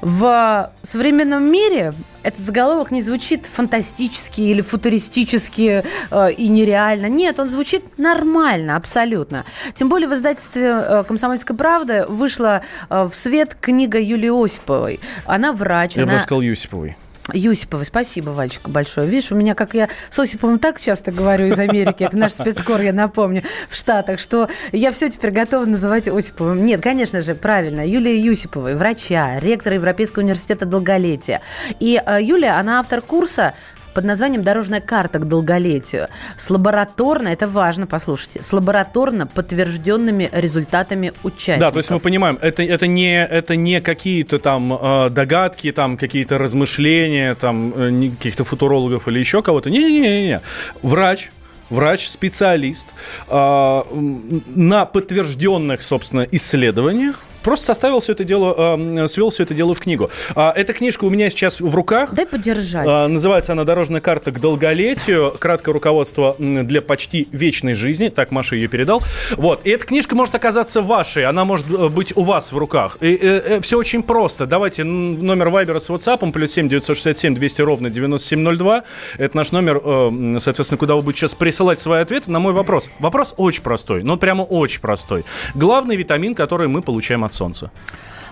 В 0.00 0.72
современном 0.82 1.52
мире 1.52 1.92
этот 2.26 2.44
заголовок 2.44 2.90
не 2.90 3.00
звучит 3.00 3.46
фантастически 3.46 4.40
или 4.40 4.60
футуристически 4.60 5.84
э, 6.10 6.32
и 6.32 6.48
нереально. 6.48 7.06
Нет, 7.06 7.38
он 7.38 7.48
звучит 7.48 7.84
нормально, 7.98 8.74
абсолютно. 8.74 9.44
Тем 9.74 9.88
более 9.88 10.08
в 10.08 10.12
издательстве 10.12 10.64
э, 10.64 11.04
«Комсомольская 11.06 11.56
правда» 11.56 12.04
вышла 12.08 12.62
э, 12.90 13.04
в 13.04 13.14
свет 13.14 13.56
книга 13.60 14.00
Юлии 14.00 14.44
Осиповой. 14.44 14.98
Она 15.24 15.52
врач. 15.52 15.96
Я 15.96 16.02
она... 16.02 16.14
бы 16.14 16.18
сказал 16.18 16.40
Юсиповой. 16.40 16.96
Юсиповой, 17.32 17.84
спасибо, 17.84 18.30
Вальчика, 18.30 18.70
большое. 18.70 19.08
Видишь, 19.08 19.32
у 19.32 19.34
меня, 19.34 19.54
как 19.54 19.74
я 19.74 19.88
с 20.10 20.18
Осиповым 20.18 20.58
так 20.58 20.80
часто 20.80 21.10
говорю 21.10 21.46
из 21.46 21.58
Америки, 21.58 22.04
это 22.04 22.16
наш 22.16 22.32
спецкор, 22.32 22.80
я 22.80 22.92
напомню, 22.92 23.42
в 23.68 23.74
Штатах, 23.74 24.20
что 24.20 24.48
я 24.72 24.92
все 24.92 25.08
теперь 25.10 25.32
готова 25.32 25.64
называть 25.64 26.08
Осиповым. 26.08 26.64
Нет, 26.64 26.80
конечно 26.80 27.22
же, 27.22 27.34
правильно, 27.34 27.86
Юлия 27.86 28.18
Юсиповой, 28.18 28.76
врача, 28.76 29.40
ректора 29.40 29.74
Европейского 29.74 30.22
университета 30.22 30.66
долголетия. 30.66 31.40
И 31.80 32.00
э, 32.04 32.22
Юлия, 32.22 32.58
она 32.58 32.78
автор 32.78 33.02
курса 33.02 33.54
под 33.96 34.04
названием 34.04 34.42
«Дорожная 34.42 34.82
карта 34.82 35.18
к 35.18 35.26
долголетию». 35.26 36.08
С 36.36 36.50
лабораторно, 36.50 37.28
это 37.28 37.46
важно, 37.46 37.86
послушайте, 37.86 38.42
с 38.42 38.52
лабораторно 38.52 39.26
подтвержденными 39.26 40.28
результатами 40.32 41.14
участников. 41.22 41.60
Да, 41.60 41.70
то 41.70 41.78
есть 41.78 41.88
мы 41.88 41.98
понимаем, 41.98 42.38
это, 42.42 42.62
это, 42.62 42.86
не, 42.86 43.24
это 43.24 43.56
не 43.56 43.80
какие-то 43.80 44.38
там 44.38 44.74
э, 44.74 45.08
догадки, 45.08 45.72
там 45.72 45.96
какие-то 45.96 46.36
размышления, 46.36 47.34
там 47.36 47.72
э, 47.74 48.10
каких-то 48.10 48.44
футурологов 48.44 49.08
или 49.08 49.18
еще 49.18 49.40
кого-то. 49.40 49.70
Не-не-не. 49.70 50.42
Врач, 50.82 51.30
врач-специалист 51.70 52.88
э, 53.28 53.34
м, 53.34 54.42
на 54.54 54.84
подтвержденных, 54.84 55.80
собственно, 55.80 56.26
исследованиях 56.30 57.22
просто 57.46 57.66
составил 57.66 58.00
все 58.00 58.12
это 58.12 58.24
дело, 58.24 58.76
э, 58.76 59.06
свел 59.06 59.30
все 59.30 59.44
это 59.44 59.54
дело 59.54 59.72
в 59.72 59.80
книгу. 59.80 60.10
А, 60.34 60.52
эта 60.54 60.72
книжка 60.72 61.04
у 61.04 61.10
меня 61.10 61.30
сейчас 61.30 61.60
в 61.60 61.72
руках. 61.76 62.12
Дай 62.12 62.26
поддержать. 62.26 62.88
А, 62.88 63.06
Называется 63.06 63.52
она 63.52 63.62
«Дорожная 63.62 64.00
карта 64.00 64.32
к 64.32 64.40
долголетию». 64.40 65.32
Краткое 65.38 65.72
руководство 65.72 66.34
для 66.38 66.82
почти 66.82 67.28
вечной 67.30 67.74
жизни. 67.74 68.08
Так 68.08 68.32
Маша 68.32 68.56
ее 68.56 68.66
передал. 68.66 69.00
Вот. 69.36 69.60
И 69.62 69.70
эта 69.70 69.86
книжка 69.86 70.16
может 70.16 70.34
оказаться 70.34 70.82
вашей. 70.82 71.24
Она 71.24 71.44
может 71.44 71.70
э, 71.70 71.88
быть 71.88 72.16
у 72.16 72.22
вас 72.22 72.50
в 72.50 72.58
руках. 72.58 72.98
И, 73.00 73.60
все 73.60 73.78
очень 73.78 74.02
просто. 74.02 74.46
Давайте 74.46 74.82
номер 74.82 75.50
Вайбера 75.50 75.78
с 75.78 75.88
WhatsApp. 75.88 76.32
Плюс 76.32 76.50
7 76.50 76.68
967 76.68 77.36
200 77.36 77.62
ровно 77.62 77.90
9702. 77.90 78.82
Это 79.18 79.36
наш 79.36 79.52
номер, 79.52 79.80
э, 79.84 80.38
соответственно, 80.40 80.78
куда 80.78 80.96
вы 80.96 81.02
будете 81.02 81.20
сейчас 81.20 81.36
присылать 81.36 81.78
свои 81.78 82.02
ответы 82.02 82.28
на 82.28 82.40
мой 82.40 82.52
вопрос. 82.52 82.90
Вопрос 82.98 83.34
очень 83.36 83.62
простой. 83.62 84.02
Ну, 84.02 84.16
прямо 84.16 84.42
очень 84.42 84.80
простой. 84.80 85.24
Главный 85.54 85.94
витамин, 85.94 86.34
который 86.34 86.66
мы 86.66 86.82
получаем 86.82 87.22
от 87.22 87.35
солнца. 87.36 87.70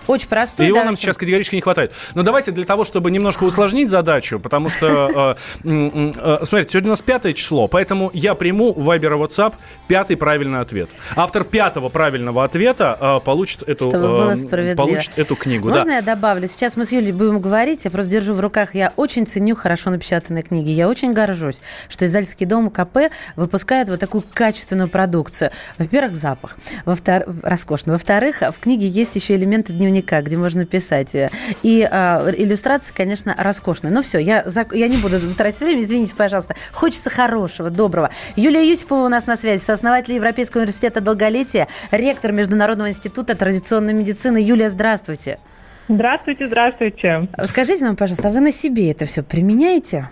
Очень 0.07 0.27
простой. 0.27 0.65
И 0.65 0.69
его 0.69 0.83
нам 0.83 0.95
сейчас 0.95 1.17
категорически 1.17 1.55
не 1.55 1.61
хватает. 1.61 1.91
Но 2.13 2.23
давайте 2.23 2.51
для 2.51 2.65
того, 2.65 2.83
чтобы 2.83 3.11
немножко 3.11 3.43
усложнить 3.43 3.89
задачу, 3.89 4.39
потому 4.39 4.69
что, 4.69 5.35
э, 5.63 5.69
э, 5.69 6.37
смотрите, 6.43 6.71
сегодня 6.71 6.89
у 6.89 6.93
нас 6.93 7.01
пятое 7.01 7.33
число, 7.33 7.67
поэтому 7.67 8.11
я 8.13 8.35
приму 8.35 8.73
в 8.73 8.89
Viber 8.89 9.17
и 9.17 9.19
WhatsApp 9.19 9.53
пятый 9.87 10.17
правильный 10.17 10.61
ответ. 10.61 10.89
Автор 11.15 11.43
пятого 11.43 11.89
правильного 11.89 12.43
ответа 12.43 12.97
э, 12.99 13.19
получит 13.23 13.63
эту, 13.63 13.89
получит 13.89 15.11
эту 15.17 15.35
книгу. 15.35 15.69
Можно 15.69 15.91
я 15.91 16.01
добавлю? 16.01 16.47
Сейчас 16.47 16.77
мы 16.77 16.85
с 16.85 16.91
Юлей 16.91 17.11
будем 17.11 17.39
говорить, 17.39 17.85
я 17.85 17.91
просто 17.91 18.11
держу 18.11 18.33
в 18.33 18.39
руках. 18.39 18.75
Я 18.75 18.93
очень 18.95 19.25
ценю 19.25 19.55
хорошо 19.55 19.89
напечатанные 19.89 20.43
книги. 20.43 20.69
Я 20.69 20.87
очень 20.87 21.13
горжусь, 21.13 21.61
что 21.89 22.05
издательский 22.05 22.45
дом 22.45 22.69
КП 22.69 23.11
выпускает 23.35 23.89
вот 23.89 23.99
такую 23.99 24.23
качественную 24.33 24.89
продукцию. 24.89 25.51
Во-первых, 25.77 26.15
запах. 26.15 26.57
Во-вторых, 26.85 27.27
роскошно. 27.43 27.93
Во-вторых, 27.93 28.41
в 28.41 28.59
книге 28.59 28.87
есть 28.87 29.15
еще 29.15 29.35
элементы 29.35 29.73
дневника, 29.73 29.94
где 30.01 30.37
можно 30.37 30.65
писать. 30.65 31.15
И 31.63 31.87
а, 31.89 32.31
иллюстрации, 32.35 32.93
конечно, 32.95 33.35
роскошные. 33.37 33.93
Ну 33.93 34.01
все, 34.01 34.19
я, 34.19 34.45
я 34.71 34.87
не 34.87 34.97
буду 34.97 35.19
тратить 35.35 35.61
время, 35.61 35.81
извините, 35.81 36.15
пожалуйста. 36.15 36.55
Хочется 36.71 37.09
хорошего, 37.09 37.69
доброго. 37.69 38.09
Юлия 38.35 38.67
Юсипова 38.69 39.05
у 39.05 39.09
нас 39.09 39.27
на 39.27 39.35
связи, 39.35 39.61
сооснователь 39.61 40.13
Европейского 40.13 40.61
университета 40.61 41.01
долголетия, 41.01 41.67
ректор 41.91 42.31
Международного 42.31 42.89
института 42.89 43.35
традиционной 43.35 43.93
медицины. 43.93 44.37
Юлия, 44.37 44.69
здравствуйте. 44.69 45.39
Здравствуйте, 45.87 46.47
здравствуйте. 46.47 47.27
Скажите 47.45 47.83
нам, 47.85 47.95
пожалуйста, 47.95 48.29
а 48.29 48.31
вы 48.31 48.39
на 48.39 48.51
себе 48.51 48.91
это 48.91 49.05
все 49.05 49.21
применяете? 49.21 50.09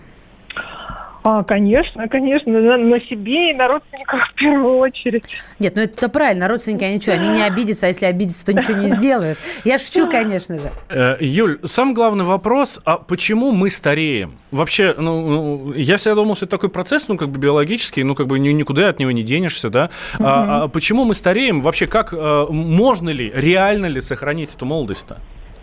А, 1.26 1.42
конечно, 1.42 2.06
конечно, 2.06 2.52
на, 2.52 2.76
на 2.76 3.00
себе 3.00 3.50
и 3.50 3.54
на 3.54 3.66
родственниках 3.66 4.28
в 4.28 4.34
первую 4.34 4.76
очередь. 4.76 5.24
Нет, 5.58 5.74
ну 5.74 5.80
это 5.80 6.10
правильно, 6.10 6.48
родственники, 6.48 6.84
они 6.84 7.00
что, 7.00 7.12
они 7.14 7.28
не 7.28 7.42
обидятся, 7.42 7.86
а 7.86 7.88
если 7.88 8.04
обидятся, 8.04 8.44
то 8.44 8.52
ничего 8.52 8.76
не 8.76 8.88
сделают. 8.88 9.38
Я 9.64 9.78
шучу, 9.78 10.06
конечно 10.06 10.58
же. 10.58 10.70
Э, 10.90 11.16
Юль, 11.20 11.60
самый 11.64 11.94
главный 11.94 12.26
вопрос, 12.26 12.78
а 12.84 12.98
почему 12.98 13.52
мы 13.52 13.70
стареем? 13.70 14.34
Вообще, 14.50 14.94
ну, 14.98 15.26
ну, 15.26 15.72
я 15.72 15.96
всегда 15.96 16.16
думал, 16.16 16.36
что 16.36 16.44
это 16.44 16.50
такой 16.58 16.68
процесс, 16.68 17.08
ну, 17.08 17.16
как 17.16 17.30
бы 17.30 17.38
биологический, 17.38 18.02
ну, 18.04 18.14
как 18.14 18.26
бы 18.26 18.38
ни- 18.38 18.50
никуда 18.50 18.90
от 18.90 18.98
него 18.98 19.10
не 19.10 19.22
денешься, 19.22 19.70
да? 19.70 19.88
А, 20.18 20.64
а 20.64 20.68
почему 20.68 21.06
мы 21.06 21.14
стареем? 21.14 21.60
Вообще, 21.62 21.86
как, 21.86 22.12
э, 22.12 22.46
можно 22.50 23.08
ли, 23.08 23.32
реально 23.34 23.86
ли 23.86 24.02
сохранить 24.02 24.54
эту 24.54 24.66
молодость-то? 24.66 25.16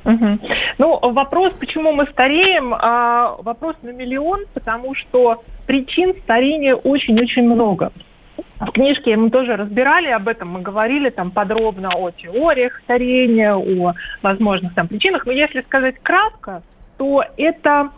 Мгм. 0.03 0.39
Ну, 0.77 0.99
вопрос, 0.99 1.53
почему 1.53 1.91
мы 1.91 2.05
стареем, 2.07 2.73
а, 2.73 3.35
вопрос 3.39 3.75
на 3.81 3.91
миллион, 3.91 4.41
потому 4.53 4.95
что 4.95 5.43
причин 5.67 6.13
старения 6.23 6.75
очень-очень 6.75 7.43
много. 7.43 7.91
в 8.59 8.71
книжке 8.71 9.15
мы 9.15 9.31
тоже 9.31 9.55
разбирали 9.55 10.09
об 10.09 10.27
этом, 10.27 10.49
мы 10.49 10.61
говорили 10.61 11.09
там 11.09 11.31
подробно 11.31 11.89
о 11.95 12.11
теориях 12.11 12.79
старения, 12.83 13.55
о 13.55 13.93
возможных 14.21 14.73
там 14.75 14.87
причинах. 14.87 15.25
Но 15.25 15.31
если 15.31 15.61
сказать 15.61 15.95
кратко, 16.01 16.61
то 16.97 17.23
это 17.37 17.89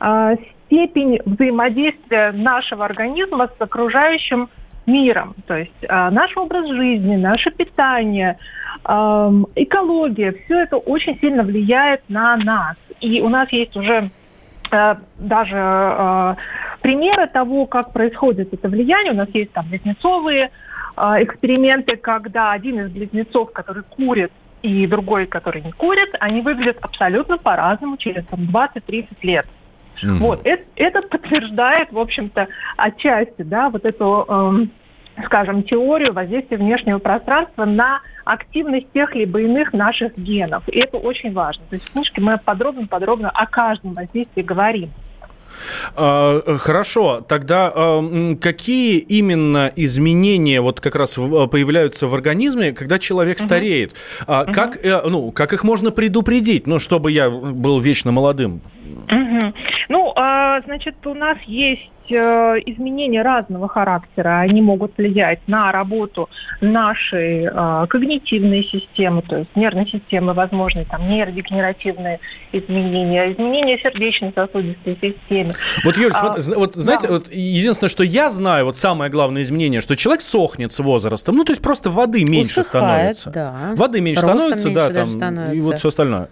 э, 0.00 0.36
степень 0.66 1.20
взаимодействия 1.24 2.32
нашего 2.32 2.84
организма 2.84 3.48
с 3.48 3.60
окружающим 3.60 4.48
миром. 4.86 5.34
То 5.46 5.56
есть 5.56 5.72
э, 5.82 6.10
наш 6.10 6.36
образ 6.36 6.68
жизни, 6.68 7.16
наше 7.16 7.50
питание, 7.50 8.38
э, 8.84 9.42
экология, 9.56 10.32
все 10.44 10.62
это 10.62 10.76
очень 10.76 11.18
сильно 11.20 11.42
влияет 11.42 12.02
на 12.08 12.36
нас. 12.36 12.76
И 13.00 13.20
у 13.20 13.28
нас 13.28 13.50
есть 13.52 13.76
уже 13.76 14.10
э, 14.70 14.94
даже 15.18 15.56
э, 15.56 16.34
примеры 16.80 17.26
того, 17.26 17.66
как 17.66 17.92
происходит 17.92 18.54
это 18.54 18.68
влияние. 18.68 19.12
У 19.12 19.16
нас 19.16 19.28
есть 19.34 19.52
там 19.52 19.66
близнецовые 19.68 20.50
э, 20.96 21.00
эксперименты, 21.22 21.96
когда 21.96 22.52
один 22.52 22.80
из 22.80 22.90
близнецов, 22.90 23.52
который 23.52 23.82
курит, 23.82 24.32
и 24.62 24.86
другой, 24.86 25.26
который 25.26 25.62
не 25.62 25.72
курит, 25.72 26.14
они 26.18 26.40
выглядят 26.40 26.78
абсолютно 26.80 27.38
по-разному 27.38 27.96
через 27.96 28.24
там, 28.26 28.40
20-30 28.40 29.06
лет. 29.22 29.46
Mm-hmm. 30.02 30.18
Вот, 30.18 30.40
это, 30.44 30.64
это 30.76 31.02
подтверждает, 31.02 31.92
в 31.92 31.98
общем-то, 31.98 32.48
отчасти, 32.76 33.42
да, 33.42 33.70
вот 33.70 33.84
эту, 33.84 34.24
эм, 34.28 34.70
скажем, 35.24 35.62
теорию 35.62 36.12
воздействия 36.12 36.58
внешнего 36.58 36.98
пространства 36.98 37.64
на 37.64 38.00
активность 38.24 38.90
тех 38.92 39.14
либо 39.14 39.40
иных 39.40 39.72
наших 39.72 40.16
генов. 40.18 40.68
И 40.68 40.78
это 40.78 40.98
очень 40.98 41.32
важно. 41.32 41.64
То 41.68 41.76
есть 41.76 41.88
в 41.88 41.92
книжке 41.92 42.20
мы 42.20 42.38
подробно-подробно 42.38 43.30
о 43.30 43.46
каждом 43.46 43.94
воздействии 43.94 44.42
говорим. 44.42 44.90
А, 45.94 46.40
хорошо, 46.58 47.24
тогда 47.26 47.72
а, 47.74 48.36
какие 48.40 48.98
именно 48.98 49.72
изменения 49.76 50.60
вот 50.60 50.80
как 50.80 50.94
раз 50.94 51.14
появляются 51.14 52.06
в 52.06 52.14
организме, 52.14 52.72
когда 52.72 52.98
человек 52.98 53.38
стареет? 53.38 53.94
Угу. 54.22 54.52
Как, 54.52 54.76
угу. 54.76 55.10
ну, 55.10 55.30
как 55.32 55.52
их 55.52 55.64
можно 55.64 55.90
предупредить, 55.90 56.66
ну, 56.66 56.78
чтобы 56.78 57.12
я 57.12 57.30
был 57.30 57.80
вечно 57.80 58.12
молодым? 58.12 58.60
Угу. 59.10 59.54
Ну, 59.88 60.14
значит, 60.66 60.94
у 61.06 61.14
нас 61.14 61.38
есть 61.46 61.90
Э, 62.10 62.58
изменения 62.66 63.22
разного 63.22 63.68
характера. 63.68 64.40
Они 64.40 64.62
могут 64.62 64.96
влиять 64.96 65.40
на 65.46 65.72
работу 65.72 66.28
нашей 66.60 67.44
э, 67.44 67.86
когнитивной 67.88 68.64
системы, 68.64 69.22
то 69.22 69.38
есть 69.38 69.50
нервной 69.56 69.86
системы, 69.88 70.32
возможны 70.32 70.84
там 70.84 71.08
нейродегенеративные 71.08 72.20
изменения, 72.52 73.32
изменения 73.32 73.78
сердечно-сосудистой 73.78 74.98
системы. 75.00 75.50
Вот, 75.84 75.96
Юль, 75.96 76.12
а, 76.14 76.34
вот 76.56 76.74
знаете, 76.74 77.08
да. 77.08 77.14
вот 77.14 77.32
единственное, 77.32 77.90
что 77.90 78.04
я 78.04 78.30
знаю, 78.30 78.66
вот 78.66 78.76
самое 78.76 79.10
главное 79.10 79.42
изменение, 79.42 79.80
что 79.80 79.96
человек 79.96 80.20
сохнет 80.20 80.72
с 80.72 80.78
возрастом, 80.80 81.36
ну, 81.36 81.44
то 81.44 81.52
есть 81.52 81.62
просто 81.62 81.90
воды 81.90 82.24
меньше 82.24 82.60
Усыхает, 82.60 83.16
становится. 83.16 83.30
Да. 83.30 83.72
Воды 83.76 84.00
меньше 84.00 84.22
Ростом 84.22 84.38
становится, 84.38 84.68
меньше 84.68 84.88
да, 84.88 84.94
там, 84.94 85.06
становится. 85.06 85.54
и 85.56 85.60
вот 85.60 85.78
все 85.78 85.88
остальное. 85.88 86.28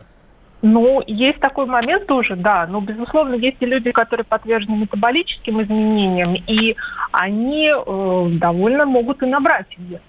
Ну, 0.66 1.02
есть 1.06 1.40
такой 1.40 1.66
момент 1.66 2.06
тоже, 2.06 2.36
да. 2.36 2.66
Но, 2.66 2.80
безусловно, 2.80 3.34
есть 3.34 3.58
и 3.60 3.66
люди, 3.66 3.92
которые 3.92 4.24
подвержены 4.24 4.78
метаболическим 4.78 5.60
изменениям, 5.60 6.34
и 6.34 6.74
они 7.12 7.68
э, 7.68 8.26
довольно 8.40 8.86
могут 8.86 9.22
и 9.22 9.26
набрать 9.26 9.66
вес 9.76 10.00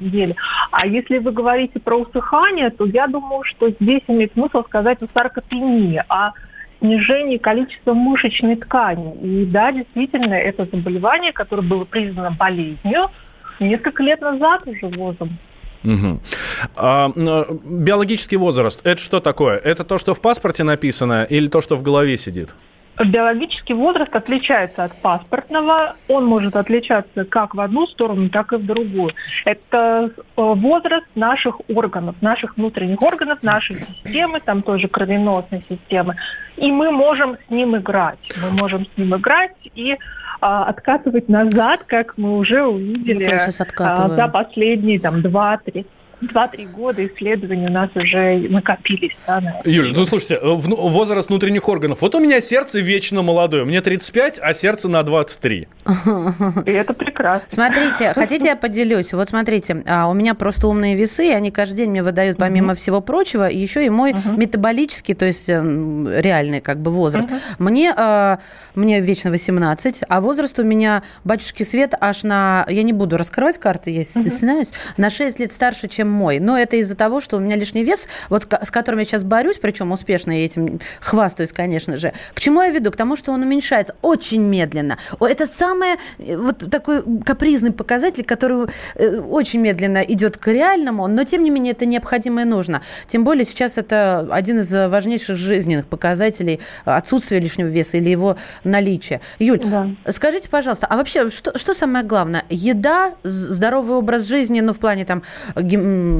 деле. 0.00 0.34
А 0.72 0.84
если 0.86 1.18
вы 1.18 1.30
говорите 1.30 1.78
про 1.78 1.96
усыхание, 1.96 2.70
то 2.70 2.86
я 2.86 3.06
думаю, 3.06 3.44
что 3.44 3.70
здесь 3.70 4.02
имеет 4.08 4.32
смысл 4.32 4.64
сказать 4.64 5.00
о 5.00 5.06
саркопении, 5.14 6.02
о 6.08 6.32
снижении 6.80 7.36
количества 7.36 7.94
мышечной 7.94 8.56
ткани. 8.56 9.14
И 9.22 9.44
да, 9.44 9.70
действительно, 9.70 10.34
это 10.34 10.64
заболевание, 10.64 11.32
которое 11.32 11.62
было 11.62 11.84
признано 11.84 12.32
болезнью 12.32 13.10
несколько 13.60 14.02
лет 14.02 14.20
назад 14.22 14.66
уже 14.66 14.88
возом. 14.88 15.28
Угу. 15.84 16.20
А, 16.76 17.10
биологический 17.64 18.36
возраст 18.36 18.80
это 18.84 19.00
что 19.00 19.20
такое? 19.20 19.56
Это 19.56 19.84
то, 19.84 19.98
что 19.98 20.14
в 20.14 20.20
паспорте 20.20 20.64
написано, 20.64 21.24
или 21.24 21.46
то, 21.46 21.60
что 21.60 21.76
в 21.76 21.82
голове 21.82 22.16
сидит? 22.16 22.54
Биологический 23.02 23.72
возраст 23.72 24.14
отличается 24.14 24.84
от 24.84 25.00
паспортного. 25.00 25.94
Он 26.08 26.26
может 26.26 26.54
отличаться 26.54 27.24
как 27.24 27.54
в 27.54 27.60
одну 27.60 27.86
сторону, 27.86 28.28
так 28.28 28.52
и 28.52 28.56
в 28.56 28.66
другую. 28.66 29.14
Это 29.46 30.10
э, 30.10 30.20
возраст 30.36 31.06
наших 31.14 31.60
органов, 31.70 32.16
наших 32.20 32.58
внутренних 32.58 33.02
органов, 33.02 33.42
нашей 33.42 33.76
системы, 33.76 34.40
там 34.40 34.60
тоже 34.60 34.88
кровеносной 34.88 35.64
системы. 35.66 36.16
И 36.58 36.70
мы 36.70 36.90
можем 36.90 37.38
с 37.46 37.50
ним 37.50 37.74
играть. 37.76 38.18
Мы 38.42 38.58
можем 38.58 38.84
с 38.84 38.98
ним 38.98 39.16
играть 39.16 39.56
и 39.74 39.96
а, 40.40 40.64
откатывать 40.64 41.28
назад, 41.28 41.84
как 41.86 42.16
мы 42.16 42.38
уже 42.38 42.62
увидели 42.64 43.24
а, 43.78 44.08
за 44.08 44.28
последние 44.28 44.98
там 44.98 45.22
два-три 45.22 45.86
2-3 46.22 46.70
года 46.70 47.06
исследований 47.06 47.66
у 47.66 47.72
нас 47.72 47.90
уже 47.94 48.38
накопились. 48.48 49.12
Да, 49.26 49.40
на 49.40 49.60
Юля, 49.64 49.92
ну 49.94 50.04
слушайте, 50.04 50.34
э, 50.34 50.40
возраст 50.42 51.28
внутренних 51.28 51.68
органов. 51.68 52.02
Вот 52.02 52.14
у 52.14 52.20
меня 52.20 52.40
сердце 52.40 52.80
вечно 52.80 53.22
молодое. 53.22 53.64
Мне 53.64 53.80
35, 53.80 54.40
а 54.42 54.52
сердце 54.52 54.88
на 54.88 55.02
23. 55.02 55.68
И 56.66 56.70
это 56.70 56.92
прекрасно. 56.92 57.46
Смотрите, 57.48 58.12
хотите 58.14 58.48
я 58.48 58.56
поделюсь? 58.56 59.12
Вот 59.12 59.28
смотрите, 59.30 59.82
а, 59.86 60.08
у 60.08 60.14
меня 60.14 60.34
просто 60.34 60.68
умные 60.68 60.94
весы, 60.94 61.28
и 61.28 61.32
они 61.32 61.50
каждый 61.50 61.76
день 61.78 61.90
мне 61.90 62.02
выдают, 62.02 62.38
помимо 62.38 62.74
всего 62.74 63.00
прочего, 63.00 63.44
еще 63.44 63.84
и 63.84 63.90
мой 63.90 64.14
метаболический, 64.36 65.14
то 65.14 65.26
есть 65.26 65.48
эм, 65.48 66.08
реальный 66.08 66.60
как 66.60 66.80
бы 66.80 66.90
возраст. 66.90 67.30
Мне, 67.58 67.92
а, 67.96 68.40
мне 68.74 69.00
вечно 69.00 69.30
18, 69.30 70.02
а 70.08 70.20
возраст 70.20 70.58
у 70.58 70.62
меня, 70.62 71.02
батюшки 71.24 71.62
Свет, 71.62 71.94
аж 71.98 72.24
на... 72.24 72.66
Я 72.68 72.82
не 72.82 72.92
буду 72.92 73.16
раскрывать 73.16 73.58
карты, 73.58 73.90
я 73.90 74.04
стесняюсь. 74.04 74.72
На 74.96 75.10
6 75.10 75.38
лет 75.38 75.52
старше, 75.52 75.88
чем 75.88 76.09
мой. 76.10 76.38
Но 76.40 76.58
это 76.58 76.76
из-за 76.76 76.96
того, 76.96 77.20
что 77.20 77.36
у 77.36 77.40
меня 77.40 77.56
лишний 77.56 77.84
вес, 77.84 78.08
вот 78.28 78.42
с 78.42 78.70
которым 78.70 79.00
я 79.00 79.04
сейчас 79.04 79.24
борюсь, 79.24 79.58
причем 79.58 79.92
успешно 79.92 80.40
и 80.40 80.44
этим 80.44 80.80
хвастаюсь, 81.00 81.52
конечно 81.52 81.96
же. 81.96 82.12
К 82.34 82.40
чему 82.40 82.62
я 82.62 82.70
веду? 82.70 82.90
К 82.90 82.96
тому, 82.96 83.16
что 83.16 83.32
он 83.32 83.42
уменьшается 83.42 83.94
очень 84.02 84.42
медленно. 84.42 84.98
Это 85.20 85.46
самый 85.46 85.96
э, 86.18 86.36
вот 86.36 86.70
такой 86.70 87.02
капризный 87.24 87.72
показатель, 87.72 88.24
который 88.24 88.68
э, 88.94 89.18
очень 89.18 89.60
медленно 89.60 89.98
идет 89.98 90.36
к 90.36 90.48
реальному, 90.48 91.06
но 91.06 91.24
тем 91.24 91.42
не 91.42 91.50
менее 91.50 91.72
это 91.72 91.86
необходимо 91.86 92.42
и 92.42 92.44
нужно. 92.44 92.82
Тем 93.06 93.24
более 93.24 93.44
сейчас 93.44 93.78
это 93.78 94.28
один 94.30 94.60
из 94.60 94.72
важнейших 94.72 95.36
жизненных 95.36 95.86
показателей 95.86 96.60
отсутствия 96.84 97.40
лишнего 97.40 97.68
веса 97.68 97.96
или 97.96 98.10
его 98.10 98.36
наличия. 98.64 99.20
Юль, 99.38 99.60
да. 99.64 99.90
скажите, 100.10 100.48
пожалуйста, 100.48 100.86
а 100.86 100.96
вообще 100.96 101.30
что, 101.30 101.56
что 101.56 101.74
самое 101.74 102.04
главное? 102.04 102.44
Еда, 102.48 103.14
здоровый 103.22 103.96
образ 103.96 104.26
жизни, 104.26 104.60
ну 104.60 104.72
в 104.72 104.78
плане 104.78 105.04
там 105.04 105.22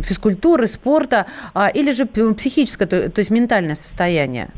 физкультуры, 0.03 0.67
спорта, 0.67 1.27
а, 1.55 1.69
или 1.69 1.91
же 1.93 2.07
психическое, 2.07 2.87
то, 2.87 3.11
то 3.11 3.19
есть 3.21 3.31
ментальное 3.31 3.75
состояние? 3.75 4.49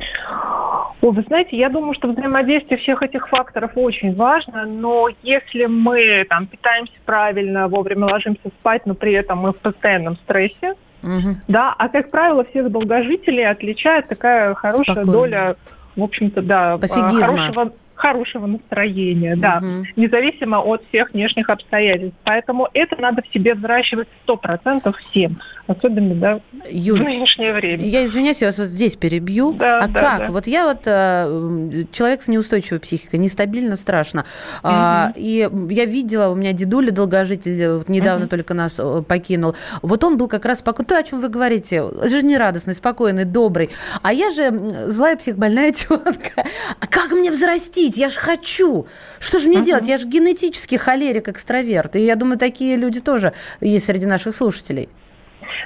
О, 1.02 1.11
вы 1.11 1.22
знаете, 1.26 1.56
я 1.56 1.68
думаю, 1.68 1.94
что 1.94 2.08
взаимодействие 2.08 2.78
всех 2.78 3.02
этих 3.02 3.28
факторов 3.28 3.72
очень 3.74 4.14
важно, 4.14 4.66
но 4.66 5.08
если 5.24 5.66
мы 5.66 6.24
там 6.28 6.46
питаемся 6.46 6.92
правильно, 7.04 7.66
вовремя 7.66 8.06
ложимся 8.06 8.48
спать, 8.61 8.87
но 8.87 8.94
при 8.94 9.12
этом 9.12 9.38
мы 9.38 9.52
в 9.52 9.58
постоянном 9.58 10.16
стрессе, 10.16 10.74
угу. 11.02 11.37
да, 11.48 11.74
а 11.76 11.88
как 11.88 12.08
правило 12.12 12.44
всех 12.44 12.70
долгожителей 12.70 13.48
отличает 13.48 14.06
такая 14.06 14.54
хорошая 14.54 14.85
Спокойно. 14.85 15.12
доля, 15.12 15.56
в 15.96 16.02
общем-то, 16.04 16.40
да, 16.40 16.78
Пофигизма. 16.78 17.26
хорошего 17.26 17.72
хорошего 18.02 18.46
настроения, 18.46 19.36
да, 19.36 19.58
угу. 19.58 19.86
независимо 19.94 20.56
от 20.56 20.82
всех 20.88 21.12
внешних 21.12 21.48
обстоятельств. 21.48 22.18
Поэтому 22.24 22.68
это 22.74 23.00
надо 23.00 23.22
в 23.22 23.32
себе 23.32 23.54
взращивать 23.54 24.08
сто 24.24 24.36
процентов 24.36 24.96
всем, 24.96 25.38
особенно, 25.66 26.14
да, 26.14 26.40
Юль, 26.70 27.01
в 27.01 27.05
нынешнее 27.05 27.53
время. 27.55 27.85
Я 27.85 28.05
извиняюсь, 28.05 28.40
я 28.42 28.48
вас 28.48 28.59
вот 28.59 28.68
здесь 28.68 28.96
перебью. 28.96 29.53
Да, 29.53 29.79
а 29.79 29.88
да, 29.88 29.98
как? 29.98 30.27
Да. 30.27 30.33
Вот 30.33 30.46
я 30.46 30.66
вот 30.66 30.83
э, 30.87 31.85
человек 31.92 32.22
с 32.22 32.29
неустойчивой 32.29 32.81
психикой, 32.81 33.18
нестабильно, 33.18 33.77
страшно. 33.77 34.20
Угу. 34.20 34.61
А, 34.64 35.12
и 35.16 35.48
я 35.70 35.85
видела, 35.85 36.29
у 36.29 36.35
меня 36.35 36.53
дедуля 36.53 36.90
долгожитель 36.90 37.68
вот 37.68 37.88
недавно 37.88 38.25
угу. 38.25 38.31
только 38.31 38.55
нас 38.55 38.79
э, 38.79 39.03
покинул. 39.07 39.55
Вот 39.81 40.05
он 40.05 40.16
был 40.16 40.29
как 40.29 40.44
раз 40.44 40.59
спокойный. 40.59 40.88
То, 40.88 40.98
о 40.98 41.03
чем 41.03 41.20
вы 41.20 41.29
говорите, 41.29 41.85
жизнерадостный, 42.05 42.75
спокойный, 42.75 43.25
добрый. 43.25 43.70
А 44.03 44.12
я 44.12 44.31
же 44.31 44.51
злая 44.88 45.16
психбольная 45.16 45.72
тетка. 45.72 46.44
А 46.81 46.87
как 46.87 47.12
мне 47.12 47.31
взрастить? 47.31 47.96
я 48.03 48.09
же 48.09 48.18
хочу. 48.18 48.87
Что 49.20 49.38
же 49.38 49.48
мне 49.48 49.59
uh-huh. 49.59 49.64
делать? 49.64 49.88
Я 49.88 49.96
же 49.96 50.09
генетически 50.09 50.77
холерик, 50.77 51.29
экстраверт. 51.29 51.96
И 51.96 52.01
я 52.01 52.16
думаю, 52.16 52.38
такие 52.38 52.77
люди 52.77 53.01
тоже 53.01 53.33
есть 53.61 53.87
среди 53.87 54.07
наших 54.07 54.35
слушателей. 54.35 54.88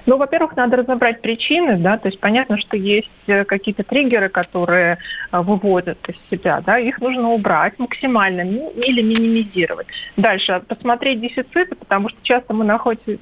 Ну, 0.07 0.17
во-первых, 0.17 0.57
надо 0.57 0.77
разобрать 0.77 1.21
причины, 1.21 1.77
да, 1.79 1.99
то 1.99 2.09
есть 2.09 2.21
понятно, 2.21 2.59
что 2.59 2.77
есть 2.77 3.11
э, 3.27 3.45
какие-то 3.45 3.83
триггеры, 3.83 4.29
которые 4.29 4.99
э, 5.33 5.41
выводят 5.41 5.99
из 6.09 6.15
себя, 6.31 6.63
да, 6.65 6.79
их 6.79 7.01
нужно 7.01 7.31
убрать 7.31 7.77
максимально 7.79 8.43
или 8.43 9.03
минимизировать. 9.03 9.89
Дальше 10.17 10.63
посмотреть 10.69 11.21
дефициты, 11.21 11.75
потому 11.75 12.09
что 12.09 12.19
часто 12.23 12.55
мы 12.55 12.65
находимся 12.65 13.19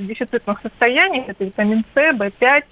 в 0.00 0.06
дефицитных 0.06 0.60
состояниях, 0.62 1.28
это 1.28 1.44
витамин 1.44 1.84
С, 1.94 1.98
В5, 1.98 2.62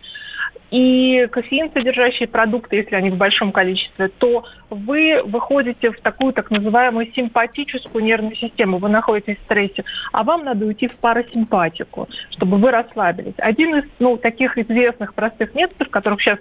и 0.70 1.26
кофеин 1.30 1.70
содержащие 1.72 2.28
продукты, 2.28 2.76
если 2.76 2.94
они 2.94 3.10
в 3.10 3.16
большом 3.16 3.52
количестве, 3.52 4.08
то 4.08 4.44
вы 4.68 5.22
выходите 5.24 5.90
в 5.90 6.00
такую 6.00 6.32
так 6.32 6.50
называемую 6.50 7.10
симпатическую 7.14 8.04
нервную 8.04 8.36
систему. 8.36 8.78
Вы 8.78 8.90
находитесь 8.90 9.38
в 9.38 9.44
стрессе, 9.44 9.84
а 10.12 10.24
вам 10.24 10.44
надо 10.44 10.66
уйти 10.66 10.86
в 10.86 10.96
парасимпатику, 10.96 12.08
чтобы 12.30 12.58
вы 12.58 12.70
расслабились. 12.70 13.34
Один 13.38 13.76
из 13.76 13.84
ну, 13.98 14.16
таких 14.18 14.58
известных 14.58 15.14
простых 15.14 15.54
методов, 15.54 15.88
которых 15.88 16.20
сейчас, 16.20 16.38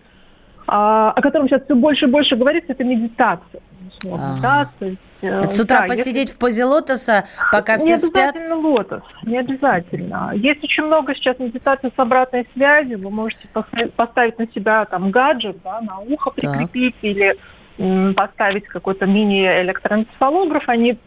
о 0.67 1.21
котором 1.21 1.47
сейчас 1.47 1.63
все 1.63 1.75
больше 1.75 2.05
и 2.05 2.09
больше 2.09 2.35
говорится, 2.35 2.73
это 2.73 2.83
медитация. 2.83 3.61
Медитация, 4.03 4.97
это 5.21 5.49
с 5.49 5.59
утра 5.59 5.81
да, 5.81 5.87
посидеть 5.87 6.27
если... 6.27 6.35
в 6.35 6.37
позе 6.37 6.65
лотоса, 6.65 7.25
пока 7.51 7.77
все 7.77 7.97
спят? 7.97 8.35
Не 8.35 8.41
обязательно 8.41 8.55
лотос, 8.55 9.03
не 9.23 9.37
обязательно. 9.37 10.31
Есть 10.35 10.63
очень 10.63 10.83
много 10.83 11.15
сейчас 11.15 11.39
медитаций 11.39 11.91
с 11.95 11.99
обратной 11.99 12.47
связью. 12.53 12.99
Вы 12.99 13.09
можете 13.09 13.47
поставить 13.95 14.37
на 14.37 14.47
себя 14.47 14.85
там 14.85 15.09
гаджет, 15.09 15.57
да, 15.63 15.81
на 15.81 15.99
ухо 15.99 16.31
прикрепить 16.31 16.95
так. 16.95 17.03
или 17.03 18.13
поставить 18.13 18.67
какой-то 18.67 19.05
мини-электроэнцефалограф. 19.05 20.67
Они 20.67 20.99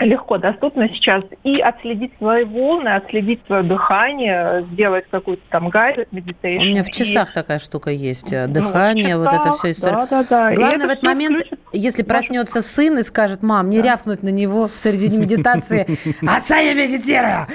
легко 0.00 0.38
доступно 0.38 0.88
сейчас 0.88 1.24
и 1.42 1.60
отследить 1.60 2.12
свои 2.18 2.44
волны, 2.44 2.88
отследить 2.88 3.40
свое 3.46 3.62
дыхание, 3.62 4.64
сделать 4.72 5.04
какую-то 5.10 5.42
там 5.50 5.68
гайд, 5.68 6.10
медитацию. 6.12 6.60
У 6.60 6.64
меня 6.64 6.82
в 6.82 6.90
часах 6.90 7.30
и... 7.30 7.34
такая 7.34 7.58
штука 7.58 7.90
есть. 7.90 8.32
Э, 8.32 8.46
ну, 8.46 8.54
дыхание, 8.54 9.16
ну, 9.16 9.24
часах, 9.24 9.38
вот 9.38 9.46
это 9.46 9.58
все 9.58 9.70
история. 9.72 9.94
Да, 9.94 10.06
да, 10.06 10.24
да. 10.24 10.54
Главное 10.54 10.86
в 10.86 10.90
этот 10.90 11.02
момент, 11.02 11.40
включит... 11.40 11.60
если 11.72 12.02
проснется 12.02 12.62
сын 12.62 12.98
и 12.98 13.02
скажет, 13.02 13.42
мам, 13.42 13.70
не 13.70 13.78
да. 13.78 13.88
рявкнуть 13.88 14.22
на 14.22 14.30
него 14.30 14.68
в 14.68 14.78
середине 14.78 15.18
медитации, 15.18 15.86
отца 16.26 16.58
я 16.58 16.74
медитирую! 16.74 17.46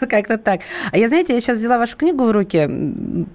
Как-то 0.08 0.38
так. 0.38 0.60
А 0.92 0.98
я, 0.98 1.08
знаете, 1.08 1.34
я 1.34 1.40
сейчас 1.40 1.58
взяла 1.58 1.78
вашу 1.78 1.96
книгу 1.96 2.24
в 2.24 2.30
руки, 2.30 2.68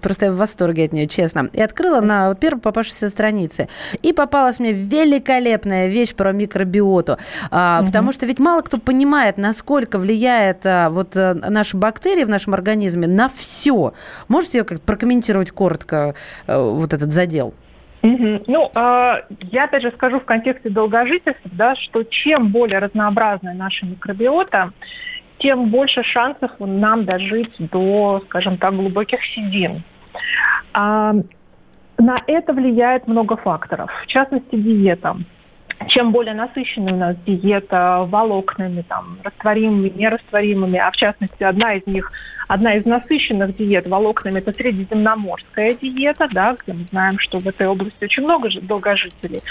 просто 0.01 0.27
я 0.27 0.31
в 0.31 0.35
восторге 0.35 0.85
от 0.85 0.93
нее, 0.93 1.07
честно, 1.07 1.49
и 1.53 1.61
открыла 1.61 2.01
на 2.01 2.33
первой 2.35 2.61
попавшейся 2.61 3.09
странице. 3.09 3.67
И 4.01 4.13
попалась 4.13 4.59
мне 4.59 4.73
великолепная 4.73 5.87
вещь 5.87 6.13
про 6.13 6.31
микробиоту. 6.31 7.17
Потому 7.49 8.11
что 8.11 8.25
ведь 8.25 8.39
мало 8.43 8.61
кто 8.61 8.77
понимает, 8.77 9.37
насколько 9.37 9.97
влияет 9.97 10.65
а, 10.65 10.89
вот 10.89 11.15
а, 11.15 11.33
наши 11.33 11.77
бактерии 11.77 12.25
в 12.25 12.29
нашем 12.29 12.53
организме 12.53 13.07
на 13.07 13.29
все. 13.29 13.93
Можете 14.27 14.63
как 14.63 14.81
прокомментировать 14.81 15.51
коротко 15.51 16.15
а, 16.45 16.61
вот 16.61 16.93
этот 16.93 17.11
задел? 17.11 17.53
Угу. 18.03 18.43
Ну, 18.47 18.69
э, 18.75 19.21
я 19.49 19.63
опять 19.63 19.81
же 19.81 19.91
скажу 19.91 20.19
в 20.19 20.25
контексте 20.25 20.69
долгожительства, 20.69 21.49
да, 21.53 21.73
что 21.75 22.03
чем 22.03 22.49
более 22.49 22.79
разнообразная 22.79 23.53
наша 23.53 23.85
микробиота, 23.85 24.73
тем 25.37 25.69
больше 25.69 26.03
шансов 26.03 26.51
нам 26.59 27.05
дожить 27.05 27.53
до, 27.57 28.21
скажем 28.25 28.57
так, 28.57 28.75
глубоких 28.75 29.23
седин. 29.23 29.83
А, 30.73 31.13
на 31.97 32.17
это 32.27 32.51
влияет 32.51 33.07
много 33.07 33.37
факторов, 33.37 33.89
в 34.03 34.07
частности 34.07 34.55
диета 34.55 35.15
чем 35.89 36.11
более 36.11 36.33
насыщенная 36.33 36.93
у 36.93 36.97
нас 36.97 37.15
диета 37.25 38.05
волокнами, 38.09 38.83
там, 38.87 39.17
растворимыми, 39.23 39.89
нерастворимыми, 39.89 40.77
а 40.77 40.91
в 40.91 40.95
частности 40.95 41.43
одна 41.43 41.75
из 41.75 41.85
них, 41.85 42.11
одна 42.47 42.75
из 42.75 42.85
насыщенных 42.85 43.55
диет 43.55 43.87
волокнами– 43.87 44.39
это 44.39 44.51
средиземноморская 44.51 45.75
диета, 45.75 46.27
да, 46.31 46.55
где 46.61 46.73
мы 46.73 46.85
знаем, 46.85 47.19
что 47.19 47.39
в 47.39 47.47
этой 47.47 47.67
области 47.67 48.03
очень 48.03 48.23
много 48.23 48.49
долгожителей 48.61 49.41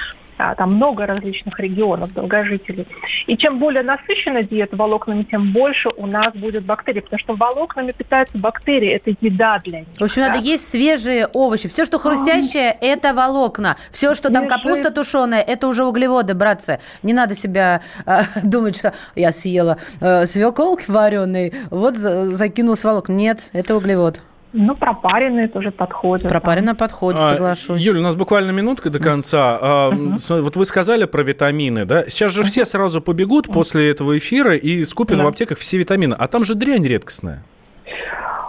а, 0.42 0.54
там 0.56 0.74
много 0.74 1.06
различных 1.06 1.58
регионов 1.60 2.12
долгожителей. 2.14 2.86
И 3.26 3.36
чем 3.36 3.58
более 3.58 3.82
насыщенная 3.84 4.42
диета 4.42 4.76
волокнами, 4.76 5.22
тем 5.22 5.52
больше 5.52 5.88
у 5.96 6.06
нас 6.06 6.34
будет 6.34 6.64
бактерий, 6.64 7.00
потому 7.00 7.20
что 7.20 7.34
волокнами 7.34 7.92
питаются 7.92 8.36
бактерии, 8.38 8.90
это 8.90 9.14
еда 9.20 9.60
для 9.64 9.80
них. 9.80 9.88
В 9.98 10.02
общем, 10.02 10.22
да? 10.22 10.28
надо 10.28 10.40
есть 10.40 10.68
свежие 10.68 11.28
овощи. 11.32 11.68
Все, 11.68 11.84
что 11.84 11.98
хрустящее, 11.98 12.76
это 12.80 13.14
волокна. 13.14 13.76
Все, 13.92 14.14
что 14.14 14.32
там 14.32 14.48
капуста 14.48 14.90
тушеная, 14.90 15.40
это 15.40 15.68
уже 15.68 15.84
углеводы, 15.84 16.34
братцы. 16.34 16.80
Не 17.02 17.12
надо 17.12 17.34
себя 17.36 17.82
э, 18.04 18.22
думать, 18.42 18.76
что 18.76 18.92
я 19.14 19.30
съела 19.30 19.78
э, 20.00 20.26
свеколки 20.26 20.90
вареный, 20.90 21.54
вот 21.70 21.94
закинул 21.94 22.76
с 22.76 22.82
волокна. 22.82 23.12
Нет, 23.12 23.50
это 23.52 23.76
углевод. 23.76 24.20
Ну, 24.52 24.74
пропаренные 24.76 25.48
тоже 25.48 25.70
подходят. 25.70 26.28
Пропаренные 26.28 26.74
подходят, 26.74 27.20
а, 27.20 27.32
соглашусь. 27.34 27.80
Юля, 27.80 28.00
у 28.00 28.02
нас 28.02 28.16
буквально 28.16 28.50
минутка 28.50 28.90
до 28.90 28.98
конца. 28.98 29.58
А, 29.60 29.90
uh-huh. 29.90 30.42
Вот 30.42 30.56
вы 30.56 30.64
сказали 30.66 31.06
про 31.06 31.22
витамины, 31.22 31.86
да? 31.86 32.04
Сейчас 32.08 32.32
же 32.32 32.42
uh-huh. 32.42 32.46
все 32.46 32.64
сразу 32.66 33.00
побегут 33.00 33.48
uh-huh. 33.48 33.54
после 33.54 33.90
этого 33.90 34.18
эфира 34.18 34.54
и 34.54 34.84
скупят 34.84 35.18
uh-huh. 35.18 35.24
в 35.24 35.28
аптеках 35.28 35.58
все 35.58 35.78
витамины. 35.78 36.14
А 36.18 36.28
там 36.28 36.44
же 36.44 36.54
дрянь 36.54 36.86
редкостная. 36.86 37.42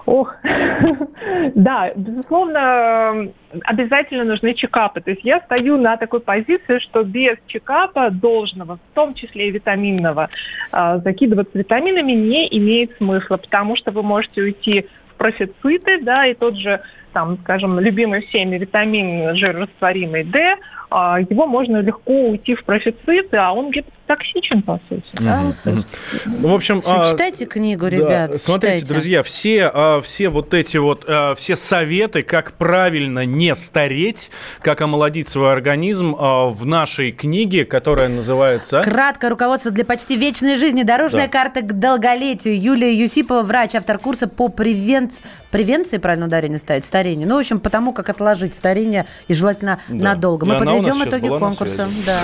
Ох, 0.05 0.35
да, 1.55 1.91
безусловно, 1.95 3.29
обязательно 3.63 4.25
нужны 4.25 4.53
чекапы. 4.53 4.99
То 4.99 5.11
есть 5.11 5.23
я 5.23 5.39
стою 5.39 5.77
на 5.77 5.95
такой 5.95 6.19
позиции, 6.19 6.79
что 6.79 7.03
без 7.03 7.37
чекапа 7.47 8.09
должного, 8.09 8.75
в 8.75 8.95
том 8.95 9.13
числе 9.13 9.47
и 9.47 9.51
витаминного, 9.51 10.29
а, 10.73 10.97
закидываться 10.97 11.57
витаминами 11.57 12.11
не 12.11 12.47
имеет 12.57 12.97
смысла, 12.97 13.37
потому 13.37 13.77
что 13.77 13.91
вы 13.91 14.03
можете 14.03 14.41
уйти 14.41 14.87
профициты, 15.17 16.01
да, 16.01 16.25
и 16.27 16.33
тот 16.33 16.57
же, 16.57 16.81
там, 17.13 17.37
скажем, 17.43 17.79
любимый 17.79 18.25
всеми 18.27 18.57
витамин 18.57 19.35
жирорастворимый 19.35 20.23
D, 20.23 20.55
а, 20.95 21.19
его 21.19 21.47
можно 21.47 21.77
легко 21.77 22.13
уйти 22.13 22.53
в 22.53 22.63
профициты, 22.65 23.37
а 23.37 23.51
он 23.51 23.71
где-то 23.71 23.89
токсичен, 24.05 24.61
по 24.61 24.79
сути. 24.89 25.03
Да? 25.13 25.41
Угу. 25.65 25.83
Ну, 26.25 26.47
в 26.49 26.53
общем... 26.53 26.83
А, 26.85 27.09
читайте 27.09 27.45
книгу, 27.45 27.87
ребят. 27.87 28.31
Да, 28.31 28.37
смотрите, 28.37 28.75
читайте. 28.75 28.93
друзья, 28.93 29.23
все, 29.23 29.71
а, 29.73 30.01
все 30.01 30.29
вот 30.29 30.53
эти 30.53 30.77
вот, 30.77 31.07
все 31.35 31.55
советы, 31.55 32.21
как 32.21 32.51
правильно 32.53 33.25
не 33.25 33.55
стареть, 33.55 34.29
как 34.61 34.81
омолодить 34.81 35.27
свой 35.27 35.51
организм 35.51 36.13
в 36.13 36.63
нашей 36.65 37.11
книге, 37.11 37.65
которая 37.65 38.09
называется... 38.09 38.81
Краткое 38.81 39.31
руководство 39.31 39.71
для 39.71 39.85
почти 39.85 40.15
вечной 40.15 40.57
жизни. 40.57 40.83
Дорожная 40.83 41.25
да. 41.25 41.31
карта 41.31 41.61
к 41.61 41.79
долголетию. 41.79 42.61
Юлия 42.61 42.93
Юсипова, 42.93 43.41
врач, 43.41 43.73
автор 43.73 43.97
курса 43.97 44.27
по 44.27 44.49
превенции, 44.49 45.23
превенции, 45.49 45.97
правильно 45.97 46.27
ударение 46.27 46.59
ставить, 46.59 46.85
старению. 47.03 47.27
Ну, 47.27 47.35
в 47.35 47.39
общем, 47.39 47.59
потому 47.59 47.91
как 47.91 48.09
отложить 48.09 48.55
старение 48.55 49.05
и 49.27 49.33
желательно 49.33 49.79
да. 49.89 50.03
надолго. 50.03 50.45
Мы 50.45 50.57
подведем 50.57 51.03
итоги 51.03 51.27
конкурса. 51.27 51.89
Да. 52.05 52.19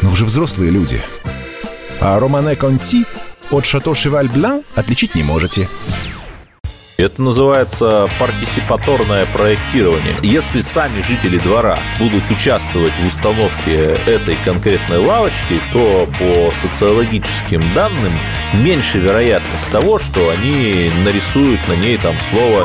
Но 0.00 0.10
уже 0.10 0.24
взрослые 0.24 0.70
люди. 0.70 1.00
А 2.00 2.18
Романе 2.18 2.56
Конти 2.56 3.04
от 3.50 3.66
Шато 3.66 3.94
Шеваль 3.94 4.28
Блан 4.28 4.62
отличить 4.74 5.14
не 5.14 5.22
можете. 5.22 5.68
Это 6.96 7.20
называется 7.20 8.08
партисипаторное 8.18 9.26
проектирование. 9.26 10.14
Если 10.22 10.60
сами 10.60 11.02
жители 11.02 11.38
двора 11.38 11.78
будут 11.98 12.22
участвовать 12.30 12.92
в 13.02 13.06
установке 13.06 13.98
этой 14.06 14.36
конкретной 14.44 14.98
лавочки, 14.98 15.60
то 15.72 16.08
по 16.18 16.52
социологическим 16.62 17.62
данным 17.74 18.12
меньше 18.54 18.98
вероятность 18.98 19.70
того, 19.70 19.98
что 19.98 20.30
они 20.30 20.90
нарисуют 21.04 21.60
на 21.68 21.74
ней 21.74 21.98
там 21.98 22.14
слово 22.30 22.64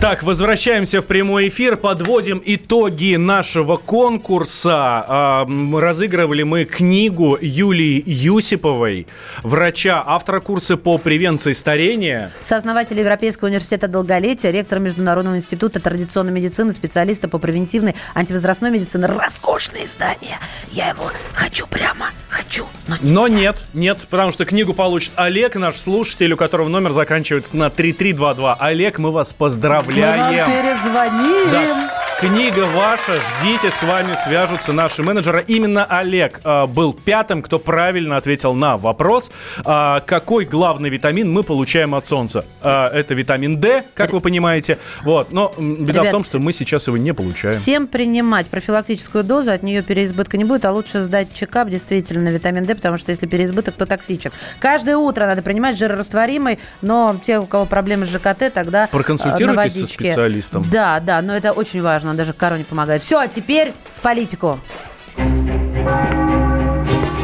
Так, 0.00 0.22
возвращаемся 0.22 1.02
в 1.02 1.06
прямой 1.06 1.48
эфир, 1.48 1.76
подводим 1.76 2.42
итоги 2.42 3.16
нашего 3.16 3.76
конкурса. 3.76 5.46
Разыгрывали 5.74 6.42
мы 6.42 6.64
книгу 6.64 7.36
Юлии 7.38 8.02
Юсиповой, 8.06 9.06
врача, 9.42 10.02
автора 10.04 10.40
курса 10.40 10.78
по 10.78 10.96
превенции 10.96 11.52
старения. 11.52 12.30
Сооснователь 12.40 12.98
Европейского 12.98 13.48
университета 13.48 13.86
долголетия, 13.86 14.50
ректор 14.50 14.78
Международного 14.78 15.36
института 15.36 15.80
традиционной 15.80 16.32
медицины, 16.32 16.72
специалиста 16.72 17.28
по 17.28 17.36
превентивной 17.36 17.94
антивозрастной 18.14 18.70
медицине. 18.70 19.04
Роскошное 19.04 19.84
издание. 19.84 20.38
Я 20.72 20.88
его 20.88 21.10
хочу 21.34 21.66
прямо, 21.66 22.06
хочу, 22.30 22.64
но 22.88 22.96
нельзя. 22.96 23.12
Но 23.12 23.28
нет, 23.28 23.64
нет, 23.74 24.06
потому 24.08 24.32
что 24.32 24.46
книгу 24.46 24.72
получит 24.72 25.12
Олег, 25.16 25.56
наш 25.56 25.76
слушатель, 25.76 26.32
у 26.32 26.38
которого 26.38 26.68
номер 26.68 26.92
заканчивается 26.92 27.54
на 27.58 27.68
3322. 27.68 28.54
Олег, 28.54 28.98
мы 28.98 29.12
вас 29.12 29.34
поздравляем 29.34 29.73
поздравляем. 29.82 30.48
Мы 30.48 30.54
вам 30.54 30.62
перезвоним. 30.62 31.50
Да. 31.50 32.13
Книга 32.26 32.64
ваша, 32.74 33.18
ждите, 33.18 33.70
с 33.70 33.82
вами 33.82 34.14
свяжутся 34.14 34.72
наши 34.72 35.02
менеджеры. 35.02 35.44
Именно 35.46 35.84
Олег 35.84 36.40
э, 36.42 36.64
был 36.64 36.94
пятым, 36.94 37.42
кто 37.42 37.58
правильно 37.58 38.16
ответил 38.16 38.54
на 38.54 38.78
вопрос, 38.78 39.30
э, 39.62 40.00
какой 40.06 40.46
главный 40.46 40.88
витамин 40.88 41.30
мы 41.30 41.42
получаем 41.42 41.94
от 41.94 42.06
солнца. 42.06 42.46
Э, 42.62 42.86
это 42.86 43.12
витамин 43.12 43.60
D, 43.60 43.84
как 43.92 44.14
вы 44.14 44.22
понимаете. 44.22 44.78
Вот. 45.02 45.32
Но 45.32 45.52
беда 45.58 46.00
Ребят, 46.00 46.06
в 46.06 46.10
том, 46.12 46.24
что 46.24 46.38
мы 46.38 46.54
сейчас 46.54 46.86
его 46.86 46.96
не 46.96 47.12
получаем. 47.12 47.56
Всем 47.56 47.86
принимать 47.86 48.46
профилактическую 48.46 49.22
дозу, 49.22 49.52
от 49.52 49.62
нее 49.62 49.82
переизбытка 49.82 50.38
не 50.38 50.44
будет, 50.44 50.64
а 50.64 50.72
лучше 50.72 51.00
сдать 51.00 51.28
чекап 51.34 51.68
действительно 51.68 52.30
витамин 52.30 52.64
D, 52.64 52.74
потому 52.74 52.96
что 52.96 53.10
если 53.10 53.26
переизбыток, 53.26 53.74
то 53.74 53.84
токсичен. 53.84 54.32
Каждое 54.60 54.96
утро 54.96 55.26
надо 55.26 55.42
принимать 55.42 55.76
жирорастворимый, 55.76 56.58
но 56.80 57.20
те, 57.22 57.38
у 57.38 57.44
кого 57.44 57.66
проблемы 57.66 58.06
с 58.06 58.08
ЖКТ, 58.08 58.50
тогда 58.54 58.86
Проконсультируйтесь 58.86 59.78
со 59.78 59.86
специалистом. 59.86 60.64
Да, 60.72 61.00
да, 61.00 61.20
но 61.20 61.36
это 61.36 61.52
очень 61.52 61.82
важно 61.82 62.13
он 62.14 62.16
даже 62.16 62.32
короне 62.32 62.64
помогает. 62.64 63.02
Все, 63.02 63.18
а 63.18 63.26
теперь 63.26 63.72
в 63.96 64.00
политику. 64.00 64.58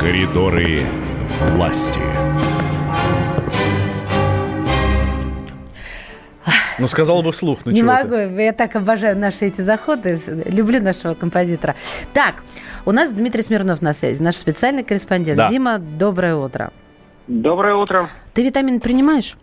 Коридоры 0.00 0.84
власти. 1.54 2.00
Ну, 6.80 6.88
сказал 6.88 7.22
бы 7.22 7.30
вслух, 7.30 7.60
ну 7.66 7.72
Не 7.72 7.82
могу, 7.82 8.14
ты? 8.14 8.42
я 8.42 8.52
так 8.52 8.74
обожаю 8.74 9.16
наши 9.16 9.44
эти 9.44 9.60
заходы, 9.60 10.18
люблю 10.46 10.82
нашего 10.82 11.14
композитора. 11.14 11.76
Так, 12.14 12.36
у 12.86 12.92
нас 12.92 13.12
Дмитрий 13.12 13.42
Смирнов 13.42 13.82
на 13.82 13.92
связи, 13.92 14.22
наш 14.22 14.36
специальный 14.36 14.82
корреспондент. 14.82 15.36
Да. 15.36 15.50
Дима, 15.50 15.78
доброе 15.78 16.36
утро. 16.36 16.72
Доброе 17.28 17.74
утро. 17.74 18.08
Ты 18.32 18.42
витамин 18.42 18.80
принимаешь? 18.80 19.36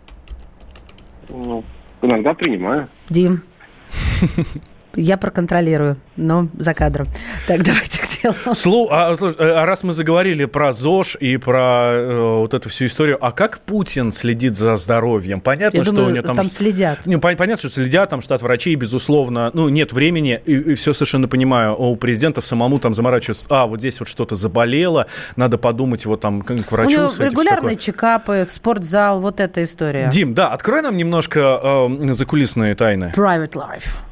Ну, 1.28 1.62
иногда 2.02 2.34
принимаю. 2.34 2.88
Дим, 3.08 3.44
я 4.94 5.16
проконтролирую, 5.16 5.96
но 6.16 6.48
за 6.58 6.74
кадром. 6.74 7.08
Так, 7.46 7.62
давайте 7.62 8.00
к 8.00 8.22
делу. 8.22 8.54
Слу, 8.54 8.88
а, 8.90 9.14
а 9.20 9.66
раз 9.66 9.84
мы 9.84 9.92
заговорили 9.92 10.44
про 10.44 10.72
ЗОЖ 10.72 11.16
и 11.20 11.36
про 11.36 11.90
э, 11.92 12.38
вот 12.38 12.54
эту 12.54 12.68
всю 12.68 12.86
историю, 12.86 13.18
а 13.24 13.30
как 13.32 13.60
Путин 13.60 14.12
следит 14.12 14.56
за 14.56 14.76
здоровьем? 14.76 15.40
Понятно, 15.40 15.78
Я 15.78 15.84
что 15.84 15.92
думаю, 15.92 16.10
у 16.10 16.14
него 16.14 16.26
там... 16.26 16.36
там 16.36 16.46
следят. 16.46 16.98
Ну, 17.04 17.20
понятно, 17.20 17.56
что 17.58 17.70
следят, 17.70 18.10
там 18.10 18.20
штат 18.20 18.42
врачей, 18.42 18.74
безусловно, 18.74 19.50
ну, 19.54 19.68
нет 19.68 19.92
времени, 19.92 20.40
и, 20.44 20.54
и 20.54 20.74
все 20.74 20.92
совершенно 20.92 21.28
понимаю. 21.28 21.76
У 21.76 21.96
президента 21.96 22.40
самому 22.40 22.78
там 22.78 22.94
заморачиваться, 22.94 23.46
а, 23.50 23.66
вот 23.66 23.80
здесь 23.80 24.00
вот 24.00 24.08
что-то 24.08 24.34
заболело, 24.34 25.06
надо 25.36 25.58
подумать, 25.58 26.06
вот 26.06 26.20
там 26.20 26.42
к 26.42 26.72
врачу 26.72 26.90
У 26.90 26.98
него 26.98 27.08
сходить, 27.08 27.32
регулярные 27.32 27.76
чекапы, 27.76 28.46
спортзал, 28.48 29.20
вот 29.20 29.40
эта 29.40 29.62
история. 29.62 30.08
Дим, 30.12 30.34
да, 30.34 30.48
открой 30.48 30.82
нам 30.82 30.96
немножко 30.96 31.60
э, 31.62 32.12
закулисные 32.12 32.74
тайны. 32.74 33.12
Private 33.16 33.52
life. 33.52 34.07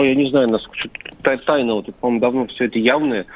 Ой, 0.00 0.08
я 0.08 0.14
не 0.14 0.30
знаю, 0.30 0.48
насколько 0.48 0.88
тайна, 1.44 1.74
вот, 1.74 1.94
по-моему, 1.96 2.20
давно 2.20 2.46
все 2.46 2.64
это 2.64 2.78
явное, 2.78 3.26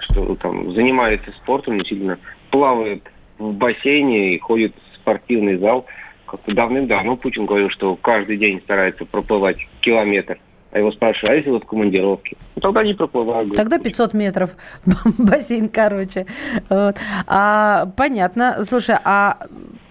что 0.00 0.36
там 0.36 0.72
занимается 0.72 1.30
спортом, 1.32 1.76
не 1.76 1.84
сильно 1.84 2.18
плавает 2.50 3.02
в 3.36 3.52
бассейне 3.52 4.34
и 4.34 4.38
ходит 4.38 4.72
в 4.74 4.96
спортивный 4.96 5.58
зал. 5.58 5.84
Как-то 6.24 6.54
давным-давно 6.54 7.18
Путин 7.18 7.44
говорил, 7.44 7.68
что 7.68 7.94
каждый 7.96 8.38
день 8.38 8.62
старается 8.62 9.04
проплывать 9.04 9.58
километр. 9.82 10.38
А 10.72 10.78
его 10.78 10.92
спрашивают, 10.92 11.30
а 11.30 11.36
если 11.36 11.50
вот 11.50 11.64
в 11.64 11.66
командировке? 11.66 12.38
Ну, 12.56 12.62
тогда 12.62 12.82
не 12.82 12.94
проплываю. 12.94 13.50
Тогда 13.50 13.78
500 13.78 14.14
метров 14.14 14.56
бассейн, 15.18 15.68
короче. 15.68 16.24
Вот. 16.70 16.96
А, 17.26 17.84
понятно. 17.98 18.64
Слушай, 18.64 18.96
а 19.04 19.46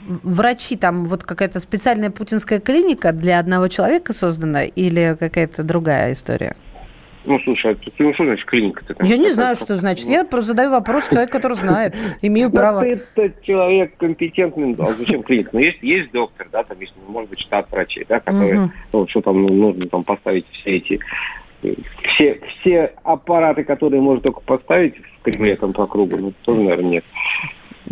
врачи, 0.05 0.75
там 0.75 1.05
вот 1.05 1.23
какая-то 1.23 1.59
специальная 1.59 2.09
путинская 2.09 2.59
клиника 2.59 3.11
для 3.11 3.39
одного 3.39 3.67
человека 3.67 4.13
создана 4.13 4.63
или 4.63 5.15
какая-то 5.19 5.63
другая 5.63 6.13
история? 6.13 6.55
Ну, 7.25 7.39
слушай, 7.39 7.71
а 7.71 7.75
ты, 7.75 8.13
что 8.13 8.25
значит 8.25 8.45
клиника? 8.45 8.83
-то? 8.83 9.05
Я 9.05 9.17
не 9.17 9.29
знаю, 9.29 9.55
что 9.55 9.77
значит. 9.77 10.07
Я 10.07 10.25
просто 10.25 10.47
задаю 10.47 10.71
вопрос 10.71 11.07
человеку, 11.07 11.31
который 11.31 11.55
знает. 11.55 11.95
Имею 12.21 12.51
право. 12.51 12.81
Ты, 12.81 13.01
ты 13.15 13.33
человек 13.43 13.95
компетентный. 13.97 14.75
А 14.77 14.91
зачем 14.91 15.23
клиника? 15.23 15.51
Ну, 15.53 15.59
есть, 15.59 15.81
есть 15.81 16.11
доктор, 16.11 16.49
да, 16.51 16.63
там 16.63 16.79
есть, 16.81 16.93
может 17.07 17.29
быть, 17.29 17.39
штат 17.39 17.71
врачей, 17.71 18.05
да, 18.09 18.19
которые, 18.19 18.71
ну, 18.91 19.07
что 19.07 19.21
там 19.21 19.41
ну, 19.41 19.53
нужно 19.53 19.87
там 19.87 20.03
поставить 20.03 20.45
все 20.51 20.77
эти 20.77 20.99
все, 22.13 22.41
все 22.59 22.93
аппараты, 23.03 23.63
которые 23.63 24.01
можно 24.01 24.21
только 24.21 24.41
поставить 24.41 24.95
в 24.97 25.21
Кремле 25.23 25.55
там 25.55 25.73
по 25.73 25.87
кругу, 25.87 26.17
ну, 26.17 26.33
тоже, 26.43 26.61
наверное, 26.61 26.91
нет. 26.91 27.05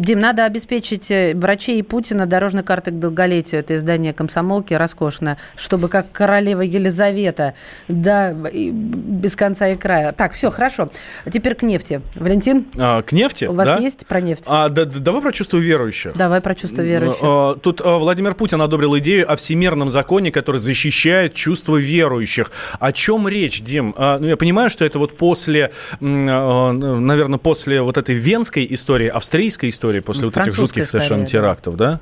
Дим, 0.02 0.18
надо 0.18 0.46
обеспечить 0.46 1.12
э, 1.12 1.34
врачей 1.36 1.78
и 1.78 1.84
Путина 1.84 2.26
дорожной 2.26 2.64
картой 2.64 2.92
к 2.92 3.00
долголетию. 3.00 3.60
Это 3.62 3.76
издание 3.76 4.14
комсомолки 4.14 4.74
роскошное, 4.74 5.38
чтобы 5.56 5.90
как 5.90 6.12
королева 6.12 6.62
Елизавета, 6.62 7.54
да, 7.88 8.34
без 8.34 9.36
конца 9.36 9.68
и 9.68 9.78
края. 9.78 10.12
Так, 10.12 10.34
все, 10.34 10.50
хорошо. 10.50 10.90
Теперь 11.30 11.54
к 11.54 11.62
нефти. 11.62 12.02
Валентин? 12.16 12.66
А, 12.80 13.04
к 13.04 13.12
нефти? 13.12 13.46
У 13.46 13.54
вас 13.54 13.68
да? 13.68 13.78
есть 13.78 14.08
про 14.08 14.22
нефть? 14.22 14.46
А, 14.48 14.70
да, 14.70 14.86
давай 14.86 15.22
про 15.22 15.32
чувство 15.32 15.58
верующих. 15.58 16.14
Давай 16.16 16.42
про 16.42 16.56
чувство 16.56 16.82
верующих. 16.82 17.20
А, 17.22 17.56
тут 17.58 17.82
а, 17.82 18.00
Владимир 18.00 18.34
Путин 18.34 18.60
одобрил 18.60 18.98
идею 18.98 19.32
о 19.32 19.36
всемирном 19.36 19.92
законе, 19.92 20.32
который 20.32 20.58
защищает 20.58 21.36
чувство 21.36 21.78
верующих. 21.78 22.52
О 22.80 22.92
чем 22.92 23.28
речь, 23.28 23.62
Дим? 23.62 23.94
А, 23.96 24.18
ну, 24.18 24.26
я 24.26 24.36
понимаю, 24.36 24.72
что 24.72 24.84
это 24.84 24.98
вот 24.98 25.16
после, 25.16 25.72
а, 26.00 26.72
наверное, 26.72 27.38
после 27.38 27.84
вот 27.84 27.98
этой 27.98 28.16
венской 28.16 28.66
истории, 28.68 29.08
австрийской 29.08 29.70
истории, 29.70 29.91
истории 29.92 30.00
после 30.00 30.28
вот 30.28 30.38
этих 30.38 30.54
жутких 30.54 30.88
совершенно 30.88 31.26
терактов, 31.26 31.76
да? 31.76 32.00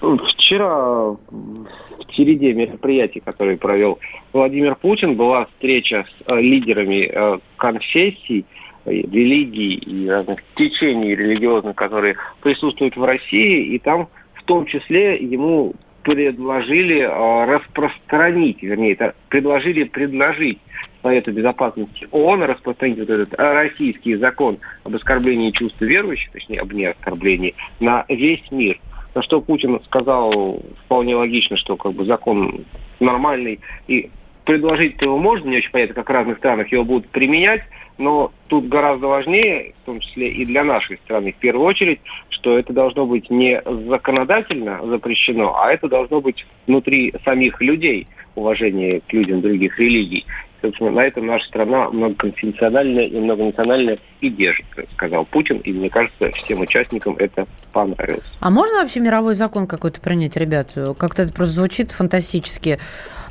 Вчера 0.00 1.10
в 1.10 2.06
череде 2.10 2.52
мероприятий, 2.52 3.20
которые 3.20 3.56
провел 3.56 3.98
Владимир 4.32 4.76
Путин, 4.76 5.16
была 5.16 5.46
встреча 5.46 6.04
с 6.06 6.30
э, 6.30 6.40
лидерами 6.40 7.10
э, 7.10 7.38
конфессий, 7.56 8.44
э, 8.84 8.90
религий 8.90 9.74
и 9.74 10.08
разных 10.08 10.40
течений 10.54 11.14
религиозных, 11.14 11.74
которые 11.74 12.16
присутствуют 12.42 12.96
в 12.96 13.04
России, 13.04 13.74
и 13.74 13.78
там 13.78 14.08
в 14.34 14.42
том 14.44 14.66
числе 14.66 15.16
ему 15.16 15.74
предложили 16.02 17.00
распространить, 17.00 18.62
вернее, 18.62 18.92
это 18.92 19.14
предложили 19.28 19.82
предложить 19.82 20.58
Совета 21.02 21.32
Безопасности 21.32 22.08
ООН 22.10 22.42
распространить 22.44 22.98
вот 22.98 23.10
этот 23.10 23.34
российский 23.34 24.16
закон 24.16 24.58
об 24.84 24.94
оскорблении 24.94 25.50
чувств 25.50 25.80
верующих, 25.80 26.32
точнее, 26.32 26.60
об 26.60 26.72
неоскорблении, 26.72 27.54
на 27.80 28.04
весь 28.08 28.50
мир. 28.50 28.78
На 29.14 29.22
что 29.22 29.40
Путин 29.40 29.80
сказал 29.84 30.62
вполне 30.84 31.16
логично, 31.16 31.56
что 31.56 31.76
как 31.76 31.92
бы 31.92 32.04
закон 32.04 32.64
нормальный 33.00 33.60
и 33.86 34.10
предложить 34.44 35.00
его 35.02 35.18
можно, 35.18 35.48
не 35.48 35.58
очень 35.58 35.70
понятно, 35.70 35.94
как 35.94 36.08
в 36.08 36.12
разных 36.12 36.38
странах 36.38 36.70
его 36.70 36.84
будут 36.84 37.08
применять, 37.08 37.62
но 37.98 38.32
тут 38.48 38.68
гораздо 38.68 39.08
важнее, 39.08 39.74
в 39.82 39.86
том 39.86 40.00
числе 40.00 40.28
и 40.28 40.44
для 40.44 40.64
нашей 40.64 40.98
страны, 40.98 41.32
в 41.32 41.36
первую 41.36 41.66
очередь, 41.66 42.00
что 42.28 42.58
это 42.58 42.72
должно 42.72 43.06
быть 43.06 43.30
не 43.30 43.60
законодательно 43.64 44.80
запрещено, 44.86 45.58
а 45.58 45.72
это 45.72 45.88
должно 45.88 46.20
быть 46.20 46.46
внутри 46.66 47.12
самих 47.24 47.60
людей 47.60 48.06
уважение 48.34 49.00
к 49.00 49.12
людям 49.12 49.40
других 49.40 49.78
религий. 49.78 50.26
Собственно, 50.62 50.90
на 50.90 51.04
этом 51.04 51.26
наша 51.26 51.46
страна 51.46 51.90
многоконфессиональная 51.90 53.06
и 53.06 53.18
многонациональная 53.18 53.98
и 54.20 54.30
держит, 54.30 54.66
сказал 54.94 55.24
Путин. 55.24 55.58
И 55.58 55.72
мне 55.72 55.90
кажется, 55.90 56.30
всем 56.32 56.60
участникам 56.60 57.16
это 57.18 57.46
понравилось. 57.72 58.24
А 58.40 58.50
можно 58.50 58.80
вообще 58.80 59.00
мировой 59.00 59.34
закон 59.34 59.66
какой-то 59.66 60.00
принять, 60.00 60.36
ребят? 60.36 60.72
Как-то 60.98 61.22
это 61.22 61.32
просто 61.32 61.54
звучит 61.54 61.92
фантастически. 61.92 62.78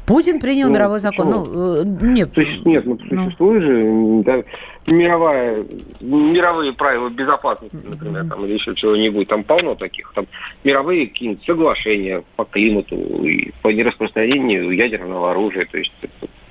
Путин 0.06 0.40
принял 0.40 0.68
ну, 0.68 0.76
мировой 0.76 1.00
закон. 1.00 1.30
Ну, 1.30 1.82
э, 1.82 1.84
нет. 1.86 2.32
То 2.34 2.42
есть, 2.42 2.64
нет, 2.66 2.86
ну, 2.86 2.98
ну. 3.10 3.24
существует 3.24 3.64
же 3.64 4.24
да, 4.24 4.44
мировая, 4.86 5.66
мировые 6.00 6.74
правила 6.74 7.10
безопасности, 7.10 7.78
например, 7.84 8.24
mm-hmm. 8.24 8.30
там, 8.30 8.46
или 8.46 8.54
еще 8.54 8.76
чего-нибудь. 8.76 9.28
Там 9.28 9.44
полно 9.44 9.76
таких. 9.76 10.12
Там 10.14 10.28
мировые 10.64 11.08
какие-нибудь 11.08 11.44
соглашения 11.46 12.24
по 12.36 12.46
климату 12.46 12.96
и 12.96 13.52
по 13.64 13.70
нераспространению 13.70 14.70
ядерного 14.72 15.32
оружия. 15.32 15.66
То 15.66 15.80
есть 15.80 15.94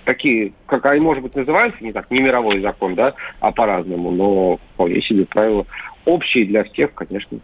такие, 0.05 0.53
как 0.67 0.87
они, 0.87 1.01
может 1.01 1.23
быть, 1.23 1.35
называются, 1.35 1.83
не 1.83 1.93
так, 1.93 2.11
не 2.11 2.21
мировой 2.21 2.61
закон, 2.61 2.95
да, 2.95 3.15
а 3.41 3.51
по-разному, 3.53 4.11
но 4.11 4.57
вполне 4.75 5.01
себе 5.03 5.25
правила 5.25 5.67
общие 6.05 6.45
для 6.47 6.65
всех, 6.65 6.95
конечно. 6.95 7.39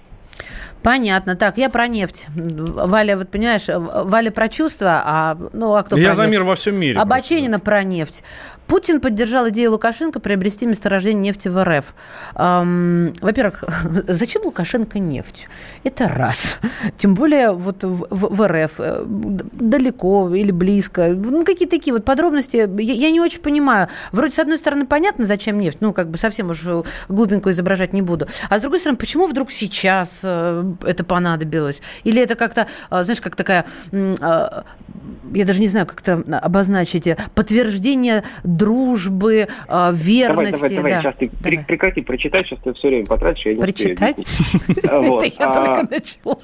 Понятно. 0.83 1.37
Так, 1.37 1.59
я 1.59 1.69
про 1.69 1.87
нефть. 1.89 2.29
Валя, 2.35 3.17
вот 3.17 3.29
понимаешь, 3.31 3.67
Валя 3.69 4.31
про 4.31 4.49
чувства, 4.49 5.03
а 5.05 5.39
ну 5.53 5.75
а 5.75 5.83
кто 5.83 5.97
Я 5.97 6.09
про 6.09 6.15
за 6.15 6.23
нефть? 6.23 6.33
мир 6.33 6.45
во 6.45 6.55
всем 6.55 6.77
мире. 6.77 6.99
А 6.99 7.05
Баченина 7.05 7.59
про 7.61 7.83
нефть. 7.83 8.25
Путин 8.67 9.01
поддержал 9.01 9.49
идею 9.49 9.73
Лукашенко 9.73 10.21
приобрести 10.21 10.65
месторождение 10.65 11.21
нефти 11.21 11.49
в 11.49 11.65
РФ. 11.65 11.93
Эм, 12.37 13.13
во-первых, 13.21 13.65
зачем 14.07 14.43
Лукашенко 14.45 15.01
нефть? 15.01 15.49
Это 15.83 16.09
раз. 16.09 16.61
Тем 16.97 17.17
более 17.17 17.51
вот 17.51 17.83
в, 17.83 18.07
в, 18.09 18.37
в 18.37 18.47
РФ 18.47 18.73
э, 18.79 19.03
далеко 19.07 20.33
или 20.33 20.53
близко. 20.53 21.09
Ну, 21.09 21.45
какие 21.45 21.67
такие 21.67 21.93
вот 21.93 22.05
подробности. 22.05 22.57
Я, 22.81 22.93
я 22.95 23.11
не 23.11 23.21
очень 23.21 23.41
понимаю. 23.41 23.89
Вроде, 24.13 24.35
с 24.35 24.39
одной 24.39 24.57
стороны, 24.57 24.87
понятно, 24.87 25.27
зачем 25.27 25.59
нефть. 25.59 25.79
Ну, 25.81 25.93
как 25.93 26.09
бы 26.09 26.17
совсем 26.17 26.51
уж 26.51 26.65
глупенькую 27.09 27.53
изображать 27.53 27.93
не 27.93 28.03
буду. 28.03 28.29
А 28.49 28.59
с 28.59 28.63
другой 28.63 28.79
стороны, 28.79 28.99
почему 28.99 29.27
вдруг 29.27 29.51
сейчас? 29.51 30.25
Это 30.83 31.05
понадобилось? 31.05 31.83
Или 32.05 32.23
это 32.23 32.35
как-то, 32.35 32.67
а, 32.89 33.05
знаешь, 33.05 33.21
как 33.21 33.37
такая, 33.37 33.65
а, 33.93 34.65
я 35.33 35.45
даже 35.45 35.61
не 35.61 35.69
знаю, 35.69 35.87
как 35.87 36.01
это 36.01 36.23
обозначить, 36.39 37.09
подтверждение 37.35 38.25
дружбы, 38.45 39.49
а, 39.69 39.93
верности? 39.93 40.75
Давай, 40.75 40.77
давай, 40.77 40.77
давай, 40.77 40.93
да. 40.93 41.01
сейчас 41.01 41.15
ты 41.19 41.31
давай. 41.41 41.65
прекрати 41.65 42.01
прочитать, 42.03 42.47
сейчас 42.47 42.59
ты 42.65 42.73
все 42.75 42.89
время 42.89 43.07
потратишь. 43.07 43.47
Я 43.47 43.55
не 43.55 43.61
Прочитать? 43.61 44.27
Это 44.69 45.25
я 45.25 45.53
только 45.53 45.89
начала. 45.91 46.39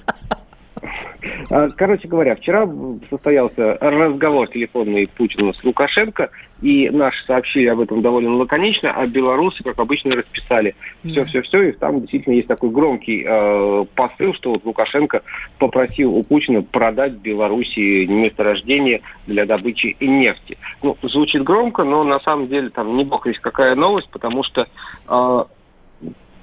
А, 1.50 1.68
короче 1.70 2.08
говоря, 2.08 2.36
вчера 2.36 2.68
состоялся 3.10 3.78
разговор 3.80 4.48
телефонный 4.48 5.08
Путина 5.08 5.52
с 5.52 5.62
Лукашенко, 5.64 6.30
и 6.62 6.88
наши 6.90 7.24
сообщили 7.26 7.66
об 7.66 7.80
этом 7.80 8.02
довольно 8.02 8.34
лаконично, 8.36 8.90
а 8.90 9.06
белорусы, 9.06 9.62
как 9.62 9.78
обычно, 9.78 10.16
расписали 10.16 10.74
все-все-все, 11.04 11.68
и 11.68 11.72
там 11.72 12.00
действительно 12.00 12.34
есть 12.34 12.48
такой 12.48 12.70
громкий 12.70 13.24
э, 13.26 13.84
посыл, 13.94 14.34
что 14.34 14.52
вот 14.52 14.64
Лукашенко 14.64 15.22
попросил 15.58 16.14
у 16.14 16.22
Путина 16.22 16.62
продать 16.62 17.12
Белоруссии 17.12 18.06
месторождение 18.06 19.02
для 19.26 19.44
добычи 19.44 19.96
нефти. 20.00 20.56
Ну, 20.82 20.96
звучит 21.02 21.42
громко, 21.42 21.84
но 21.84 22.04
на 22.04 22.20
самом 22.20 22.48
деле 22.48 22.70
там 22.70 22.96
не 22.96 23.04
бог 23.04 23.26
есть 23.26 23.40
какая 23.40 23.74
новость, 23.74 24.08
потому 24.10 24.42
что 24.42 24.66
э, 25.08 25.44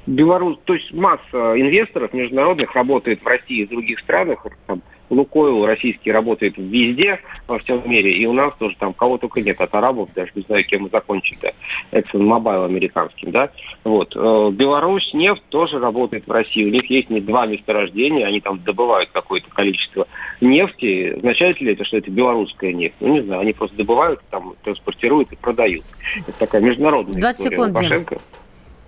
Беларусь, 0.06 0.58
то 0.66 0.74
есть 0.74 0.92
масса 0.94 1.54
инвесторов 1.56 2.14
международных 2.14 2.74
работает 2.76 3.22
в 3.22 3.28
России 3.28 3.62
и 3.62 3.66
в 3.66 3.70
других 3.70 4.00
странах. 4.00 4.46
Там, 4.68 4.82
Лукойл 5.10 5.66
российский 5.66 6.12
работает 6.12 6.56
везде, 6.58 7.20
во 7.48 7.60
всем 7.60 7.82
мире, 7.90 8.12
и 8.14 8.26
у 8.26 8.34
нас 8.34 8.54
тоже 8.58 8.76
там 8.80 8.94
кого 8.94 9.18
только 9.18 9.42
нет, 9.42 9.60
от 9.62 9.74
арабов, 9.76 10.10
даже 10.14 10.32
не 10.36 10.42
знаю, 10.44 10.66
кем 10.66 10.84
мы 10.84 10.90
закончили, 10.90 11.54
ExxonMobil 11.92 12.66
американским, 12.66 13.32
да. 13.32 13.52
Вот. 13.84 14.16
Э, 14.16 14.50
Беларусь 14.52 15.14
нефть 15.14 15.44
тоже 15.50 15.80
работает 15.80 16.26
в 16.26 16.32
России, 16.32 16.66
у 16.66 16.70
них 16.70 16.90
есть 16.90 17.10
не 17.10 17.22
два 17.22 17.46
месторождения, 17.46 18.26
они 18.26 18.42
там 18.42 18.64
добывают 18.64 19.10
какое-то 19.12 19.50
количество 19.50 20.08
нефти. 20.42 21.14
Означает 21.18 21.62
ли 21.62 21.74
это, 21.74 21.86
что 21.86 21.98
это 21.98 22.10
белорусская 22.10 22.74
нефть? 22.74 22.96
Ну, 23.00 23.10
не 23.10 23.22
знаю, 23.22 23.42
они 23.42 23.54
просто 23.54 23.76
добывают, 23.78 24.22
там, 24.30 24.56
транспортируют 24.64 25.32
и 25.32 25.36
продают. 25.36 25.86
Это 26.28 26.40
такая 26.40 26.62
международная 26.62 27.22
20 27.22 27.40
история. 27.40 27.56
секунд, 27.56 27.76
Лукашенко. 27.76 28.18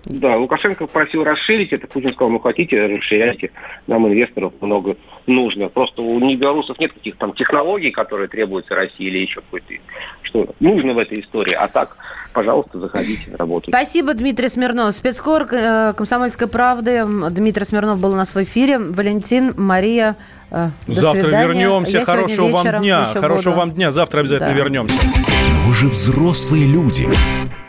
Да, 0.06 0.36
Лукашенко 0.36 0.86
просил 0.86 1.24
расширить 1.24 1.72
это, 1.72 1.88
Путин 1.88 2.12
сказал, 2.12 2.30
ну 2.30 2.38
хотите, 2.38 2.86
расширяйте, 2.86 3.50
нам 3.88 4.06
инвесторов 4.06 4.52
много 4.60 4.96
нужно. 5.26 5.68
Просто 5.68 6.00
у 6.02 6.20
белорусов 6.36 6.78
нет 6.78 6.92
каких-то 6.92 7.18
там 7.20 7.32
технологий, 7.34 7.90
которые 7.90 8.28
требуются 8.28 8.76
России 8.76 9.06
или 9.06 9.18
еще 9.18 9.40
какой-то, 9.40 9.74
что 10.22 10.54
нужно 10.60 10.94
в 10.94 10.98
этой 10.98 11.20
истории. 11.20 11.54
А 11.54 11.66
так, 11.66 11.96
пожалуйста, 12.32 12.78
заходите, 12.78 13.34
работайте. 13.36 13.72
Спасибо, 13.72 14.14
Дмитрий 14.14 14.48
Смирнов. 14.48 14.92
Спецкор 14.94 15.46
э, 15.50 15.92
«Комсомольской 15.96 16.46
правды». 16.46 17.04
Дмитрий 17.30 17.64
Смирнов 17.64 18.00
был 18.00 18.12
у 18.12 18.16
нас 18.16 18.32
в 18.34 18.42
эфире. 18.44 18.78
Валентин, 18.78 19.54
Мария, 19.56 20.14
э, 20.52 20.68
до 20.86 20.94
Завтра 20.94 21.22
свидания. 21.22 21.48
вернемся. 21.48 21.98
Я 21.98 22.04
Хорошего 22.04 22.46
вам 22.48 22.80
дня. 22.80 23.04
Хорошего 23.04 23.52
буду. 23.54 23.60
вам 23.60 23.70
дня. 23.72 23.90
Завтра 23.90 24.20
обязательно 24.20 24.50
Да. 24.52 24.56
вернемся. 24.56 25.04
Но 25.50 25.68
вы 25.68 25.74
же 25.74 25.88
взрослые 25.88 26.64
люди. 26.66 27.08